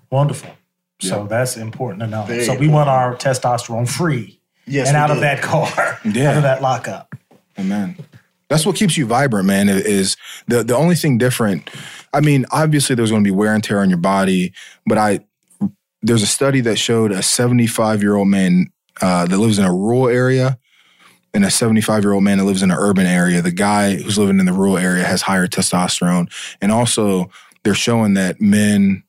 Wonderful. 0.09 0.51
So 0.99 1.25
that's 1.25 1.57
important 1.57 2.01
to 2.01 2.07
know. 2.07 2.23
Very 2.23 2.43
so 2.43 2.55
we 2.55 2.67
want 2.67 2.87
our 2.87 3.15
testosterone 3.15 3.89
free 3.89 4.39
Yes, 4.67 4.87
and 4.87 4.95
we 4.95 5.01
out 5.01 5.11
of 5.11 5.21
that 5.21 5.41
car, 5.41 5.99
Yeah. 6.05 6.29
out 6.31 6.37
of 6.37 6.43
that 6.43 6.61
lockup. 6.61 7.15
Amen. 7.59 7.97
That's 8.51 8.65
what 8.65 8.75
keeps 8.75 8.97
you 8.97 9.05
vibrant, 9.05 9.47
man. 9.47 9.69
Is 9.69 10.17
the 10.47 10.61
the 10.61 10.75
only 10.75 10.95
thing 10.95 11.17
different. 11.17 11.69
I 12.13 12.19
mean, 12.19 12.45
obviously 12.51 12.97
there's 12.97 13.09
going 13.09 13.23
to 13.23 13.27
be 13.27 13.33
wear 13.33 13.53
and 13.53 13.63
tear 13.63 13.79
on 13.79 13.89
your 13.89 13.97
body, 13.97 14.51
but 14.85 14.97
I 14.97 15.21
there's 16.01 16.21
a 16.21 16.27
study 16.27 16.59
that 16.59 16.77
showed 16.77 17.13
a 17.13 17.23
75 17.23 18.01
year 18.01 18.17
old 18.17 18.27
man 18.27 18.67
uh, 19.01 19.25
that 19.25 19.37
lives 19.37 19.57
in 19.57 19.63
a 19.63 19.73
rural 19.73 20.09
area 20.09 20.59
and 21.33 21.45
a 21.45 21.49
75 21.49 22.03
year 22.03 22.11
old 22.11 22.25
man 22.25 22.39
that 22.39 22.43
lives 22.43 22.61
in 22.61 22.71
an 22.71 22.77
urban 22.77 23.05
area. 23.05 23.41
The 23.41 23.53
guy 23.53 23.95
who's 23.95 24.17
living 24.17 24.37
in 24.37 24.45
the 24.45 24.51
rural 24.51 24.77
area 24.77 25.05
has 25.05 25.21
higher 25.21 25.47
testosterone, 25.47 26.29
and 26.59 26.73
also 26.73 27.31
they're 27.63 27.73
showing 27.73 28.15
that 28.15 28.41
men 28.41 29.03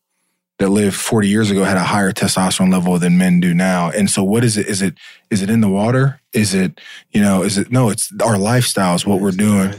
that 0.63 0.71
lived 0.71 0.95
40 0.97 1.29
years 1.29 1.51
ago 1.51 1.65
had 1.65 1.77
a 1.77 1.83
higher 1.83 2.13
testosterone 2.13 2.71
level 2.73 2.97
than 2.99 3.19
men 3.19 3.41
do 3.41 3.53
now. 3.53 3.91
And 3.91 4.09
so 4.09 4.23
what 4.23 4.45
is 4.45 4.57
it? 4.57 4.67
Is 4.67 4.81
it 4.81 4.95
is 5.31 5.43
it 5.43 5.51
in 5.51 5.61
the 5.61 5.69
water? 5.69 6.21
Is 6.33 6.55
it, 6.55 6.81
you 7.11 7.21
know, 7.21 7.43
is 7.43 7.59
it 7.59 7.71
no, 7.73 7.91
it's 7.91 8.13
our 8.23 8.39
lifestyle 8.39 8.95
is 8.95 9.05
what 9.05 9.21
we're 9.21 9.33
doing. 9.33 9.75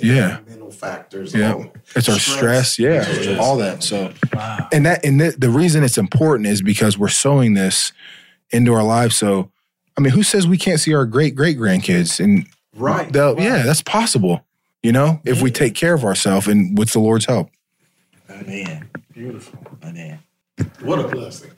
Yeah. 0.00 0.38
Mental 0.46 0.70
factors. 0.70 1.34
Yeah. 1.34 1.54
all- 1.54 1.72
It's 1.96 2.08
our 2.08 2.18
stress. 2.18 2.78
Yeah. 2.78 3.02
Stress. 3.02 3.38
All 3.40 3.56
that. 3.56 3.82
So 3.82 4.12
Wow. 4.32 4.68
and 4.72 4.86
that 4.86 5.04
and 5.04 5.20
the, 5.20 5.30
the 5.36 5.50
reason 5.50 5.82
it's 5.82 5.98
important 5.98 6.46
is 6.46 6.62
because 6.62 6.96
we're 6.98 7.08
sowing 7.08 7.54
this 7.54 7.92
into 8.50 8.74
our 8.74 8.84
lives. 8.84 9.16
So 9.16 9.50
I 9.96 10.00
mean, 10.02 10.12
who 10.12 10.22
says 10.22 10.46
we 10.46 10.58
can't 10.58 10.78
see 10.78 10.94
our 10.94 11.06
great 11.06 11.34
great 11.34 11.58
grandkids? 11.58 12.22
And 12.22 12.46
Right. 12.76 13.12
they'll- 13.12 13.40
yeah, 13.40 13.62
that's 13.64 13.82
possible. 13.82 14.44
You 14.82 14.92
know, 14.92 15.20
if 15.24 15.42
we 15.42 15.50
take 15.50 15.74
care 15.74 15.94
of 15.94 16.04
ourselves 16.04 16.46
and 16.46 16.78
with 16.78 16.92
the 16.92 17.00
Lord's 17.00 17.24
help. 17.24 17.50
Man, 18.46 18.88
beautiful. 19.18 19.58
Man. 19.82 20.20
What 20.80 20.98
a 20.98 21.08
blessing. 21.08 21.50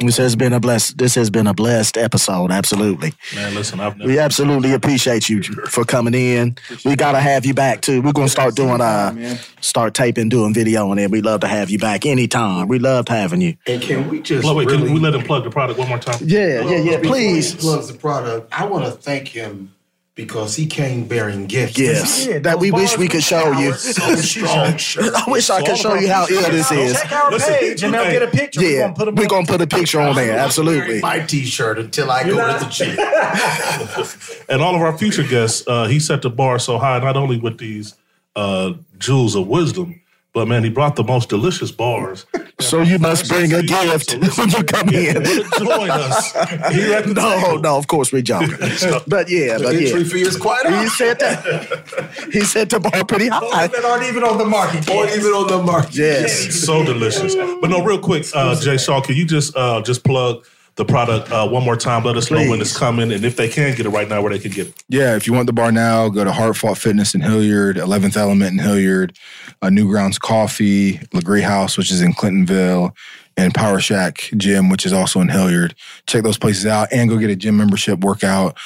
This 0.00 0.16
has 0.16 0.36
been 0.36 0.52
a 0.52 0.60
blessed. 0.60 0.96
This 0.96 1.14
has 1.16 1.28
been 1.28 1.46
a 1.46 1.52
blessed 1.52 1.98
episode. 1.98 2.50
Absolutely, 2.50 3.12
Man, 3.34 3.54
listen, 3.54 3.78
I've 3.80 3.96
never. 3.98 4.08
we 4.08 4.18
absolutely 4.18 4.72
appreciate 4.72 5.28
you 5.28 5.42
for 5.42 5.84
coming 5.84 6.14
in. 6.14 6.56
We 6.84 6.96
gotta 6.96 7.20
have 7.20 7.44
you 7.44 7.52
back 7.52 7.82
too. 7.82 8.00
We're 8.00 8.12
gonna 8.12 8.28
start 8.28 8.54
doing 8.54 8.80
uh, 8.80 9.36
start 9.60 9.92
taping, 9.92 10.30
doing 10.30 10.54
video, 10.54 10.90
and 10.90 10.98
then 10.98 11.10
we 11.10 11.20
love 11.20 11.40
to 11.40 11.46
have 11.46 11.68
you 11.68 11.78
back 11.78 12.06
anytime. 12.06 12.68
We 12.68 12.78
loved 12.78 13.10
having 13.10 13.42
you. 13.42 13.56
And 13.66 13.82
can 13.82 14.08
we 14.08 14.22
just 14.22 14.46
Wait, 14.46 14.56
wait, 14.56 14.66
really, 14.66 14.84
can 14.84 14.94
we 14.94 15.00
let 15.00 15.14
him 15.14 15.24
plug 15.24 15.44
the 15.44 15.50
product 15.50 15.78
one 15.78 15.88
more 15.88 15.98
time? 15.98 16.18
Yeah, 16.22 16.62
yeah, 16.62 16.78
yeah. 16.78 17.00
Please. 17.00 17.54
plugs 17.54 17.88
the 17.88 17.98
product. 17.98 18.48
I 18.58 18.64
want 18.64 18.86
to 18.86 18.92
thank 18.92 19.28
him 19.28 19.74
because 20.14 20.54
he 20.56 20.66
came 20.66 21.06
bearing 21.08 21.46
gifts. 21.46 21.78
Yes, 21.78 22.26
Yeah, 22.26 22.38
that 22.40 22.58
we 22.58 22.70
wish 22.70 22.98
we 22.98 23.08
could 23.08 23.22
show 23.22 23.52
you. 23.58 23.72
So 23.72 24.14
strong. 24.16 24.76
shirt. 24.76 25.14
I 25.14 25.24
wish 25.30 25.48
I 25.48 25.62
could 25.64 25.78
show 25.78 25.94
you 25.94 26.08
how 26.08 26.26
ill 26.28 26.50
this 26.50 26.70
is. 26.70 26.92
Check 27.00 27.12
our 27.12 27.30
Listen, 27.30 27.54
page 27.54 27.82
and 27.82 27.94
they'll 27.94 28.10
get 28.10 28.22
a 28.22 28.26
picture. 28.26 28.60
We're 28.60 28.70
Yeah, 28.70 28.82
gonna 28.82 28.94
put 28.94 29.08
'em 29.08 29.14
we're 29.14 29.26
gonna 29.26 29.46
put 29.46 29.60
a 29.62 29.66
picture 29.66 30.00
on 30.00 30.14
there. 30.14 30.36
Absolutely. 30.38 31.00
My 31.00 31.20
T-shirt 31.20 31.78
until 31.78 32.10
I 32.10 32.24
go 32.24 32.36
not- 32.36 32.58
to 32.60 32.64
the 32.66 32.70
gym. 32.70 32.98
And 34.48 34.60
all 34.60 34.74
of 34.74 34.82
our 34.82 34.96
future 34.98 35.22
guests, 35.22 35.66
uh, 35.66 35.86
he 35.86 35.98
set 35.98 36.20
the 36.22 36.28
bar 36.30 36.58
so 36.58 36.78
high, 36.78 36.98
not 36.98 37.16
only 37.16 37.38
with 37.38 37.56
these 37.58 37.94
uh, 38.36 38.72
jewels 38.98 39.34
of 39.34 39.46
wisdom, 39.46 39.98
but 40.32 40.48
man, 40.48 40.64
he 40.64 40.70
brought 40.70 40.96
the 40.96 41.04
most 41.04 41.28
delicious 41.28 41.70
bars. 41.70 42.26
So 42.60 42.80
you 42.80 43.00
must 43.00 43.28
bring 43.28 43.52
a 43.52 43.60
gift 43.60 44.12
when 44.38 44.48
you 44.50 44.62
come 44.62 44.88
in. 44.90 45.24
Join 45.58 45.90
us. 45.90 46.32
The 46.32 47.12
No, 47.12 47.56
no, 47.56 47.76
of 47.76 47.88
course 47.88 48.12
we 48.12 48.22
joking. 48.22 48.56
But 49.08 49.28
yeah, 49.28 49.58
but 49.58 49.74
Entry 49.74 50.02
yeah. 50.02 50.04
fee 50.04 50.20
is 50.20 50.36
quite 50.36 50.66
He 50.66 50.88
said 50.88 51.18
that. 51.18 52.14
He 52.32 52.42
set 52.42 52.70
the 52.70 52.78
bar 52.78 53.04
pretty 53.04 53.28
high. 53.28 53.66
that 53.66 53.84
aren't 53.84 54.04
even 54.04 54.22
on 54.22 54.38
the 54.38 54.44
market. 54.44 54.86
Yet. 54.86 55.16
even 55.16 55.32
on 55.32 55.48
the 55.48 55.60
market. 55.60 55.96
Yes. 55.96 56.54
so 56.64 56.84
delicious. 56.84 57.34
But 57.34 57.70
no, 57.70 57.82
real 57.82 57.98
quick, 57.98 58.26
uh, 58.32 58.54
Jay 58.60 58.76
Shaw, 58.76 59.00
can 59.00 59.16
you 59.16 59.24
just 59.24 59.56
uh, 59.56 59.82
just 59.82 60.04
plug 60.04 60.44
the 60.76 60.84
product 60.84 61.30
uh, 61.30 61.46
one 61.48 61.64
more 61.64 61.76
time? 61.76 62.04
Let 62.04 62.16
us 62.16 62.30
know 62.30 62.48
when 62.48 62.60
it's 62.60 62.76
coming, 62.76 63.12
and 63.12 63.24
if 63.24 63.36
they 63.36 63.48
can 63.48 63.74
get 63.74 63.86
it 63.86 63.90
right 63.90 64.08
now, 64.08 64.22
where 64.22 64.32
they 64.32 64.38
can 64.38 64.50
get 64.50 64.68
it. 64.68 64.82
Yeah, 64.88 65.16
if 65.16 65.26
you 65.26 65.32
want 65.32 65.46
the 65.46 65.52
bar 65.52 65.72
now, 65.72 66.08
go 66.08 66.24
to 66.24 66.32
Heart 66.32 66.56
Fought 66.56 66.78
Fitness 66.78 67.14
in 67.14 67.20
Hilliard, 67.20 67.76
11th 67.76 68.16
Element 68.16 68.52
in 68.52 68.58
Hilliard, 68.58 69.16
uh, 69.60 69.68
Newgrounds 69.68 70.18
Coffee, 70.18 71.00
Legree 71.12 71.42
House, 71.42 71.76
which 71.76 71.90
is 71.90 72.00
in 72.00 72.12
Clintonville, 72.12 72.94
and 73.36 73.54
Power 73.54 73.80
Shack 73.80 74.30
Gym, 74.36 74.68
which 74.68 74.86
is 74.86 74.92
also 74.92 75.20
in 75.20 75.28
Hilliard. 75.28 75.74
Check 76.06 76.22
those 76.22 76.38
places 76.38 76.66
out 76.66 76.88
and 76.92 77.08
go 77.08 77.18
get 77.18 77.30
a 77.30 77.36
gym 77.36 77.56
membership 77.56 78.00
workout. 78.00 78.56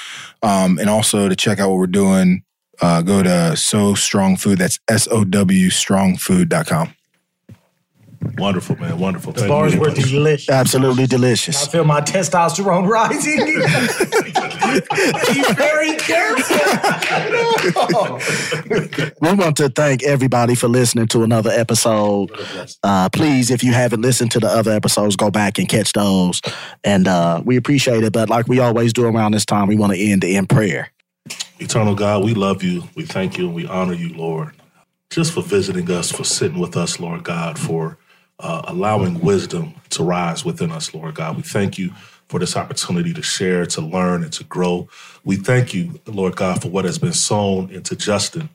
Um, 0.43 0.79
and 0.79 0.89
also 0.89 1.29
to 1.29 1.37
check 1.37 1.59
out 1.59 1.71
what 1.71 1.79
we're 1.79 1.87
doing, 1.87 2.43
uh, 2.81 3.03
go 3.03 3.23
to 3.23 3.57
Sow 3.57 3.95
Strong 3.95 4.37
Food. 4.37 4.59
That's 4.59 4.79
S 4.89 5.09
O 5.11 5.25
W 5.25 5.69
strongfood.com. 5.69 6.95
Wonderful, 8.39 8.77
man. 8.77 8.99
Wonderful. 8.99 9.33
The 9.33 9.41
Thank 9.41 9.51
bars 9.51 9.75
you. 9.75 9.81
were 9.81 9.91
delicious. 9.91 10.49
Absolutely 10.49 11.07
delicious. 11.07 11.67
I 11.67 11.71
feel 11.71 11.85
my 11.85 12.01
testosterone 12.01 12.89
rising. 12.89 13.37
Be 15.33 15.43
very 15.55 15.97
careful. 15.97 16.57
We 19.21 19.33
want 19.33 19.57
to 19.57 19.69
thank 19.69 20.03
everybody 20.03 20.55
for 20.55 20.69
listening 20.69 21.07
to 21.09 21.23
another 21.23 21.51
episode. 21.51 22.31
Uh, 22.83 23.09
please, 23.09 23.51
if 23.51 23.65
you 23.65 23.73
haven't 23.73 24.03
listened 24.03 24.31
to 24.33 24.41
the 24.41 24.49
other 24.49 24.73
episodes, 24.73 25.17
go 25.17 25.31
back 25.31 25.59
and 25.59 25.69
catch 25.69 25.93
those. 25.93 26.41
And 26.85 27.09
uh, 27.09 27.43
we 27.45 27.57
appreciate 27.57 28.05
it. 28.05 28.13
But 28.13 28.29
like 28.29 28.47
we 28.47 28.61
always 28.61 28.93
do 28.93 29.07
around 29.07 29.33
this 29.33 29.47
time, 29.47 29.67
we 29.67 29.77
want 29.77 29.93
to 29.95 29.99
end 29.99 30.23
in 30.25 30.47
prayer. 30.47 30.91
Eternal 31.59 31.95
God, 31.95 32.25
we 32.25 32.35
love 32.35 32.63
you. 32.63 32.85
We 32.95 33.05
thank 33.05 33.39
you 33.39 33.47
and 33.47 33.55
we 33.55 33.67
honor 33.67 33.95
you, 33.95 34.11
Lord, 34.15 34.55
just 35.11 35.33
for 35.33 35.43
visiting 35.43 35.91
us, 35.91 36.13
for 36.13 36.25
sitting 36.25 36.59
with 36.59 36.77
us, 36.77 37.01
Lord 37.01 37.25
God, 37.25 37.59
for 37.59 37.99
uh, 38.39 38.63
allowing 38.67 39.21
wisdom 39.21 39.75
to 39.91 40.03
rise 40.03 40.45
within 40.45 40.71
us, 40.71 40.95
Lord 40.95 41.15
God. 41.15 41.37
We 41.37 41.43
thank 41.43 41.79
you 41.79 41.93
for 42.29 42.41
this 42.41 42.57
opportunity 42.57 43.13
to 43.15 43.23
share, 43.23 43.67
to 43.67 43.81
learn, 43.81 44.23
and 44.23 44.33
to 44.35 44.45
grow. 44.45 44.89
We 45.25 45.37
thank 45.37 45.73
you, 45.73 46.01
Lord 46.07 46.37
God, 46.37 46.61
for 46.61 46.69
what 46.69 46.85
has 46.85 46.99
been 46.99 47.13
sown 47.13 47.71
into 47.71 47.97
Justin. 47.97 48.49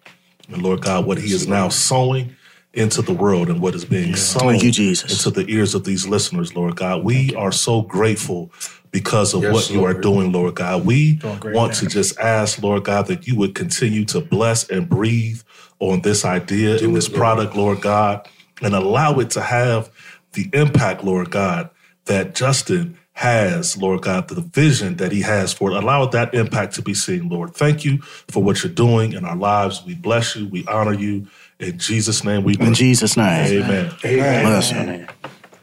And 0.49 0.61
Lord 0.61 0.81
God, 0.81 1.05
what 1.05 1.17
he 1.17 1.33
is 1.33 1.47
now 1.47 1.69
sowing 1.69 2.35
into 2.73 3.01
the 3.01 3.13
world 3.13 3.49
and 3.49 3.61
what 3.61 3.75
is 3.75 3.85
being 3.85 4.15
sown 4.15 4.51
Thank 4.51 4.63
you, 4.63 4.71
Jesus. 4.71 5.11
into 5.25 5.41
the 5.41 5.49
ears 5.51 5.75
of 5.75 5.83
these 5.83 6.07
listeners, 6.07 6.55
Lord 6.55 6.75
God. 6.75 7.03
We 7.03 7.33
are 7.35 7.51
so 7.51 7.81
grateful 7.81 8.51
because 8.91 9.33
of 9.33 9.43
Yes, 9.43 9.53
what 9.53 9.69
you 9.69 9.85
are 9.85 9.93
doing, 9.93 10.31
Lord 10.31 10.55
God. 10.55 10.85
We 10.85 11.19
want 11.43 11.73
to 11.75 11.87
just 11.87 12.19
ask, 12.19 12.61
Lord 12.61 12.83
God, 12.83 13.07
that 13.07 13.27
you 13.27 13.37
would 13.37 13.55
continue 13.55 14.05
to 14.05 14.21
bless 14.21 14.69
and 14.69 14.87
breathe 14.87 15.41
on 15.79 16.01
this 16.01 16.25
idea 16.25 16.77
and 16.77 16.95
this 16.95 17.07
it, 17.07 17.11
Lord. 17.11 17.19
product, 17.19 17.55
Lord 17.55 17.81
God, 17.81 18.27
and 18.61 18.75
allow 18.75 19.19
it 19.19 19.29
to 19.31 19.41
have 19.41 19.91
the 20.33 20.49
impact, 20.53 21.03
Lord 21.03 21.31
God, 21.31 21.69
that 22.05 22.35
Justin 22.35 22.97
has, 23.13 23.77
Lord 23.77 24.01
God, 24.01 24.29
the 24.29 24.41
vision 24.41 24.97
that 24.97 25.11
he 25.11 25.21
has 25.21 25.53
for 25.53 25.71
it. 25.71 25.77
Allow 25.77 26.05
that 26.07 26.33
impact 26.33 26.75
to 26.75 26.81
be 26.81 26.93
seen, 26.93 27.29
Lord. 27.29 27.53
Thank 27.53 27.85
you 27.85 27.99
for 28.01 28.41
what 28.41 28.63
you're 28.63 28.73
doing 28.73 29.13
in 29.13 29.25
our 29.25 29.35
lives. 29.35 29.83
We 29.85 29.95
bless 29.95 30.35
you. 30.35 30.47
We 30.47 30.65
honor 30.65 30.93
you. 30.93 31.27
In 31.59 31.77
Jesus' 31.77 32.23
name 32.23 32.43
we 32.43 32.57
pray. 32.57 32.67
In 32.67 32.73
Jesus' 32.73 33.17
name. 33.17 33.63
Amen. 33.63 33.91
Amen. 34.03 34.45
Bless 34.45 34.71
your 34.71 34.83
name. 34.83 35.07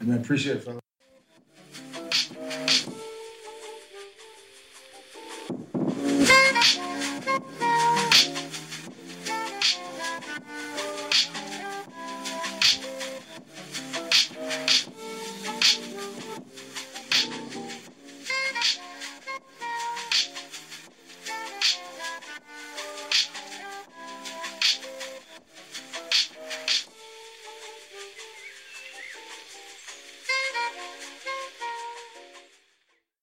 Amen. 0.01 0.19
Appreciate 0.19 0.57
it, 0.57 0.63
fellas. 0.63 0.79